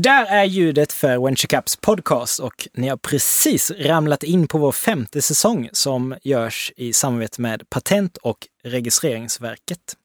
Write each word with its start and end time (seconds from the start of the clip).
Det 0.00 0.08
där 0.08 0.26
är 0.26 0.44
ljudet 0.44 0.92
för 0.92 1.18
Venture 1.18 1.46
Caps 1.46 1.76
podcast 1.76 2.40
och 2.40 2.68
ni 2.74 2.88
har 2.88 2.96
precis 2.96 3.70
ramlat 3.70 4.22
in 4.22 4.48
på 4.48 4.58
vår 4.58 4.72
femte 4.72 5.22
säsong 5.22 5.68
som 5.72 6.14
görs 6.22 6.72
i 6.76 6.92
samarbete 6.92 7.40
med 7.42 7.70
Patent 7.70 8.16
och 8.16 8.38
registreringsverket. 8.64 9.96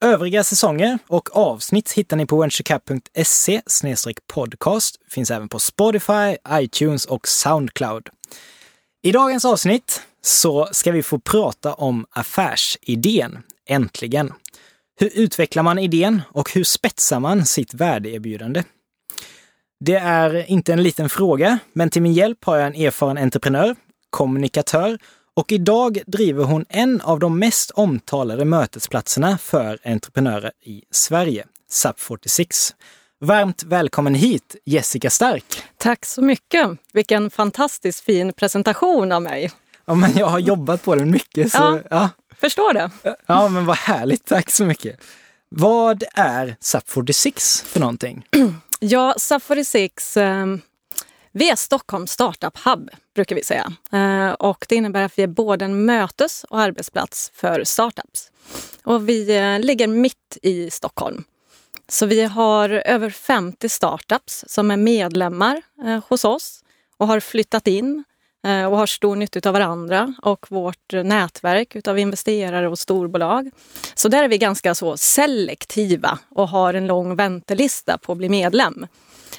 Övriga 0.00 0.44
säsonger 0.44 0.98
och 1.06 1.36
avsnitt 1.36 1.92
hittar 1.92 2.16
ni 2.16 2.26
på 2.26 2.40
venturecap.se 2.40 3.60
podcast. 4.26 5.00
Finns 5.10 5.30
även 5.30 5.48
på 5.48 5.58
Spotify, 5.58 6.36
iTunes 6.52 7.04
och 7.04 7.28
Soundcloud. 7.28 8.08
I 9.02 9.12
dagens 9.12 9.44
avsnitt 9.44 10.02
så 10.22 10.68
ska 10.72 10.92
vi 10.92 11.02
få 11.02 11.18
prata 11.18 11.74
om 11.74 12.06
affärsidén, 12.10 13.38
äntligen. 13.68 14.32
Hur 15.00 15.10
utvecklar 15.14 15.62
man 15.62 15.78
idén 15.78 16.22
och 16.28 16.52
hur 16.54 16.64
spetsar 16.64 17.20
man 17.20 17.46
sitt 17.46 17.74
värdeerbjudande? 17.74 18.62
Det 19.80 19.94
är 19.96 20.50
inte 20.50 20.72
en 20.72 20.82
liten 20.82 21.08
fråga, 21.08 21.58
men 21.72 21.90
till 21.90 22.02
min 22.02 22.12
hjälp 22.12 22.44
har 22.44 22.56
jag 22.56 22.66
en 22.66 22.86
erfaren 22.86 23.18
entreprenör, 23.18 23.76
kommunikatör 24.10 24.98
och 25.34 25.52
idag 25.52 25.98
driver 26.06 26.44
hon 26.44 26.64
en 26.68 27.00
av 27.00 27.18
de 27.18 27.38
mest 27.38 27.70
omtalade 27.70 28.44
mötesplatserna 28.44 29.38
för 29.38 29.78
entreprenörer 29.84 30.52
i 30.64 30.82
Sverige, 30.90 31.44
SAP 31.70 32.00
46. 32.00 32.74
Varmt 33.20 33.62
välkommen 33.62 34.14
hit, 34.14 34.56
Jessica 34.64 35.10
Stark! 35.10 35.62
Tack 35.76 36.06
så 36.06 36.22
mycket! 36.22 36.68
Vilken 36.92 37.30
fantastiskt 37.30 38.04
fin 38.04 38.32
presentation 38.32 39.12
av 39.12 39.22
mig. 39.22 39.50
Ja, 39.84 39.94
men 39.94 40.16
jag 40.16 40.26
har 40.26 40.38
jobbat 40.38 40.82
på 40.82 40.94
den 40.94 41.10
mycket. 41.10 41.52
Så, 41.52 41.58
ja, 41.58 41.80
ja. 41.90 42.10
Förstår 42.40 42.72
det. 42.72 42.90
Ja, 43.26 43.48
men 43.48 43.66
vad 43.66 43.76
härligt. 43.76 44.24
Tack 44.24 44.50
så 44.50 44.64
mycket. 44.64 45.00
Vad 45.48 46.04
är 46.14 46.56
SAP 46.60 46.88
46 46.88 47.62
för 47.62 47.80
någonting? 47.80 48.26
Ja, 48.80 49.14
Safari 49.18 49.64
6 49.64 50.16
eh, 50.16 50.46
vi 51.32 51.50
är 51.50 51.56
Stockholms 51.56 52.12
startup 52.12 52.58
hub, 52.64 52.90
brukar 53.14 53.36
vi 53.36 53.44
säga. 53.44 53.72
Eh, 53.92 54.30
och 54.30 54.66
det 54.68 54.74
innebär 54.74 55.02
att 55.02 55.18
vi 55.18 55.22
är 55.22 55.26
både 55.26 55.64
en 55.64 55.84
mötes 55.84 56.44
och 56.44 56.60
arbetsplats 56.60 57.30
för 57.34 57.64
startups. 57.64 58.30
Och 58.84 59.08
vi 59.08 59.36
eh, 59.36 59.58
ligger 59.58 59.86
mitt 59.86 60.38
i 60.42 60.70
Stockholm. 60.70 61.24
Så 61.88 62.06
vi 62.06 62.24
har 62.24 62.68
över 62.68 63.10
50 63.10 63.68
startups 63.68 64.44
som 64.48 64.70
är 64.70 64.76
medlemmar 64.76 65.62
eh, 65.84 66.04
hos 66.08 66.24
oss 66.24 66.64
och 66.96 67.06
har 67.06 67.20
flyttat 67.20 67.66
in 67.66 68.04
Eh, 68.46 68.64
och 68.64 68.76
har 68.76 68.86
stor 68.86 69.16
nytta 69.16 69.48
av 69.48 69.52
varandra 69.52 70.14
och 70.22 70.46
vårt 70.50 70.92
nätverk 70.92 71.88
av 71.88 71.98
investerare 71.98 72.68
och 72.68 72.78
storbolag. 72.78 73.50
Så 73.94 74.08
där 74.08 74.24
är 74.24 74.28
vi 74.28 74.38
ganska 74.38 74.74
så 74.74 74.96
selektiva 74.96 76.18
och 76.30 76.48
har 76.48 76.74
en 76.74 76.86
lång 76.86 77.16
väntelista 77.16 77.98
på 77.98 78.12
att 78.12 78.18
bli 78.18 78.28
medlem. 78.28 78.86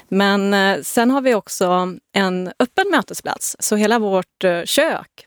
Men 0.08 0.54
eh, 0.54 0.82
sen 0.82 1.10
har 1.10 1.20
vi 1.20 1.34
också 1.34 1.94
en 2.12 2.52
öppen 2.58 2.90
mötesplats, 2.90 3.56
så 3.58 3.76
hela 3.76 3.98
vårt 3.98 4.44
eh, 4.44 4.62
kök 4.64 5.26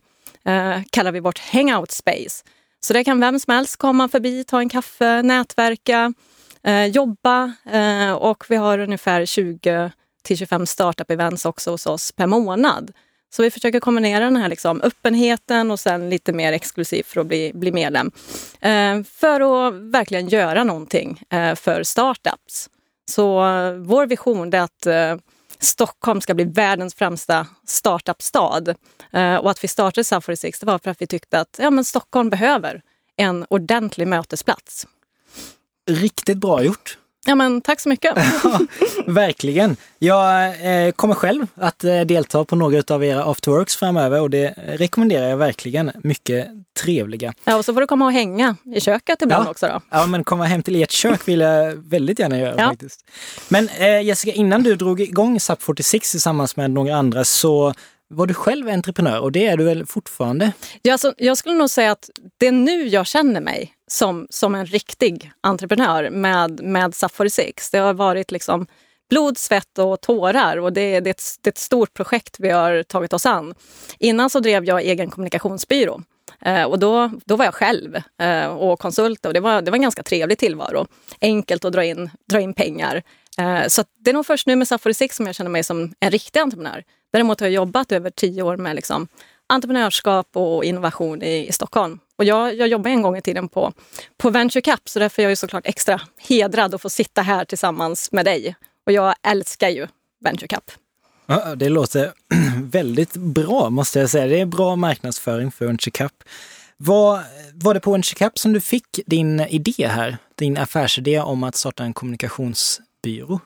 kallar 0.92 1.12
vi 1.12 1.20
vårt 1.20 1.40
hangout 1.40 1.92
space. 1.92 2.44
Så 2.80 2.94
där 2.94 3.04
kan 3.04 3.20
vem 3.20 3.40
som 3.40 3.54
helst 3.54 3.78
komma 3.78 4.10
förbi, 4.10 4.44
ta 4.44 4.60
en 4.60 4.70
kaffe, 4.70 5.22
nätverka, 5.22 6.14
eh, 6.64 6.86
jobba 6.86 7.54
eh, 7.72 8.12
och 8.12 8.46
vi 8.50 8.56
har 8.56 8.80
ungefär 8.80 9.26
20 9.26 9.92
till 10.24 10.38
25 10.38 10.66
startup-events 10.66 11.48
också 11.48 11.72
hos 11.72 11.86
oss 11.86 12.12
per 12.12 12.28
månad. 12.28 12.92
Så 13.36 13.44
vi 13.44 13.52
försöker 13.52 13.80
kombinera 13.80 14.24
den 14.24 14.36
här 14.36 14.50
liksom 14.50 14.82
öppenheten 14.82 15.72
och 15.72 15.80
sen 15.80 16.10
lite 16.10 16.34
mer 16.34 16.54
exklusivt 16.54 17.08
för 17.08 17.22
att 17.22 17.28
bli, 17.28 17.52
bli 17.54 17.72
medlem. 17.72 18.12
Eh, 18.62 19.04
för 19.04 19.68
att 19.68 19.74
verkligen 19.74 20.28
göra 20.28 20.64
någonting 20.64 21.22
eh, 21.30 21.56
för 21.56 21.84
startups. 21.84 22.70
Så 23.12 23.46
eh, 23.46 23.74
vår 23.74 24.06
vision 24.06 24.54
är 24.54 24.60
att 24.60 24.86
eh, 24.86 25.16
Stockholm 25.60 26.22
ska 26.22 26.34
bli 26.34 26.44
världens 26.44 26.96
främsta 26.96 27.48
startup-stad. 27.68 28.76
Eh, 29.14 29.36
och 29.36 29.52
att 29.52 29.64
vi 29.64 29.68
startade 29.68 30.04
South 30.04 30.26
46 30.26 30.60
det 30.60 30.66
var 30.66 30.80
för 30.80 30.92
att 30.92 31.02
vi 31.02 31.08
tyckte 31.08 31.40
att 31.40 31.60
ja, 31.62 31.70
men 31.70 31.86
Stockholm 31.86 32.30
behöver 32.30 32.82
en 33.16 33.46
ordentlig 33.50 34.08
mötesplats. 34.08 34.88
Riktigt 35.90 36.38
bra 36.38 36.64
gjort! 36.64 36.98
Ja, 37.26 37.36
men 37.36 37.62
tack 37.62 37.80
så 37.80 37.90
mycket! 37.90 38.14
ja, 38.44 38.60
verkligen! 39.08 39.78
Jag 40.00 40.46
eh, 40.48 40.92
kommer 40.92 41.16
själv 41.16 41.48
att 41.56 41.84
eh, 41.84 42.02
delta 42.02 42.46
på 42.46 42.56
några 42.56 42.96
av 42.96 43.04
era 43.04 43.24
afterworks 43.24 43.76
framöver 43.76 44.22
och 44.22 44.30
det 44.30 44.54
rekommenderar 44.58 45.30
jag 45.30 45.38
verkligen. 45.38 45.92
Mycket 46.04 46.48
trevliga. 46.80 47.34
Ja, 47.44 47.56
och 47.56 47.66
så 47.66 47.74
får 47.74 47.82
du 47.82 47.88
komma 47.88 48.06
och 48.06 48.12
hänga 48.12 48.56
i 48.76 48.82
köket 48.82 49.22
ibland 49.22 49.46
ja. 49.46 49.52
också 49.52 49.68
då. 49.68 49.82
Ja, 49.90 50.06
men 50.06 50.24
komma 50.24 50.46
hem 50.46 50.64
till 50.64 50.84
ert 50.84 50.92
kök 50.92 51.28
vill 51.28 51.40
jag 51.40 51.76
väldigt 51.76 52.20
gärna 52.20 52.40
göra 52.40 52.56
ja. 52.58 52.70
faktiskt. 52.70 53.06
Men 53.50 53.70
eh, 53.78 54.02
Jessica, 54.02 54.34
innan 54.34 54.64
du 54.64 54.76
drog 54.76 55.02
igång 55.02 55.40
SAP 55.40 55.62
46 55.62 56.12
tillsammans 56.12 56.56
med 56.56 56.72
några 56.72 56.96
andra 56.96 57.24
så 57.24 57.74
var 58.08 58.28
du 58.28 58.34
själv 58.34 58.70
entreprenör 58.70 59.20
och 59.20 59.32
det 59.32 59.48
är 59.48 59.58
du 59.58 59.64
väl 59.64 59.86
fortfarande? 59.86 60.52
Ja, 60.82 60.92
alltså, 60.92 61.14
jag 61.18 61.38
skulle 61.38 61.56
nog 61.56 61.70
säga 61.70 61.92
att 61.92 62.10
det 62.38 62.48
är 62.48 62.52
nu 62.52 62.88
jag 62.88 63.08
känner 63.08 63.42
mig 63.42 63.74
som, 63.94 64.28
som 64.30 64.56
en 64.56 64.66
riktig 64.66 65.32
entreprenör 65.42 66.10
med, 66.10 66.64
med 66.64 66.96
SAP 66.96 67.12
46. 67.12 67.70
Det 67.70 67.78
har 67.78 67.94
varit 67.94 68.32
liksom 68.32 68.68
blod, 69.10 69.38
svett 69.38 69.78
och 69.78 70.02
tårar 70.02 70.58
och 70.58 70.74
det, 70.74 71.00
det, 71.00 71.10
är 71.10 71.12
ett, 71.12 71.24
det 71.42 71.48
är 71.48 71.52
ett 71.52 71.58
stort 71.58 71.94
projekt 71.94 72.36
vi 72.40 72.50
har 72.50 72.84
tagit 72.84 73.14
oss 73.14 73.26
an. 73.26 73.54
Innan 74.00 74.30
så 74.30 74.40
drev 74.40 74.66
jag 74.66 74.82
egen 74.82 75.10
kommunikationsbyrå. 75.10 76.02
Eh, 76.42 76.64
och 76.64 76.80
då, 76.80 77.12
då 77.26 77.36
var 77.36 77.46
jag 77.46 77.54
själv 77.54 77.96
eh, 78.22 78.48
och 78.48 78.80
konsult 78.80 79.26
och 79.26 79.34
det 79.34 79.40
var, 79.40 79.62
det 79.62 79.72
var 79.72 79.76
en 79.76 79.82
ganska 79.82 80.04
trevlig 80.04 80.38
tillvaro. 80.38 80.88
Enkelt 81.22 81.66
att 81.66 81.74
dra 81.74 81.84
in, 81.84 82.10
dra 82.30 82.40
in 82.40 82.54
pengar. 82.54 83.04
Eh, 83.38 83.68
så 83.68 83.84
det 84.00 84.10
är 84.10 84.14
nog 84.14 84.26
först 84.26 84.48
nu 84.48 84.56
med 84.56 84.68
Safari 84.68 84.94
46 84.94 85.16
som 85.16 85.26
jag 85.26 85.36
känner 85.36 85.52
mig 85.52 85.64
som 85.64 85.94
en 86.00 86.12
riktig 86.12 86.40
entreprenör. 86.40 86.84
Däremot 87.14 87.40
har 87.40 87.48
jag 87.48 87.54
jobbat 87.54 87.92
över 87.92 88.10
tio 88.10 88.44
år 88.44 88.58
med 88.58 88.76
liksom 88.76 89.08
entreprenörskap 89.48 90.28
och 90.34 90.64
innovation 90.64 91.24
i, 91.24 91.48
i 91.48 91.52
Stockholm. 91.52 92.00
Och 92.18 92.26
jag, 92.26 92.56
jag 92.56 92.68
jobbade 92.68 92.90
en 92.90 93.02
gång 93.02 93.18
i 93.18 93.22
tiden 93.22 93.50
på, 93.50 93.74
på 94.18 94.30
Venture 94.30 94.62
Cap 94.62 94.90
så 94.90 95.00
därför 95.00 95.22
är 95.22 95.24
jag 95.24 95.32
ju 95.32 95.36
såklart 95.36 95.68
extra 95.68 96.02
hedrad 96.18 96.76
att 96.76 96.82
få 96.82 96.90
sitta 96.90 97.22
här 97.22 97.46
tillsammans 97.46 98.12
med 98.12 98.26
dig. 98.26 98.56
Och 98.86 98.92
jag 98.92 99.16
älskar 99.28 99.70
ju 99.70 99.88
Venture 100.22 100.48
Cap. 100.48 100.72
Ja, 101.26 101.56
det 101.56 101.70
låter 101.70 102.14
väldigt 102.64 103.14
bra 103.14 103.70
måste 103.70 104.00
jag 104.00 104.10
säga. 104.10 104.28
Det 104.28 104.40
är 104.40 104.46
bra 104.46 104.76
marknadsföring 104.76 105.52
för 105.52 105.66
Venture 105.66 105.92
Cap. 105.92 106.14
Var, 106.78 107.24
var 107.54 107.74
det 107.74 107.80
på 107.80 107.92
Venture 107.92 108.18
Cap 108.18 108.40
som 108.40 108.54
du 108.54 108.62
fick 108.62 109.00
din 109.06 109.40
idé 109.40 109.88
här? 109.88 110.18
Din 110.36 110.58
affärsidé 110.58 111.20
om 111.20 111.44
att 111.44 111.56
starta 111.56 111.84
en 111.84 111.94
kommunikationsbyrå? 111.94 113.40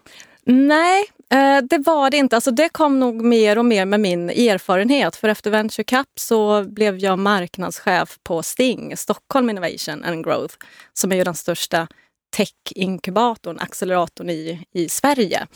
Nej, 0.50 1.06
eh, 1.30 1.63
det 1.63 1.78
var 1.78 2.09
det 2.09 2.18
inte. 2.18 2.35
Alltså 2.35 2.52
det 2.52 2.69
kom 2.69 3.00
nog 3.00 3.22
mer 3.22 3.58
och 3.58 3.66
mer 3.66 3.85
med 3.85 4.00
min 4.00 4.30
erfarenhet. 4.30 5.16
För 5.16 5.30
efter 5.30 5.52
Venture 5.52 5.84
Cup 5.84 6.08
så 6.16 6.63
blev 6.63 6.97
jag 6.97 7.19
marknadschef 7.19 8.18
på 8.24 8.44
Sting, 8.44 8.97
Stockholm 8.97 9.50
Innovation 9.50 10.03
and 10.03 10.25
Growth, 10.25 10.56
som 10.94 11.12
är 11.12 11.16
ju 11.16 11.24
den 11.24 11.35
största 11.35 11.88
tech-inkubatorn, 12.35 13.59
acceleratorn 13.59 14.30
i, 14.30 14.66
i 14.74 14.90
Sverige. 14.90 15.47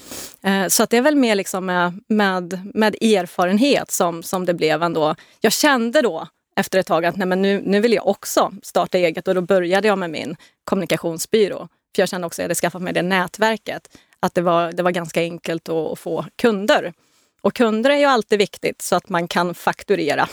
Eh, 0.44 0.68
så 0.68 0.84
att 0.84 0.90
det 0.90 0.98
är 0.98 1.02
väl 1.02 1.16
mer 1.16 1.36
liksom 1.36 1.66
med, 1.66 2.00
med, 2.08 2.72
med 2.74 2.96
erfarenhet 2.96 3.92
som, 3.92 4.24
som 4.24 4.46
det 4.46 4.54
blev 4.54 4.84
ändå. 4.84 5.16
Jag 5.42 5.54
kände 5.54 6.02
då 6.02 6.28
efter 6.56 6.80
ett 6.80 6.88
tag 6.88 7.06
att 7.06 7.16
nej, 7.16 7.28
men 7.28 7.42
nu, 7.42 7.62
nu 7.66 7.80
vill 7.80 7.94
jag 7.94 8.08
också 8.08 8.52
starta 8.64 8.98
eget 8.98 9.28
och 9.28 9.36
då 9.36 9.42
började 9.42 9.88
jag 9.88 9.98
med 9.98 10.10
min 10.10 10.36
kommunikationsbyrå. 10.64 11.68
För 11.96 12.02
jag 12.02 12.10
kände 12.10 12.28
också 12.28 12.42
att 12.42 12.44
jag 12.44 12.46
hade 12.46 12.56
skaffat 12.56 12.82
mig 12.82 12.94
det 12.94 13.02
nätverket 13.02 13.90
att 14.22 14.36
det 14.36 14.42
var, 14.42 14.72
det 14.72 14.84
var 14.84 14.92
ganska 14.92 15.22
enkelt 15.22 15.70
att 15.70 16.00
få 16.00 16.26
kunder. 16.36 16.94
Och 17.42 17.54
kunder 17.54 17.90
är 17.90 17.98
ju 17.98 18.06
alltid 18.06 18.40
viktigt 18.40 18.82
så 18.82 18.96
att 18.96 19.10
man 19.10 19.28
kan 19.28 19.54
fakturera. 19.54 20.30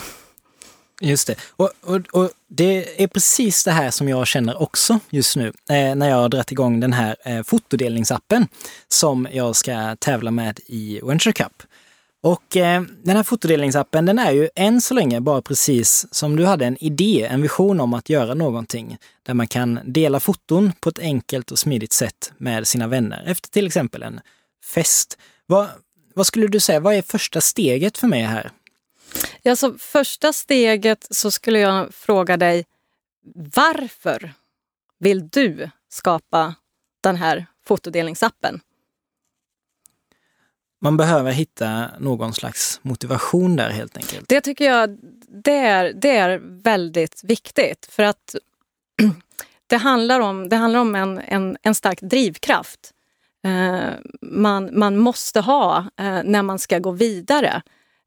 Just 1.00 1.26
det. 1.26 1.34
Och, 1.56 1.70
och, 1.82 2.00
och, 2.12 2.30
det 2.48 3.02
är 3.02 3.06
precis 3.06 3.64
det 3.64 3.70
här 3.70 3.90
som 3.90 4.08
jag 4.08 4.26
känner 4.26 4.62
också 4.62 5.00
just 5.10 5.36
nu 5.36 5.52
eh, 5.70 5.94
när 5.94 6.08
jag 6.08 6.16
har 6.16 6.28
dragit 6.28 6.52
igång 6.52 6.80
den 6.80 6.92
här 6.92 7.16
eh, 7.24 7.42
fotodelningsappen 7.42 8.48
som 8.88 9.28
jag 9.32 9.56
ska 9.56 9.96
tävla 9.96 10.30
med 10.30 10.60
i 10.66 11.00
Venture 11.02 11.32
Cup. 11.32 11.62
Och 12.20 12.56
eh, 12.56 12.82
den 12.82 13.16
här 13.16 13.22
fotodelningsappen 13.22 14.06
den 14.06 14.18
är 14.18 14.32
ju 14.32 14.48
än 14.54 14.80
så 14.80 14.94
länge 14.94 15.20
bara 15.20 15.42
precis 15.42 16.06
som 16.14 16.36
du 16.36 16.46
hade 16.46 16.66
en 16.66 16.84
idé, 16.84 17.28
en 17.30 17.42
vision 17.42 17.80
om 17.80 17.94
att 17.94 18.10
göra 18.10 18.34
någonting 18.34 18.96
där 19.22 19.34
man 19.34 19.46
kan 19.46 19.80
dela 19.84 20.20
foton 20.20 20.72
på 20.80 20.88
ett 20.88 20.98
enkelt 20.98 21.50
och 21.50 21.58
smidigt 21.58 21.92
sätt 21.92 22.32
med 22.38 22.68
sina 22.68 22.86
vänner 22.86 23.24
efter 23.26 23.50
till 23.50 23.66
exempel 23.66 24.02
en 24.02 24.20
fest. 24.64 25.18
Vad, 25.46 25.68
vad 26.14 26.26
skulle 26.26 26.46
du 26.46 26.60
säga, 26.60 26.80
vad 26.80 26.94
är 26.94 27.02
första 27.02 27.40
steget 27.40 27.98
för 27.98 28.06
mig 28.06 28.22
här? 28.22 28.50
Ja, 29.42 29.56
så 29.56 29.78
första 29.78 30.32
steget 30.32 31.06
så 31.10 31.30
skulle 31.30 31.58
jag 31.58 31.94
fråga 31.94 32.36
dig 32.36 32.64
varför 33.54 34.32
vill 34.98 35.28
du 35.28 35.70
skapa 35.88 36.54
den 37.00 37.16
här 37.16 37.46
fotodelningsappen? 37.66 38.60
Man 40.80 40.96
behöver 40.96 41.32
hitta 41.32 41.90
någon 41.98 42.34
slags 42.34 42.80
motivation 42.82 43.56
där 43.56 43.70
helt 43.70 43.96
enkelt. 43.96 44.28
Det 44.28 44.40
tycker 44.40 44.64
jag 44.64 44.98
det 45.44 45.56
är, 45.56 45.92
det 45.92 46.16
är 46.16 46.40
väldigt 46.42 47.24
viktigt 47.24 47.88
för 47.90 48.02
att 48.02 48.34
det 49.66 49.76
handlar 49.76 50.20
om, 50.20 50.48
det 50.48 50.56
handlar 50.56 50.80
om 50.80 50.94
en, 50.94 51.18
en, 51.18 51.56
en 51.62 51.74
stark 51.74 52.00
drivkraft. 52.00 52.90
eh, 53.44 53.90
man, 54.22 54.78
man 54.78 54.96
måste 54.96 55.40
ha 55.40 55.78
eh, 55.78 56.20
när 56.24 56.42
man 56.42 56.58
ska 56.58 56.78
gå 56.78 56.90
vidare 56.90 57.62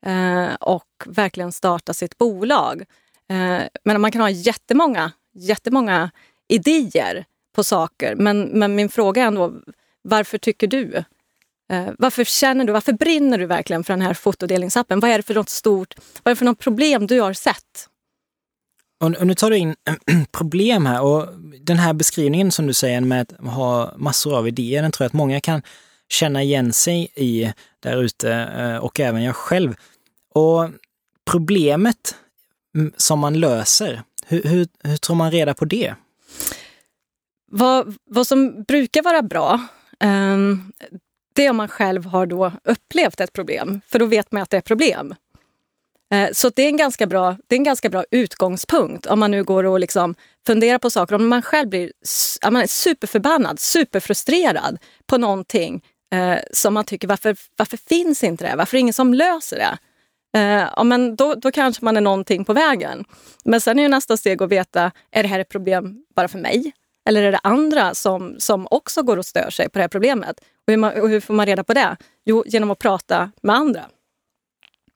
eh, 0.05 0.55
och 0.59 0.87
verkligen 1.05 1.51
starta 1.51 1.93
sitt 1.93 2.17
bolag. 2.17 2.83
Eh, 3.29 3.61
men 3.83 4.01
man 4.01 4.11
kan 4.11 4.21
ha 4.21 4.29
jättemånga, 4.29 5.11
jättemånga 5.33 6.11
idéer 6.47 7.25
på 7.55 7.63
saker. 7.63 8.15
Men, 8.15 8.41
men 8.41 8.75
min 8.75 8.89
fråga 8.89 9.23
är 9.23 9.27
ändå, 9.27 9.53
varför 10.01 10.37
tycker 10.37 10.67
du? 10.67 11.03
Eh, 11.71 11.89
varför 11.97 12.23
känner 12.23 12.65
du, 12.65 12.73
varför 12.73 12.93
brinner 12.93 13.37
du 13.37 13.45
verkligen 13.45 13.83
för 13.83 13.93
den 13.93 14.01
här 14.01 14.13
fotodelningsappen? 14.13 14.99
Vad 14.99 15.09
är 15.09 15.17
det 15.17 15.23
för 15.23 15.33
något 15.33 15.49
stort, 15.49 15.93
vad 16.23 16.31
är 16.31 16.35
det 16.35 16.39
för 16.39 16.45
något 16.45 16.59
problem 16.59 17.07
du 17.07 17.21
har 17.21 17.33
sett? 17.33 17.87
Och, 18.99 19.27
nu 19.27 19.35
tar 19.35 19.49
du 19.49 19.57
in 19.57 19.75
problem 20.31 20.85
här 20.85 21.01
och 21.01 21.27
den 21.61 21.77
här 21.77 21.93
beskrivningen 21.93 22.51
som 22.51 22.67
du 22.67 22.73
säger 22.73 23.01
med 23.01 23.21
att 23.21 23.47
ha 23.47 23.93
massor 23.97 24.37
av 24.37 24.47
idéer, 24.47 24.81
den 24.81 24.91
tror 24.91 25.05
jag 25.05 25.09
att 25.09 25.13
många 25.13 25.39
kan 25.39 25.61
känna 26.09 26.43
igen 26.43 26.73
sig 26.73 27.11
i 27.15 27.53
där 27.79 28.03
ute 28.03 28.33
eh, 28.33 28.77
och 28.77 28.99
även 28.99 29.23
jag 29.23 29.35
själv. 29.35 29.75
Och 30.33 30.69
problemet 31.25 32.15
mm, 32.75 32.93
som 32.97 33.19
man 33.19 33.39
löser, 33.39 34.03
hur, 34.25 34.43
hur, 34.43 34.67
hur 34.83 34.97
tror 34.97 35.15
man 35.15 35.31
reda 35.31 35.53
på 35.53 35.65
det? 35.65 35.95
Vad, 37.51 37.95
vad 38.05 38.27
som 38.27 38.63
brukar 38.63 39.03
vara 39.03 39.21
bra, 39.21 39.67
um, 40.03 40.71
det 41.33 41.45
är 41.45 41.49
om 41.49 41.57
man 41.57 41.67
själv 41.67 42.05
har 42.05 42.25
då 42.25 42.51
upplevt 42.63 43.19
ett 43.19 43.33
problem, 43.33 43.81
för 43.87 43.99
då 43.99 44.05
vet 44.05 44.31
man 44.31 44.41
att 44.41 44.49
det 44.49 44.57
är 44.57 44.61
problem. 44.61 45.15
Eh, 46.13 46.29
så 46.33 46.49
det 46.49 46.61
är, 46.61 46.67
en 46.67 46.77
ganska 46.77 47.07
bra, 47.07 47.37
det 47.47 47.55
är 47.55 47.57
en 47.57 47.63
ganska 47.63 47.89
bra 47.89 48.05
utgångspunkt 48.11 49.05
om 49.05 49.19
man 49.19 49.31
nu 49.31 49.43
går 49.43 49.63
och 49.63 49.79
liksom 49.79 50.15
funderar 50.47 50.77
på 50.77 50.89
saker. 50.89 51.15
Om 51.15 51.27
man 51.27 51.41
själv 51.41 51.69
blir 51.69 51.91
man 52.51 52.61
är 52.61 52.67
superförbannad, 52.67 53.59
superfrustrerad 53.59 54.77
på 55.05 55.17
någonting 55.17 55.83
eh, 56.13 56.39
som 56.51 56.73
man 56.73 56.85
tycker, 56.85 57.07
varför, 57.07 57.35
varför 57.57 57.77
finns 57.77 58.23
inte 58.23 58.49
det? 58.49 58.55
Varför 58.55 58.77
är 58.77 58.79
det 58.79 58.81
ingen 58.81 58.93
som 58.93 59.13
löser 59.13 59.57
det? 59.57 59.77
Eh, 60.39 60.83
men 60.83 61.15
då, 61.15 61.35
då 61.35 61.51
kanske 61.51 61.85
man 61.85 61.97
är 61.97 62.01
någonting 62.01 62.45
på 62.45 62.53
vägen. 62.53 63.05
Men 63.43 63.61
sen 63.61 63.79
är 63.79 63.89
nästa 63.89 64.17
steg 64.17 64.43
att 64.43 64.51
veta, 64.51 64.91
är 65.11 65.23
det 65.23 65.29
här 65.29 65.39
ett 65.39 65.49
problem 65.49 66.03
bara 66.15 66.27
för 66.27 66.39
mig? 66.39 66.71
Eller 67.09 67.23
är 67.23 67.31
det 67.31 67.39
andra 67.43 67.93
som, 67.93 68.35
som 68.39 68.67
också 68.71 69.03
går 69.03 69.17
och 69.17 69.25
stör 69.25 69.49
sig 69.49 69.69
på 69.69 69.79
det 69.79 69.83
här 69.83 69.87
problemet? 69.87 70.39
Och 70.39 70.71
hur, 70.71 70.77
man, 70.77 71.01
och 71.01 71.09
hur 71.09 71.19
får 71.19 71.33
man 71.33 71.45
reda 71.45 71.63
på 71.63 71.73
det? 71.73 71.97
Jo, 72.25 72.43
genom 72.47 72.71
att 72.71 72.79
prata 72.79 73.31
med 73.41 73.55
andra. 73.55 73.81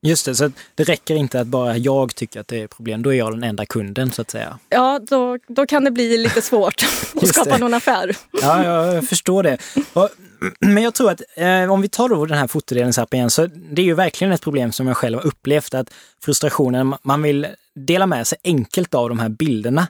Just 0.01 0.25
det, 0.25 0.35
så 0.35 0.51
det 0.75 0.83
räcker 0.83 1.15
inte 1.15 1.39
att 1.39 1.47
bara 1.47 1.77
jag 1.77 2.15
tycker 2.15 2.39
att 2.39 2.47
det 2.47 2.61
är 2.61 2.67
problem, 2.67 3.03
då 3.03 3.13
är 3.13 3.17
jag 3.17 3.33
den 3.33 3.43
enda 3.43 3.65
kunden 3.65 4.11
så 4.11 4.21
att 4.21 4.31
säga. 4.31 4.59
Ja, 4.69 4.99
då, 5.09 5.37
då 5.47 5.65
kan 5.65 5.83
det 5.83 5.91
bli 5.91 6.17
lite 6.17 6.41
svårt 6.41 6.75
att 7.15 7.27
skapa 7.35 7.49
det. 7.49 7.57
någon 7.57 7.73
affär. 7.73 8.15
Ja, 8.41 8.63
jag 8.65 9.07
förstår 9.07 9.43
det. 9.43 9.57
Och, 9.93 10.09
men 10.59 10.83
jag 10.83 10.93
tror 10.93 11.11
att 11.11 11.21
eh, 11.35 11.71
om 11.71 11.81
vi 11.81 11.89
tar 11.89 12.09
då 12.09 12.25
den 12.25 12.37
här 12.37 12.47
fotodelningsappen 12.47 13.17
igen, 13.17 13.29
så 13.29 13.47
det 13.47 13.81
är 13.81 13.85
ju 13.85 13.93
verkligen 13.93 14.33
ett 14.33 14.41
problem 14.41 14.71
som 14.71 14.87
jag 14.87 14.97
själv 14.97 15.17
har 15.17 15.27
upplevt, 15.27 15.73
att 15.73 15.93
frustrationen, 16.21 16.95
man 17.03 17.21
vill 17.21 17.47
dela 17.75 18.07
med 18.07 18.27
sig 18.27 18.37
enkelt 18.43 18.93
av 18.93 19.09
de 19.09 19.19
här 19.19 19.29
bilderna. 19.29 19.87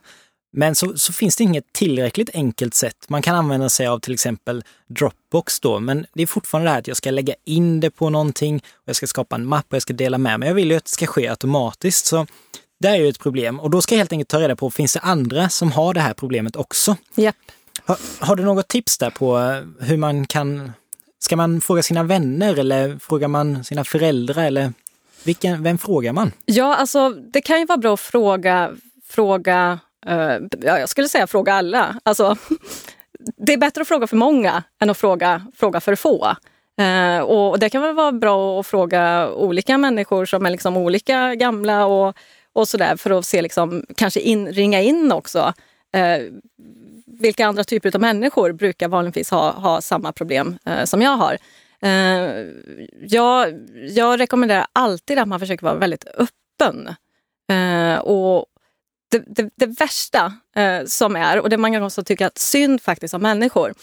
Men 0.57 0.75
så, 0.75 0.97
så, 0.97 1.13
finns 1.13 1.35
det 1.35 1.43
inget 1.43 1.73
tillräckligt 1.73 2.29
enkelt 2.33 2.73
sätt. 2.73 2.95
Man 3.07 3.21
kan 3.21 3.35
använda 3.35 3.69
sig 3.69 3.87
av 3.87 3.99
till 3.99 4.13
exempel 4.13 4.63
Dropbox 4.87 5.59
då, 5.59 5.79
men 5.79 6.05
det 6.13 6.21
är 6.21 6.27
fortfarande 6.27 6.69
det 6.69 6.71
här 6.71 6.79
att 6.79 6.87
jag 6.87 6.97
ska 6.97 7.11
lägga 7.11 7.33
in 7.45 7.79
det 7.79 7.89
på 7.89 8.09
någonting 8.09 8.55
och 8.55 8.83
jag 8.85 8.95
ska 8.95 9.07
skapa 9.07 9.35
en 9.35 9.45
mapp 9.45 9.65
och 9.69 9.75
jag 9.75 9.81
ska 9.81 9.93
dela 9.93 10.17
med 10.17 10.39
mig. 10.39 10.47
Jag 10.49 10.55
vill 10.55 10.71
ju 10.71 10.77
att 10.77 10.85
det 10.85 10.91
ska 10.91 11.05
ske 11.07 11.27
automatiskt. 11.27 12.05
Så 12.05 12.27
det 12.79 12.87
är 12.87 12.95
ju 12.95 13.09
ett 13.09 13.19
problem 13.19 13.59
och 13.59 13.69
då 13.69 13.81
ska 13.81 13.95
jag 13.95 13.97
helt 13.97 14.11
enkelt 14.11 14.29
ta 14.29 14.39
reda 14.39 14.55
på, 14.55 14.71
finns 14.71 14.93
det 14.93 14.99
andra 14.99 15.49
som 15.49 15.71
har 15.71 15.93
det 15.93 15.99
här 15.99 16.13
problemet 16.13 16.55
också? 16.55 16.97
Yep. 17.17 17.35
Har, 17.85 17.97
har, 18.19 18.35
du 18.35 18.43
något 18.43 18.67
tips 18.67 18.97
där 18.97 19.09
på 19.09 19.37
hur 19.79 19.97
man 19.97 20.27
kan, 20.27 20.71
ska 21.19 21.35
man 21.35 21.61
fråga 21.61 21.83
sina 21.83 22.03
vänner 22.03 22.59
eller 22.59 22.97
frågar 22.99 23.27
man 23.27 23.63
sina 23.63 23.83
föräldrar 23.83 24.43
eller 24.43 24.73
vilken, 25.23 25.63
vem 25.63 25.77
frågar 25.77 26.13
man? 26.13 26.31
Ja, 26.45 26.75
alltså 26.75 27.09
det 27.09 27.41
kan 27.41 27.59
ju 27.59 27.65
vara 27.65 27.77
bra 27.77 27.93
att 27.93 27.99
fråga, 27.99 28.71
fråga 29.07 29.79
Uh, 30.09 30.47
ja, 30.61 30.79
jag 30.79 30.89
skulle 30.89 31.07
säga 31.09 31.27
fråga 31.27 31.53
alla. 31.53 31.99
Alltså, 32.03 32.35
det 33.37 33.53
är 33.53 33.57
bättre 33.57 33.81
att 33.81 33.87
fråga 33.87 34.07
för 34.07 34.17
många 34.17 34.63
än 34.81 34.89
att 34.89 34.97
fråga, 34.97 35.47
fråga 35.55 35.79
för 35.81 35.95
få. 35.95 36.35
Uh, 36.81 37.19
och 37.19 37.59
det 37.59 37.69
kan 37.69 37.81
väl 37.81 37.95
vara 37.95 38.11
bra 38.11 38.59
att 38.59 38.67
fråga 38.67 39.29
olika 39.31 39.77
människor 39.77 40.25
som 40.25 40.45
är 40.45 40.49
liksom 40.49 40.77
olika 40.77 41.35
gamla 41.35 41.85
och, 41.85 42.17
och 42.53 42.67
sådär 42.67 42.95
för 42.95 43.09
att 43.09 43.25
se, 43.25 43.41
liksom, 43.41 43.85
kanske 43.95 44.19
in, 44.19 44.47
ringa 44.47 44.81
in 44.81 45.11
också. 45.11 45.53
Uh, 45.97 46.31
vilka 47.05 47.45
andra 47.45 47.63
typer 47.63 47.95
av 47.95 48.01
människor 48.01 48.51
brukar 48.51 48.87
vanligtvis 48.87 49.31
ha, 49.31 49.51
ha 49.51 49.81
samma 49.81 50.11
problem 50.11 50.57
som 50.83 51.01
jag 51.01 51.17
har. 51.17 51.37
jag, 53.01 53.53
jag 53.89 54.19
rekommenderar 54.19 54.65
alltid 54.73 55.19
att 55.19 55.27
man 55.27 55.39
försöker 55.39 55.65
vara 55.65 55.75
väldigt 55.75 56.05
öppen. 56.17 56.95
och, 58.01 58.45
det, 59.19 59.23
det, 59.27 59.49
det 59.55 59.65
värsta 59.65 60.33
eh, 60.55 60.85
som 60.85 61.15
är, 61.15 61.39
och 61.39 61.49
det 61.49 61.57
många 61.57 61.79
gånger 61.79 61.89
som 61.89 62.03
tycker 62.03 62.25
att 62.25 62.37
synd 62.37 62.81
faktiskt 62.81 63.13
om 63.13 63.21
människor, 63.21 63.73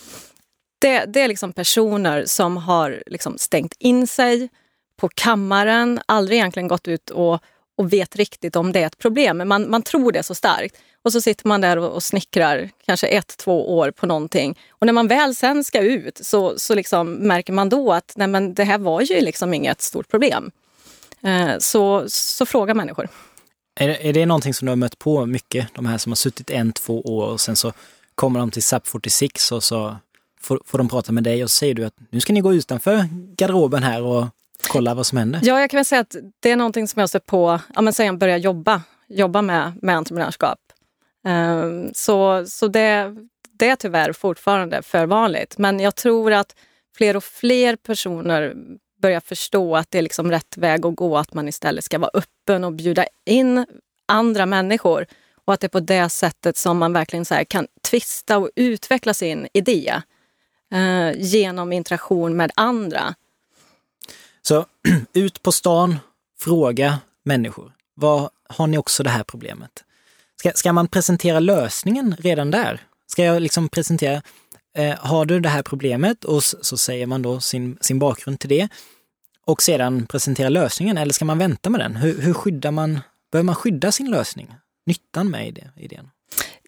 det, 0.79 1.05
det 1.05 1.21
är 1.21 1.29
liksom 1.29 1.53
personer 1.53 2.25
som 2.27 2.57
har 2.57 3.03
liksom 3.07 3.39
stängt 3.39 3.75
in 3.79 4.07
sig 4.07 4.49
på 4.97 5.09
kammaren, 5.09 6.01
aldrig 6.07 6.39
egentligen 6.39 6.69
gått 6.69 6.89
ut 6.89 7.11
och, 7.11 7.39
och 7.77 7.93
vet 7.93 8.17
riktigt 8.17 8.57
om 8.57 8.73
det 8.73 8.81
är 8.81 8.87
ett 8.87 8.99
problem. 8.99 9.37
Men 9.37 9.49
man, 9.49 9.71
man 9.71 9.83
tror 9.83 10.13
det 10.13 10.23
så 10.23 10.35
starkt. 10.35 10.77
Och 11.05 11.13
så 11.13 11.21
sitter 11.21 11.49
man 11.49 11.61
där 11.61 11.77
och, 11.79 11.93
och 11.93 12.03
snickrar 12.03 12.71
kanske 12.87 13.07
ett, 13.07 13.37
två 13.37 13.77
år 13.77 13.91
på 13.91 14.07
någonting. 14.07 14.59
Och 14.71 14.87
när 14.87 14.93
man 14.93 15.09
väl 15.09 15.35
sen 15.35 15.65
ska 15.65 15.81
ut 15.81 16.19
så, 16.23 16.59
så 16.59 16.75
liksom 16.75 17.13
märker 17.13 17.53
man 17.53 17.69
då 17.69 17.93
att 17.93 18.13
nej 18.17 18.29
men 18.29 18.55
det 18.55 18.65
här 18.65 18.79
var 18.79 19.01
ju 19.01 19.21
liksom 19.21 19.55
inget 19.55 19.83
stort 19.83 20.09
problem. 20.09 20.51
Eh, 21.23 21.59
så, 21.59 22.05
så 22.09 22.47
fråga 22.47 22.75
människor. 22.75 23.09
Är 23.75 23.89
det, 23.89 24.09
är 24.09 24.13
det 24.13 24.27
någonting 24.27 24.55
som 24.55 24.67
du 24.67 24.71
har 24.71 24.77
mött 24.77 24.99
på 24.99 25.27
mycket? 25.27 25.75
De 25.75 25.87
här 25.87 25.99
som 25.99 26.13
har 26.13 26.17
suttit 26.17 26.51
en, 26.51 26.73
två 26.73 27.01
år 27.01 27.27
och 27.27 27.41
sen 27.41 27.57
så 27.57 27.73
kommer 28.15 28.41
de 28.41 28.51
till 28.51 28.63
SAP 28.63 28.87
46 28.87 29.53
och 29.53 29.63
så 29.63 29.97
får, 30.41 30.61
får 30.67 30.79
de 30.79 30.89
prata 30.89 31.13
med 31.13 31.25
dig 31.25 31.45
och 31.45 31.51
så 31.51 31.57
säger 31.57 31.75
du 31.75 31.85
att 31.85 31.95
nu 32.11 32.21
ska 32.21 32.33
ni 32.33 32.41
gå 32.41 32.55
utanför 32.55 33.09
garderoben 33.37 33.83
här 33.83 34.03
och 34.03 34.27
kolla 34.69 34.95
vad 34.95 35.07
som 35.07 35.19
händer. 35.19 35.41
Ja, 35.45 35.61
jag 35.61 35.71
kan 35.71 35.79
väl 35.79 35.85
säga 35.85 36.01
att 36.01 36.17
det 36.41 36.51
är 36.51 36.57
någonting 36.57 36.89
som 36.89 37.01
jag 37.01 37.03
har 37.03 37.09
sett 37.09 37.27
på 37.27 37.61
ja, 37.75 37.81
men 37.81 37.93
sen 37.93 38.07
jag 38.07 38.19
började 38.19 38.41
jobba, 38.41 38.83
jobba 39.09 39.43
med, 39.43 39.73
med 39.83 39.97
entreprenörskap. 39.97 40.59
Um, 41.25 41.91
så 41.95 42.47
så 42.47 42.69
det, 42.69 43.17
det 43.59 43.69
är 43.69 43.77
tyvärr 43.77 44.13
fortfarande 44.13 44.83
för 44.83 45.07
vanligt. 45.07 45.59
Men 45.59 45.81
jag 45.81 45.97
tror 45.97 46.33
att 46.33 46.57
fler 46.97 47.17
och 47.17 47.25
fler 47.25 47.77
personer 47.77 48.55
börja 49.03 49.21
förstå 49.21 49.77
att 49.77 49.91
det 49.91 49.99
är 49.99 50.03
liksom 50.03 50.31
rätt 50.31 50.57
väg 50.57 50.87
att 50.87 50.97
gå, 50.97 51.19
att 51.19 51.35
man 51.35 51.49
istället 51.49 51.85
ska 51.85 51.99
vara 51.99 52.11
öppen 52.15 52.65
och 52.65 52.73
bjuda 52.73 53.07
in 53.27 53.67
andra 54.07 54.47
människor. 54.47 55.07
Och 55.45 55.55
att 55.55 55.61
det 55.61 55.67
är 55.67 55.69
på 55.69 55.81
det 55.81 56.09
sättet 56.09 56.57
som 56.57 56.79
man 56.79 56.93
verkligen 56.93 57.25
så 57.25 57.45
kan 57.49 57.67
tvista 57.83 58.39
och 58.39 58.51
utveckla 58.57 59.15
sin 59.15 59.49
idé 59.53 60.03
eh, 60.73 61.13
genom 61.17 61.73
interaktion 61.73 62.37
med 62.37 62.51
andra. 62.57 63.15
Så 64.43 64.67
ut 65.13 65.43
på 65.43 65.53
stan, 65.53 65.99
fråga 66.41 66.99
människor. 67.25 67.73
Vad, 67.95 68.31
har 68.49 68.67
ni 68.67 68.79
också 68.79 69.03
det 69.03 69.11
här 69.11 69.25
problemet? 69.25 69.85
Ska, 70.37 70.53
ska 70.53 70.73
man 70.73 70.89
presentera 70.89 71.41
lösningen 71.41 72.17
redan 72.19 72.51
där? 72.51 72.81
Ska 73.07 73.25
jag 73.25 73.43
liksom 73.43 73.69
presentera, 73.69 74.23
eh, 74.79 74.99
har 74.99 75.25
du 75.25 75.41
det 75.41 75.49
här 75.49 75.63
problemet? 75.63 76.25
Och 76.25 76.45
så, 76.45 76.77
säger 76.77 77.07
man 77.07 77.23
då 77.23 77.41
sin, 77.41 77.79
sin 77.81 77.99
bakgrund 77.99 78.41
till 78.41 78.49
det 78.49 78.69
och 79.47 79.63
sedan 79.63 80.07
presentera 80.07 80.49
lösningen 80.49 80.99
eller 80.99 81.13
ska 81.13 81.25
man 81.25 81.39
vänta 81.39 81.71
med 81.71 81.81
den? 81.81 81.97
Hur, 81.97 82.21
hur 82.21 82.35
skyddar 82.35 82.71
man, 82.71 83.01
behöver 83.33 83.45
man 83.45 83.55
skydda 83.55 83.93
sin 83.93 84.11
lösning? 84.11 84.55
Nyttan 84.87 85.31
med 85.31 85.59
idén? 85.77 86.11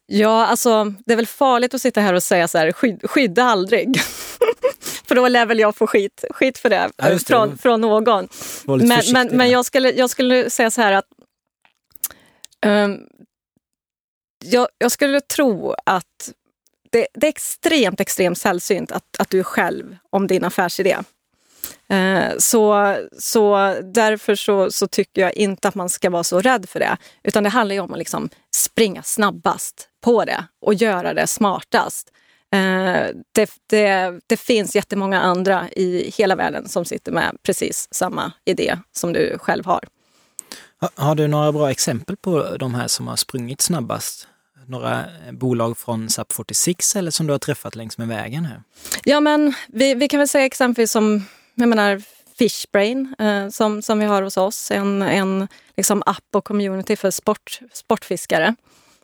Ja, 0.06 0.46
alltså 0.46 0.94
det 1.06 1.12
är 1.12 1.16
väl 1.16 1.26
farligt 1.26 1.74
att 1.74 1.80
sitta 1.80 2.00
här 2.00 2.14
och 2.14 2.22
säga 2.22 2.48
så 2.48 2.58
här, 2.58 2.72
skyd, 2.72 3.10
skydda 3.10 3.44
aldrig. 3.44 4.00
för 5.08 5.14
då 5.14 5.28
lär 5.28 5.46
väl 5.46 5.58
jag 5.58 5.76
få 5.76 5.86
skit, 5.86 6.24
skit 6.30 6.58
för 6.58 6.70
det, 6.70 6.90
ja, 6.96 7.08
det. 7.08 7.18
Från, 7.18 7.58
från 7.58 7.80
någon. 7.80 8.28
Men, 8.64 9.02
men, 9.12 9.28
men 9.32 9.50
jag, 9.50 9.64
skulle, 9.64 9.90
jag 9.90 10.10
skulle 10.10 10.50
säga 10.50 10.70
så 10.70 10.80
här 10.80 10.92
att 10.92 11.04
um, 12.66 13.06
jag, 14.44 14.68
jag, 14.78 14.92
skulle 14.92 15.20
tro 15.20 15.74
att 15.86 16.32
det, 16.94 17.06
det, 17.14 17.26
är 17.26 17.28
extremt, 17.28 18.00
extremt 18.00 18.38
sällsynt 18.38 18.92
att, 18.92 19.04
att 19.18 19.30
du 19.30 19.38
är 19.38 19.42
själv 19.42 19.96
om 20.10 20.26
din 20.26 20.44
affärsidé. 20.44 20.96
Eh, 21.88 22.32
så, 22.38 22.94
så 23.18 23.56
därför 23.82 24.34
så, 24.34 24.70
så, 24.70 24.86
tycker 24.86 25.22
jag 25.22 25.36
inte 25.36 25.68
att 25.68 25.74
man 25.74 25.88
ska 25.88 26.10
vara 26.10 26.24
så 26.24 26.40
rädd 26.40 26.68
för 26.68 26.80
det. 26.80 26.96
Utan 27.22 27.42
det 27.42 27.50
handlar 27.50 27.74
ju 27.74 27.80
om 27.80 27.92
att 27.92 27.98
liksom 27.98 28.28
springa 28.54 29.02
snabbast 29.02 29.88
på 30.04 30.24
det 30.24 30.44
och 30.60 30.74
göra 30.74 31.14
det 31.14 31.26
smartast. 31.26 32.12
Eh, 32.52 33.06
det, 33.32 33.50
det, 33.66 34.20
det 34.26 34.36
finns 34.36 34.76
jättemånga 34.76 35.20
andra 35.20 35.68
i 35.70 36.12
hela 36.16 36.36
världen 36.36 36.68
som 36.68 36.84
sitter 36.84 37.12
med 37.12 37.36
precis 37.42 37.88
samma 37.90 38.32
idé 38.44 38.78
som 38.92 39.12
du 39.12 39.38
själv 39.38 39.66
har. 39.66 39.84
Har 40.94 41.14
du 41.14 41.28
några 41.28 41.52
bra 41.52 41.70
exempel 41.70 42.16
på 42.16 42.56
de 42.56 42.74
här 42.74 42.88
som 42.88 43.08
har 43.08 43.16
sprungit 43.16 43.60
snabbast? 43.60 44.28
Några 44.68 45.04
bolag 45.32 45.78
från 45.78 46.10
SAP 46.10 46.32
46 46.32 46.96
eller 46.96 47.10
som 47.10 47.26
du 47.26 47.32
har 47.32 47.38
träffat 47.38 47.76
längs 47.76 47.98
med 47.98 48.08
vägen 48.08 48.44
här? 48.44 48.62
Ja, 49.04 49.20
men 49.20 49.54
vi, 49.68 49.94
vi 49.94 50.08
kan 50.08 50.18
väl 50.18 50.28
säga 50.28 50.46
exempelvis 50.46 50.90
som 50.90 51.24
jag 51.54 51.68
menar, 51.68 52.02
Fishbrain 52.38 53.14
eh, 53.18 53.48
som, 53.48 53.82
som 53.82 53.98
vi 53.98 54.04
har 54.04 54.22
hos 54.22 54.36
oss, 54.36 54.70
en, 54.70 55.02
en 55.02 55.48
liksom 55.76 56.02
app 56.06 56.28
och 56.34 56.44
community 56.44 56.96
för 56.96 57.10
sport, 57.10 57.60
sportfiskare. 57.72 58.54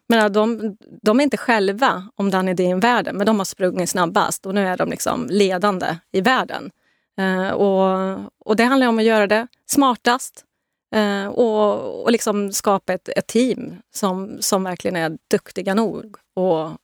Men 0.09 0.33
de, 0.33 0.77
de 1.03 1.21
är 1.21 1.25
inte 1.25 1.37
själva 1.37 2.09
om 2.17 2.31
den 2.31 2.49
idén 2.49 2.79
i 2.79 2.81
världen, 2.81 3.17
men 3.17 3.27
de 3.27 3.39
har 3.39 3.45
sprungit 3.45 3.91
snabbast 3.91 4.47
och 4.47 4.55
nu 4.55 4.67
är 4.67 4.77
de 4.77 4.91
liksom 4.91 5.27
ledande 5.31 5.97
i 6.13 6.21
världen. 6.21 6.71
Eh, 7.19 7.51
och, 7.51 8.19
och 8.39 8.57
det 8.57 8.65
handlar 8.65 8.87
om 8.87 8.99
att 8.99 9.05
göra 9.05 9.27
det 9.27 9.47
smartast 9.67 10.45
eh, 10.91 11.27
och, 11.27 12.03
och 12.03 12.13
liksom 12.13 12.53
skapa 12.53 12.93
ett, 12.93 13.09
ett 13.09 13.27
team 13.27 13.77
som, 13.95 14.39
som 14.41 14.65
verkligen 14.65 14.97
är 14.97 15.19
duktiga 15.31 15.75
nog 15.75 16.17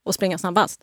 att 0.05 0.15
springa 0.15 0.39
snabbast. 0.39 0.81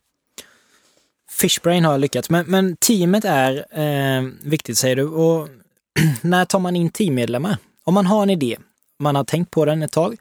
Fishbrain 1.29 1.85
har 1.85 1.97
lyckats, 1.97 2.29
men, 2.29 2.45
men 2.45 2.75
teamet 2.75 3.25
är 3.25 3.65
eh, 3.79 4.29
viktigt 4.43 4.77
säger 4.77 4.95
du. 4.95 5.07
Och 5.07 5.49
när 6.21 6.45
tar 6.45 6.59
man 6.59 6.75
in 6.75 6.89
teammedlemmar? 6.89 7.57
Om 7.83 7.93
man 7.93 8.05
har 8.05 8.23
en 8.23 8.29
idé, 8.29 8.57
man 8.99 9.15
har 9.15 9.23
tänkt 9.23 9.51
på 9.51 9.65
den 9.65 9.83
ett 9.83 9.91
tag, 9.91 10.17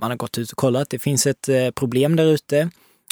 man 0.00 0.10
har 0.10 0.16
gått 0.16 0.38
ut 0.38 0.50
och 0.50 0.58
kollat, 0.58 0.90
det 0.90 0.98
finns 0.98 1.26
ett 1.26 1.48
eh, 1.48 1.70
problem 1.70 2.16
där 2.16 2.24
ute, 2.24 2.58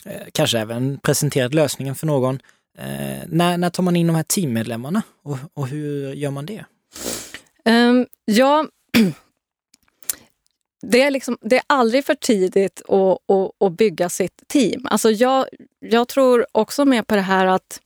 eh, 0.04 0.22
kanske 0.32 0.58
även 0.58 0.98
presenterat 0.98 1.54
lösningen 1.54 1.94
för 1.94 2.06
någon. 2.06 2.40
Eh, 2.78 3.22
när, 3.26 3.58
när 3.58 3.70
tar 3.70 3.82
man 3.82 3.96
in 3.96 4.06
de 4.06 4.16
här 4.16 4.22
teammedlemmarna 4.22 5.02
och, 5.22 5.38
och 5.54 5.68
hur 5.68 6.12
gör 6.12 6.30
man 6.30 6.46
det? 6.46 6.64
Um, 7.64 8.06
ja, 8.24 8.66
det 10.90 11.02
är, 11.02 11.10
liksom, 11.10 11.38
det 11.40 11.56
är 11.56 11.62
aldrig 11.66 12.04
för 12.04 12.14
tidigt 12.14 12.82
att, 12.88 13.30
att, 13.30 13.62
att 13.66 13.72
bygga 13.72 14.08
sitt 14.08 14.42
team. 14.48 14.86
Alltså 14.90 15.10
jag, 15.10 15.46
jag 15.80 16.08
tror 16.08 16.46
också 16.52 16.84
med 16.84 17.06
på 17.06 17.14
det 17.14 17.20
här 17.20 17.46
att 17.46 17.80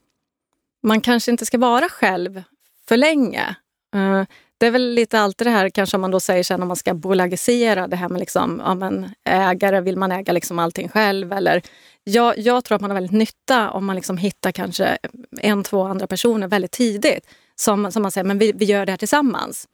man 0.83 1.01
kanske 1.01 1.31
inte 1.31 1.45
ska 1.45 1.57
vara 1.57 1.89
själv 1.89 2.43
för 2.87 2.97
länge. 2.97 3.55
Eh, 3.95 4.23
det 4.57 4.65
är 4.65 4.71
väl 4.71 4.89
lite 4.89 5.19
alltid 5.19 5.47
det 5.47 5.51
här 5.51 5.69
kanske 5.69 5.97
man 5.97 6.11
då 6.11 6.19
säger 6.19 6.43
sen 6.43 6.61
om 6.61 6.67
man 6.67 6.77
ska 6.77 6.93
bolagisera 6.93 7.87
det 7.87 7.95
här 7.95 8.09
med 8.09 8.19
liksom, 8.19 8.61
ja, 8.65 8.75
men 8.75 9.09
ägare, 9.25 9.81
vill 9.81 9.97
man 9.97 10.11
äga 10.11 10.33
liksom 10.33 10.59
allting 10.59 10.89
själv? 10.89 11.33
Eller, 11.33 11.61
jag, 12.03 12.37
jag 12.37 12.63
tror 12.63 12.75
att 12.75 12.81
man 12.81 12.89
har 12.89 12.95
väldigt 12.95 13.11
nytta 13.11 13.69
om 13.69 13.85
man 13.85 13.95
liksom 13.95 14.17
hittar 14.17 14.51
kanske 14.51 14.97
en, 15.41 15.63
två 15.63 15.83
andra 15.83 16.07
personer 16.07 16.47
väldigt 16.47 16.71
tidigt 16.71 17.27
som, 17.59 17.91
som 17.91 18.01
man 18.01 18.11
säger, 18.11 18.25
men 18.25 18.37
vi, 18.37 18.51
vi 18.51 18.65
gör 18.65 18.85
det 18.85 18.91
här 18.91 18.97
tillsammans. 18.97 19.67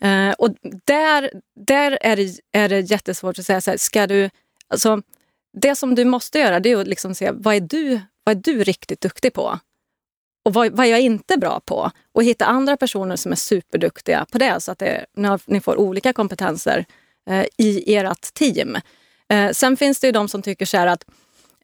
Eh, 0.00 0.30
och 0.30 0.54
där, 0.84 1.30
där 1.66 1.98
är, 2.00 2.16
det, 2.16 2.40
är 2.52 2.68
det 2.68 2.80
jättesvårt 2.80 3.38
att 3.38 3.46
säga, 3.46 3.60
så 3.60 3.70
här, 3.70 3.78
ska 3.78 4.06
du... 4.06 4.30
Alltså, 4.68 5.02
det 5.52 5.74
som 5.74 5.94
du 5.94 6.04
måste 6.04 6.38
göra 6.38 6.60
det 6.60 6.70
är 6.72 6.76
att 6.76 6.88
liksom 6.88 7.14
se 7.14 7.30
vad 7.30 7.54
är, 7.54 7.60
du, 7.60 8.00
vad 8.24 8.36
är 8.36 8.40
du 8.42 8.64
riktigt 8.64 9.00
duktig 9.00 9.32
på? 9.32 9.58
Och 10.44 10.54
vad, 10.54 10.72
vad 10.72 10.86
är 10.86 10.90
jag 10.90 11.00
inte 11.00 11.36
bra 11.36 11.60
på? 11.60 11.90
Och 12.12 12.24
hitta 12.24 12.46
andra 12.46 12.76
personer 12.76 13.16
som 13.16 13.32
är 13.32 13.36
superduktiga 13.36 14.26
på 14.32 14.38
det 14.38 14.60
så 14.60 14.72
att 14.72 14.78
det, 14.78 15.06
ni 15.46 15.60
får 15.60 15.76
olika 15.76 16.12
kompetenser 16.12 16.84
eh, 17.30 17.44
i 17.58 17.96
ert 17.96 18.34
team. 18.34 18.76
Eh, 19.28 19.50
sen 19.50 19.76
finns 19.76 20.00
det 20.00 20.06
ju 20.06 20.12
de 20.12 20.28
som 20.28 20.42
tycker 20.42 20.66
så 20.66 20.76
här 20.76 20.86
att 20.86 21.04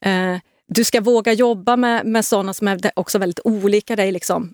eh, 0.01 0.37
du 0.67 0.83
ska 0.83 1.01
våga 1.01 1.33
jobba 1.33 1.75
med, 1.75 2.05
med 2.05 2.25
sådana 2.25 2.53
som 2.53 2.67
är 2.67 2.91
också 2.95 3.17
väldigt 3.17 3.39
olika 3.43 3.95
dig 3.95 4.11
liksom, 4.11 4.53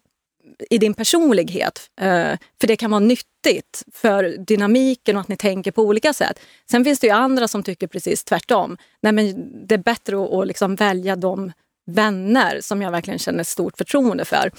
i 0.69 0.77
din 0.77 0.93
personlighet. 0.93 1.89
Eh, 2.01 2.37
för 2.61 2.67
det 2.67 2.75
kan 2.75 2.91
vara 2.91 2.99
nyttigt 2.99 3.83
för 3.93 4.23
dynamiken 4.23 5.15
och 5.15 5.21
att 5.21 5.27
ni 5.27 5.37
tänker 5.37 5.71
på 5.71 5.81
olika 5.81 6.13
sätt. 6.13 6.39
Sen 6.71 6.83
finns 6.83 6.99
det 6.99 7.07
ju 7.07 7.13
andra 7.13 7.47
som 7.47 7.63
tycker 7.63 7.87
precis 7.87 8.23
tvärtom. 8.23 8.77
Nej, 9.01 9.13
men 9.13 9.51
det 9.67 9.75
är 9.75 9.79
bättre 9.79 10.23
att, 10.23 10.33
att 10.33 10.47
liksom 10.47 10.75
välja 10.75 11.15
de 11.15 11.51
vänner 11.91 12.61
som 12.61 12.81
jag 12.81 12.91
verkligen 12.91 13.19
känner 13.19 13.43
stort 13.43 13.77
förtroende 13.77 14.25
för. 14.25 14.51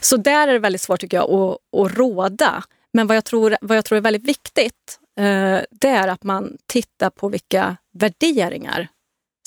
Så 0.00 0.16
där 0.16 0.48
är 0.48 0.52
det 0.52 0.58
väldigt 0.58 0.82
svårt 0.82 1.00
tycker 1.00 1.16
jag 1.16 1.30
att, 1.30 1.80
att 1.80 1.98
råda. 1.98 2.64
Men 2.92 3.06
vad 3.06 3.16
jag 3.16 3.24
tror, 3.24 3.56
vad 3.60 3.76
jag 3.76 3.84
tror 3.84 3.96
är 3.96 4.02
väldigt 4.02 4.28
viktigt 4.28 4.98
eh, 5.20 5.58
det 5.70 5.88
är 5.88 6.08
att 6.08 6.22
man 6.22 6.56
tittar 6.66 7.10
på 7.10 7.28
vilka 7.28 7.76
värderingar 7.92 8.88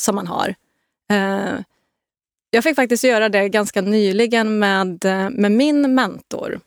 som 0.02 0.16
man 0.16 0.28
har. 0.28 0.56
Eh, 1.12 1.60
jag 2.50 2.64
fick 2.64 2.76
faktiskt 2.76 3.04
göra 3.04 3.30
det 3.30 3.50
ganska 3.50 3.82
nyligen 3.82 4.60
med, 4.60 5.06
eh, 5.06 5.30
med 5.30 5.52
min 5.52 5.96
mentor. 5.96 6.60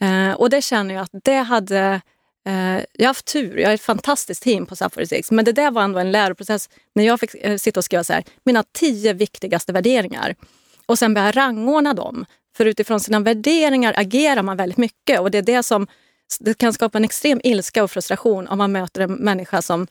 Eh, 0.00 0.32
och 0.32 0.50
det 0.50 0.62
känner 0.62 0.94
jag 0.94 1.02
att 1.02 1.24
det 1.24 1.36
hade... 1.36 2.00
Eh, 2.46 2.84
jag 2.92 3.04
har 3.04 3.06
haft 3.06 3.32
tur, 3.32 3.58
jag 3.58 3.68
har 3.68 3.74
ett 3.74 3.80
fantastiskt 3.80 4.42
team 4.42 4.66
på 4.66 4.76
Sapphire 4.76 5.06
6. 5.06 5.30
Men 5.30 5.44
det 5.44 5.52
där 5.52 5.70
var 5.70 5.82
ändå 5.82 5.98
en 5.98 6.12
läroprocess 6.12 6.70
när 6.94 7.04
jag 7.04 7.20
fick 7.20 7.34
eh, 7.34 7.56
sitta 7.56 7.80
och 7.80 7.84
skriva 7.84 8.04
så 8.04 8.12
här, 8.12 8.24
mina 8.44 8.64
tio 8.72 9.12
viktigaste 9.12 9.72
värderingar. 9.72 10.34
Och 10.86 10.98
sen 10.98 11.14
börja 11.14 11.32
rangordna 11.32 11.94
dem. 11.94 12.26
För 12.56 12.66
utifrån 12.66 13.00
sina 13.00 13.20
värderingar 13.20 13.94
agerar 13.96 14.42
man 14.42 14.56
väldigt 14.56 14.78
mycket 14.78 15.20
och 15.20 15.30
det 15.30 15.38
är 15.38 15.42
det 15.42 15.62
som 15.62 15.86
det 16.40 16.54
kan 16.58 16.72
skapa 16.72 16.98
en 16.98 17.04
extrem 17.04 17.40
ilska 17.44 17.84
och 17.84 17.90
frustration 17.90 18.48
om 18.48 18.58
man 18.58 18.72
möter 18.72 19.00
en 19.00 19.12
människa 19.12 19.62
som, 19.62 19.86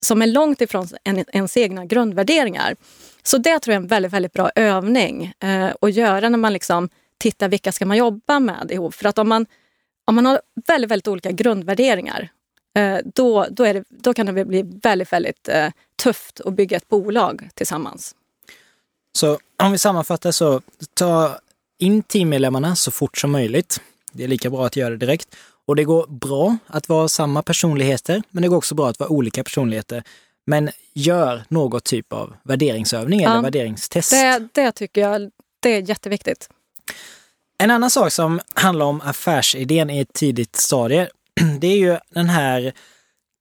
som 0.00 0.22
är 0.22 0.26
långt 0.26 0.60
ifrån 0.60 0.88
en, 1.04 1.24
ens 1.32 1.56
egna 1.56 1.84
grundvärderingar. 1.84 2.76
Så 3.22 3.38
det 3.38 3.58
tror 3.58 3.72
jag 3.72 3.80
är 3.80 3.82
en 3.82 3.88
väldigt, 3.88 4.12
väldigt 4.12 4.32
bra 4.32 4.50
övning 4.54 5.32
eh, 5.40 5.70
att 5.80 5.94
göra 5.94 6.28
när 6.28 6.38
man 6.38 6.52
liksom 6.52 6.88
tittar 7.18 7.48
vilka 7.48 7.72
ska 7.72 7.86
man 7.86 7.96
jobba 7.96 8.40
med 8.40 8.70
ihop. 8.70 8.94
För 8.94 9.08
att 9.08 9.18
om 9.18 9.28
man, 9.28 9.46
om 10.04 10.14
man 10.14 10.26
har 10.26 10.40
väldigt, 10.66 10.90
väldigt 10.90 11.08
olika 11.08 11.30
grundvärderingar 11.30 12.28
eh, 12.76 12.98
då, 13.14 13.46
då, 13.50 13.64
är 13.64 13.74
det, 13.74 13.84
då 13.88 14.14
kan 14.14 14.26
det 14.26 14.44
bli 14.44 14.62
väldigt, 14.82 15.12
väldigt 15.12 15.48
eh, 15.48 15.68
tufft 16.02 16.40
att 16.40 16.54
bygga 16.54 16.76
ett 16.76 16.88
bolag 16.88 17.48
tillsammans. 17.54 18.14
Så 19.12 19.38
om 19.62 19.72
vi 19.72 19.78
sammanfattar 19.78 20.30
så, 20.30 20.60
ta 20.94 21.38
in 21.78 22.02
teammedlemmarna 22.02 22.76
så 22.76 22.90
fort 22.90 23.18
som 23.18 23.32
möjligt. 23.32 23.80
Det 24.12 24.24
är 24.24 24.28
lika 24.28 24.50
bra 24.50 24.66
att 24.66 24.76
göra 24.76 24.90
det 24.90 24.96
direkt. 24.96 25.36
Och 25.70 25.76
det 25.76 25.84
går 25.84 26.06
bra 26.06 26.56
att 26.66 26.88
vara 26.88 27.08
samma 27.08 27.42
personligheter, 27.42 28.22
men 28.30 28.42
det 28.42 28.48
går 28.48 28.56
också 28.56 28.74
bra 28.74 28.88
att 28.88 28.98
vara 28.98 29.10
olika 29.10 29.44
personligheter. 29.44 30.02
Men 30.46 30.70
gör 30.94 31.42
något 31.48 31.84
typ 31.84 32.12
av 32.12 32.36
värderingsövning 32.42 33.22
eller 33.22 33.42
värderingstest. 33.42 34.10
Det, 34.10 34.48
det 34.52 34.72
tycker 34.72 35.00
jag 35.00 35.30
det 35.60 35.76
är 35.76 35.80
jätteviktigt. 35.88 36.48
En 37.58 37.70
annan 37.70 37.90
sak 37.90 38.12
som 38.12 38.40
handlar 38.54 38.86
om 38.86 39.00
affärsidén 39.00 39.90
i 39.90 40.00
ett 40.00 40.12
tidigt 40.12 40.56
stadie, 40.56 41.08
det 41.60 41.66
är 41.66 41.78
ju 41.78 41.98
den 42.08 42.28
här 42.28 42.72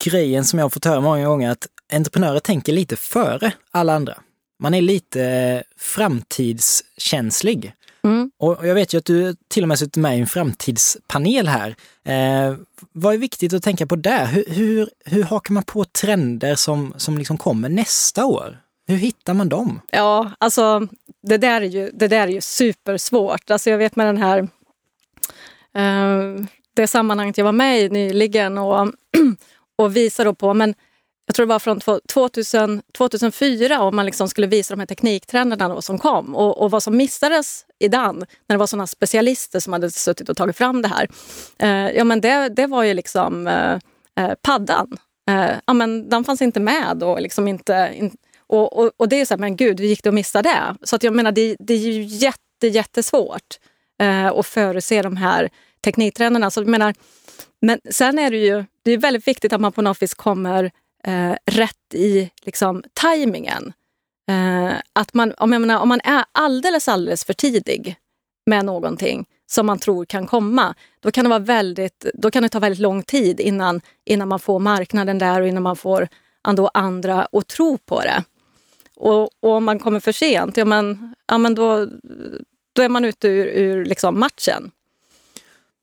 grejen 0.05 0.45
som 0.45 0.59
jag 0.59 0.63
har 0.65 0.69
fått 0.69 0.85
höra 0.85 1.01
många 1.01 1.27
gånger 1.27 1.51
att 1.51 1.67
entreprenörer 1.93 2.39
tänker 2.39 2.73
lite 2.73 2.95
före 2.95 3.51
alla 3.71 3.93
andra. 3.93 4.17
Man 4.59 4.73
är 4.73 4.81
lite 4.81 5.63
framtidskänslig. 5.77 7.73
Mm. 8.09 8.31
Och 8.37 8.67
jag 8.67 8.75
vet 8.75 8.93
ju 8.93 8.97
att 8.97 9.05
du 9.05 9.35
till 9.47 9.63
och 9.63 9.67
med 9.67 9.79
suttit 9.79 9.95
med 9.95 10.17
i 10.17 10.21
en 10.21 10.27
framtidspanel 10.27 11.47
här. 11.47 11.75
Eh, 12.05 12.55
vad 12.91 13.13
är 13.13 13.17
viktigt 13.17 13.53
att 13.53 13.63
tänka 13.63 13.87
på 13.87 13.95
där? 13.95 14.25
Hur, 14.25 14.43
hur, 14.47 14.89
hur 15.05 15.23
hakar 15.23 15.53
man 15.53 15.63
på 15.63 15.85
trender 15.85 16.55
som, 16.55 16.93
som 16.97 17.17
liksom 17.17 17.37
kommer 17.37 17.69
nästa 17.69 18.25
år? 18.25 18.57
Hur 18.87 18.97
hittar 18.97 19.33
man 19.33 19.49
dem? 19.49 19.81
Ja, 19.91 20.31
alltså 20.37 20.87
det 21.23 21.37
där 21.37 21.61
är 21.61 21.65
ju, 21.65 21.91
det 21.93 22.07
där 22.07 22.27
är 22.27 22.31
ju 22.31 22.41
supersvårt. 22.41 23.51
Alltså 23.51 23.69
jag 23.69 23.77
vet 23.77 23.95
med 23.95 24.07
den 24.07 24.17
här 24.17 24.39
eh, 25.75 26.45
det 26.73 26.87
sammanhanget 26.87 27.37
jag 27.37 27.45
var 27.45 27.51
med 27.51 27.81
i 27.81 27.89
nyligen 27.89 28.57
och, 28.57 28.91
och 29.77 29.95
visade 29.95 30.33
på, 30.33 30.53
men 30.53 30.75
jag 31.29 31.35
tror 31.35 31.45
det 31.45 31.49
var 31.49 31.59
från 31.59 32.01
2000, 32.07 32.81
2004 32.97 33.81
om 33.81 33.95
man 33.95 34.05
liksom 34.05 34.29
skulle 34.29 34.47
visa 34.47 34.73
de 34.73 34.79
här 34.79 34.87
tekniktrenderna 34.87 35.81
som 35.81 35.99
kom 35.99 36.35
och, 36.35 36.61
och 36.61 36.71
vad 36.71 36.83
som 36.83 36.97
missades 36.97 37.65
i 37.79 37.87
den, 37.87 38.15
när 38.17 38.55
det 38.55 38.57
var 38.57 38.67
såna 38.67 38.87
specialister 38.87 39.59
som 39.59 39.73
hade 39.73 39.91
suttit 39.91 40.29
och 40.29 40.37
tagit 40.37 40.57
fram 40.57 40.81
det 40.81 40.87
här. 40.87 41.07
Eh, 41.59 41.97
ja 41.97 42.03
men 42.03 42.21
det, 42.21 42.49
det 42.49 42.67
var 42.67 42.83
ju 42.83 42.93
liksom 42.93 43.47
eh, 43.47 43.73
eh 44.19 44.33
paddan. 44.41 44.97
Eh, 45.29 45.51
ja 45.65 45.73
men 45.73 46.09
den 46.09 46.23
fanns 46.23 46.41
inte 46.41 46.59
med 46.59 47.03
och 47.03 47.21
liksom 47.21 47.47
inte... 47.47 47.91
In, 47.95 48.11
och, 48.47 48.77
och, 48.77 48.91
och, 48.97 49.09
det 49.09 49.21
är 49.21 49.25
så 49.25 49.33
här, 49.33 49.39
men 49.39 49.55
gud, 49.55 49.79
hur 49.79 49.87
gick 49.87 50.03
det 50.03 50.09
att 50.09 50.15
missa 50.15 50.41
det? 50.41 50.75
Så 50.83 50.95
att 50.95 51.03
jag 51.03 51.15
menar, 51.15 51.31
det, 51.31 51.55
det 51.59 51.73
är 51.73 51.77
ju 51.77 52.01
jätte, 52.03 52.67
jättesvårt 52.67 53.59
eh, 54.01 54.27
att 54.27 54.45
förutse 54.45 55.01
de 55.01 55.17
här 55.17 55.49
tekniktrenderna. 55.83 56.51
Så 56.51 56.59
jag 56.59 56.67
menar, 56.67 56.93
men 57.61 57.79
sen 57.91 58.19
är 58.19 58.31
det 58.31 58.37
ju 58.37 58.65
det 58.83 58.91
är 58.91 58.97
väldigt 58.97 59.27
viktigt 59.27 59.53
att 59.53 59.61
man 59.61 59.71
på 59.71 59.81
något 59.81 60.01
vis 60.01 60.13
kommer 60.13 60.71
eh, 61.03 61.35
rätt 61.45 61.93
i 61.93 62.31
liksom, 62.41 62.83
tajmingen. 62.93 63.73
Eh, 64.29 64.73
att 64.93 65.13
man, 65.13 65.33
om, 65.37 65.53
jag 65.53 65.61
menar, 65.61 65.79
om 65.79 65.89
man 65.89 66.01
är 66.03 66.25
alldeles, 66.31 66.87
alldeles 66.87 67.25
för 67.25 67.33
tidig 67.33 67.95
med 68.45 68.65
någonting 68.65 69.25
som 69.45 69.65
man 69.65 69.79
tror 69.79 70.05
kan 70.05 70.27
komma, 70.27 70.75
då 70.99 71.11
kan 71.11 71.25
det, 71.25 71.29
vara 71.29 71.39
väldigt, 71.39 72.05
då 72.13 72.31
kan 72.31 72.43
det 72.43 72.49
ta 72.49 72.59
väldigt 72.59 72.79
lång 72.79 73.03
tid 73.03 73.39
innan, 73.39 73.81
innan 74.05 74.27
man 74.27 74.39
får 74.39 74.59
marknaden 74.59 75.17
där 75.17 75.41
och 75.41 75.47
innan 75.47 75.63
man 75.63 75.75
får 75.75 76.07
ändå 76.47 76.69
andra 76.73 77.27
att 77.31 77.47
tro 77.47 77.77
på 77.77 78.01
det. 78.01 78.23
Och, 78.95 79.23
och 79.23 79.51
om 79.51 79.63
man 79.63 79.79
kommer 79.79 79.99
för 79.99 80.11
sent, 80.11 80.57
ja, 80.57 80.65
men, 80.65 81.15
ja, 81.27 81.37
men 81.37 81.55
då, 81.55 81.87
då 82.73 82.81
är 82.81 82.89
man 82.89 83.05
ute 83.05 83.27
ur, 83.27 83.45
ur 83.45 83.85
liksom 83.85 84.19
matchen. 84.19 84.71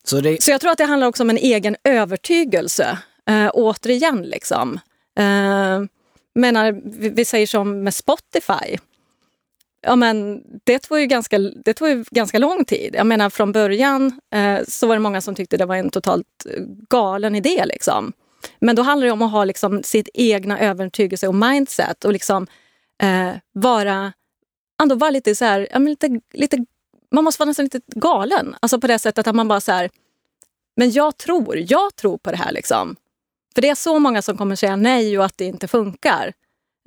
Så, 0.04 0.20
det... 0.20 0.42
Så 0.42 0.50
jag 0.50 0.61
tror 0.61 0.70
att 0.70 0.78
det 0.78 0.85
handlar 0.85 1.06
också 1.06 1.23
om 1.23 1.30
en 1.30 1.37
egen 1.37 1.76
övertygelse. 1.85 2.99
Eh, 3.28 3.50
återigen, 3.54 4.23
liksom. 4.23 4.80
Eh, 5.16 5.82
menar, 6.35 6.80
vi, 6.85 7.08
vi 7.08 7.25
säger 7.25 7.46
som 7.46 7.82
med 7.82 7.94
Spotify. 7.94 8.78
Ja, 9.80 9.96
men 9.96 10.42
det 10.64 10.78
tog 10.78 11.00
ju 11.00 11.06
ganska, 11.06 11.38
det 11.38 11.75
tog 11.75 11.88
ju 11.88 12.04
ganska 12.11 12.38
lång 12.38 12.64
tid. 12.64 12.94
Jag 12.94 13.06
menar 13.06 13.30
från 13.30 13.52
början 13.52 14.20
eh, 14.35 14.61
så 14.68 14.87
var 14.87 14.94
det 14.94 15.00
många 15.00 15.20
som 15.20 15.35
tyckte 15.35 15.56
det 15.56 15.66
var 15.66 15.76
en 15.76 15.90
totalt 15.90 16.26
eh, 16.50 16.62
galen 16.88 17.35
idé. 17.35 17.64
Liksom. 17.66 18.12
Men 18.58 18.76
då 18.76 18.82
handlar 18.82 19.06
det 19.06 19.12
om 19.12 19.23
att 19.23 19.30
ha 19.30 19.44
liksom, 19.44 19.82
sitt 19.82 20.08
egna 20.14 20.61
övertygelse 20.61 21.28
och 21.28 21.35
mindset 21.35 22.04
och 22.04 22.12
liksom 22.12 22.46
eh, 23.02 23.32
vara, 23.52 24.12
ändå 24.82 24.94
vara 24.94 25.11
lite 25.11 25.35
så 25.35 25.44
här, 25.44 25.68
ja, 25.70 25.78
men 25.78 25.90
lite, 25.90 26.20
lite, 26.32 26.64
man 27.11 27.25
måste 27.25 27.40
vara 27.40 27.49
nästan 27.49 27.64
lite 27.64 27.80
galen. 27.87 28.56
Alltså 28.61 28.80
på 28.80 28.87
det 28.87 28.99
sättet 28.99 29.26
att 29.26 29.35
man 29.35 29.49
bara 29.49 29.61
så 29.61 29.73
här, 29.73 29.90
men 30.76 30.90
jag 30.90 31.16
tror, 31.16 31.56
jag 31.58 31.96
tror 31.96 32.18
på 32.18 32.30
det 32.30 32.37
här. 32.37 32.52
Liksom. 32.52 32.96
För 33.57 33.63
det 33.63 33.69
är 33.69 33.75
så 33.75 33.99
många 33.99 34.23
som 34.23 34.37
kommer 34.37 34.57
säga 34.57 34.77
nej 34.77 35.19
och 35.19 35.25
att 35.25 35.39
det 35.39 35.45
inte 35.45 35.69
funkar. 35.69 36.33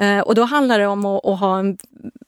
Eh, 0.01 0.19
och 0.19 0.35
då 0.35 0.43
handlar 0.43 0.79
det 0.79 0.87
om 0.87 1.05
att, 1.05 1.25
att 1.25 1.39
ha 1.39 1.59
en, 1.59 1.77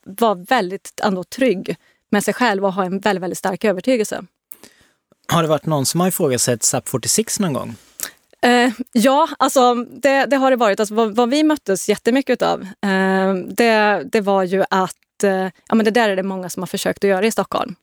vara 0.04 0.34
väldigt 0.34 1.00
ändå 1.02 1.24
trygg 1.24 1.76
med 2.10 2.24
sig 2.24 2.34
själv 2.34 2.64
och 2.64 2.72
ha 2.72 2.84
en 2.84 2.98
väldigt, 2.98 3.22
väldigt 3.22 3.38
stark 3.38 3.64
övertygelse. 3.64 4.24
Har 5.28 5.42
det 5.42 5.48
varit 5.48 5.66
någon 5.66 5.86
som 5.86 6.00
har 6.00 6.08
ifrågasatt 6.08 6.62
SAP 6.62 6.88
46 6.88 7.40
någon 7.40 7.52
gång? 7.52 7.74
Eh, 8.42 8.72
ja, 8.92 9.28
alltså 9.38 9.74
det, 9.74 10.26
det, 10.26 10.36
har 10.36 10.50
det 10.50 10.56
varit. 10.56 10.80
Alltså, 10.80 10.94
vad, 10.94 11.16
vad 11.16 11.30
vi 11.30 11.42
möttes 11.42 11.88
jättemycket 11.88 12.42
av, 12.42 12.62
eh, 12.62 13.34
det, 13.34 14.02
det 14.12 14.20
var 14.20 14.42
ju 14.42 14.64
att 14.70 15.24
eh, 15.24 15.48
ja, 15.68 15.74
men 15.74 15.84
det 15.84 15.90
där 15.90 16.08
är 16.08 16.16
det 16.16 16.22
många 16.22 16.50
som 16.50 16.62
har 16.62 16.66
försökt 16.66 17.04
att 17.04 17.10
göra 17.10 17.26
i 17.26 17.30
Stockholm. 17.30 17.74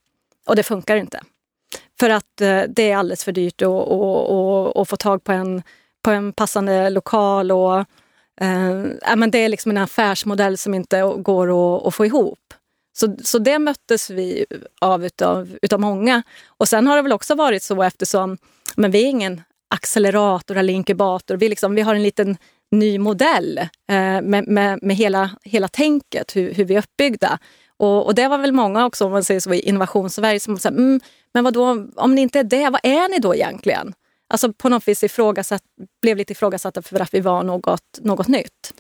Och 0.46 0.56
det 0.56 0.64
funkar 0.64 0.96
inte. 0.96 1.22
För 2.00 2.10
att 2.10 2.42
eh, 2.42 2.62
det 2.70 2.92
är 2.92 2.98
alldeles 2.98 3.24
för 3.24 3.32
dyrt 3.32 3.62
att 3.62 4.90
få 4.90 4.96
tag 5.00 5.24
på 5.24 5.32
en, 5.32 5.64
på 6.10 6.14
en 6.14 6.34
passande 6.34 6.90
lokal. 6.90 7.52
Och, 7.52 7.80
eh, 8.42 9.16
men 9.16 9.32
det 9.32 9.38
är 9.38 9.50
liksom 9.50 9.72
en 9.72 9.78
affärsmodell 9.78 10.58
som 10.58 10.74
inte 10.74 11.02
går 11.18 11.48
att, 11.48 11.88
att 11.88 11.96
få 11.96 12.06
ihop. 12.06 12.40
Så, 12.94 13.16
så 13.24 13.40
det 13.40 13.60
möttes 13.60 14.10
vi 14.10 14.46
av 14.82 15.06
utav, 15.06 15.58
utav 15.62 15.80
många. 15.80 16.24
Och 16.48 16.68
sen 16.68 16.88
har 16.88 16.96
det 16.96 17.02
väl 17.02 17.12
också 17.12 17.36
varit 17.36 17.64
så 17.64 17.84
eftersom 17.84 18.38
men 18.76 18.92
vi 18.92 19.04
är 19.04 19.10
ingen 19.10 19.42
accelerator 19.76 20.58
eller 20.58 20.74
inkubator. 20.74 21.38
Vi, 21.38 21.50
liksom, 21.50 21.76
vi 21.76 21.82
har 21.82 21.96
en 21.96 22.04
liten 22.04 22.38
ny 22.72 23.00
modell 23.00 23.58
eh, 23.90 24.22
med, 24.22 24.48
med, 24.48 24.80
med 24.82 24.96
hela, 24.96 25.30
hela 25.44 25.68
tänket, 25.68 26.36
hur, 26.36 26.54
hur 26.54 26.66
vi 26.66 26.76
är 26.76 26.80
uppbyggda. 26.80 27.40
Och, 27.78 28.06
och 28.06 28.16
det 28.16 28.28
var 28.28 28.38
väl 28.38 28.52
många 28.52 28.86
också, 28.86 29.06
om 29.06 29.12
man 29.12 29.24
säger 29.24 29.40
så, 29.40 29.54
i 29.54 29.60
Innovationssverige 29.60 30.40
som 30.40 30.58
sa, 30.58 30.70
mm, 30.70 31.00
men 31.34 31.44
vadå, 31.44 31.88
om 31.96 32.16
ni 32.16 32.22
inte 32.22 32.40
är 32.40 32.44
det, 32.44 32.70
vad 32.70 32.82
är 32.84 33.10
ni 33.10 33.20
då 33.20 33.36
egentligen? 33.36 33.94
Alltså 34.30 34.54
på 34.54 34.70
något 34.70 34.88
vis 34.88 35.04
ifrågasatt, 35.04 35.62
blev 36.02 36.18
lite 36.18 36.32
ifrågasatta 36.32 36.82
för 36.82 37.00
att 37.00 37.14
vi 37.14 37.20
var 37.20 37.44
något, 37.44 38.00
något 38.02 38.28
nytt. 38.28 38.74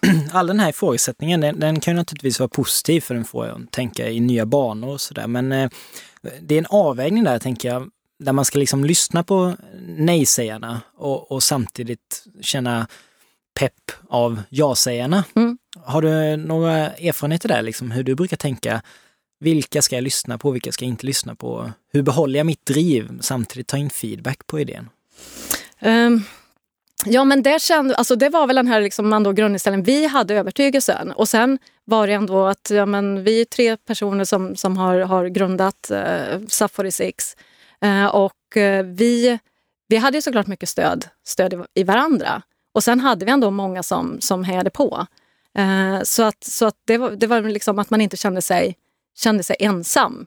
all 0.32 0.46
den 0.46 0.60
här 0.60 0.68
ifrågasättningen, 0.70 1.40
den, 1.40 1.60
den 1.60 1.80
kan 1.80 1.94
ju 1.94 1.96
naturligtvis 1.96 2.40
vara 2.40 2.48
positiv 2.48 3.00
för 3.00 3.14
den 3.14 3.24
får 3.24 3.46
att 3.46 3.72
tänka 3.72 4.08
i 4.08 4.20
nya 4.20 4.46
banor 4.46 4.88
och 4.88 5.00
sådär. 5.00 5.26
Men 5.26 5.52
eh, 5.52 5.70
det 6.40 6.54
är 6.54 6.58
en 6.58 6.66
avvägning 6.66 7.24
där, 7.24 7.38
tänker 7.38 7.68
jag, 7.68 7.90
där 8.18 8.32
man 8.32 8.44
ska 8.44 8.58
liksom 8.58 8.84
lyssna 8.84 9.24
på 9.24 9.56
nej-sägarna 9.86 10.80
och, 10.96 11.32
och 11.32 11.42
samtidigt 11.42 12.24
känna 12.40 12.86
pepp 13.54 13.92
av 14.08 14.42
ja-sägarna. 14.48 15.24
Mm. 15.36 15.58
Har 15.84 16.02
du 16.02 16.36
några 16.36 16.90
erfarenheter 16.90 17.48
där, 17.48 17.62
liksom, 17.62 17.90
hur 17.90 18.02
du 18.02 18.14
brukar 18.14 18.36
tänka? 18.36 18.82
Vilka 19.40 19.82
ska 19.82 19.94
jag 19.94 20.04
lyssna 20.04 20.38
på? 20.38 20.50
Vilka 20.50 20.72
ska 20.72 20.84
jag 20.84 20.90
inte 20.90 21.06
lyssna 21.06 21.34
på? 21.34 21.70
Hur 21.92 22.02
behåller 22.02 22.38
jag 22.38 22.46
mitt 22.46 22.66
driv 22.66 23.18
samtidigt 23.20 23.66
ta 23.66 23.76
in 23.76 23.90
feedback 23.90 24.46
på 24.46 24.60
idén? 24.60 24.88
Um, 25.80 26.24
ja, 27.04 27.24
men 27.24 27.42
det, 27.42 27.62
kände, 27.62 27.94
alltså 27.94 28.16
det 28.16 28.28
var 28.28 28.46
väl 28.46 28.56
den 28.56 28.66
här 28.66 28.80
liksom, 28.80 29.12
ändå 29.12 29.32
grundinställningen. 29.32 29.84
Vi 29.84 30.06
hade 30.06 30.34
övertygelsen 30.34 31.12
och 31.12 31.28
sen 31.28 31.58
var 31.84 32.06
det 32.06 32.12
ändå 32.12 32.46
att 32.46 32.70
ja, 32.70 32.86
men 32.86 33.24
vi 33.24 33.40
är 33.40 33.44
tre 33.44 33.76
personer 33.76 34.24
som, 34.24 34.56
som 34.56 34.76
har, 34.76 34.98
har 34.98 35.26
grundat 35.26 35.90
eh, 35.90 36.36
uh, 36.36 36.46
Safari 36.48 36.92
6 36.92 37.36
uh, 37.84 38.04
eh, 38.04 38.06
och 38.06 38.56
uh, 38.56 38.82
vi, 38.82 39.38
vi 39.88 39.96
hade 39.96 40.22
såklart 40.22 40.46
mycket 40.46 40.68
stöd, 40.68 41.06
stöd 41.24 41.52
i, 41.52 41.80
i 41.80 41.84
varandra. 41.84 42.42
Och 42.74 42.84
sen 42.84 43.00
hade 43.00 43.24
vi 43.24 43.30
ändå 43.30 43.50
många 43.50 43.82
som, 43.82 44.20
som 44.20 44.44
hejade 44.44 44.70
på. 44.70 45.06
Uh, 45.58 46.02
så 46.02 46.22
att, 46.22 46.44
så 46.44 46.66
att 46.66 46.76
det 46.86 46.98
var, 46.98 47.10
det 47.10 47.26
var 47.26 47.42
liksom 47.42 47.78
att 47.78 47.90
man 47.90 48.00
inte 48.00 48.16
kände 48.16 48.42
sig, 48.42 48.76
kände 49.16 49.42
sig 49.42 49.56
ensam. 49.58 50.26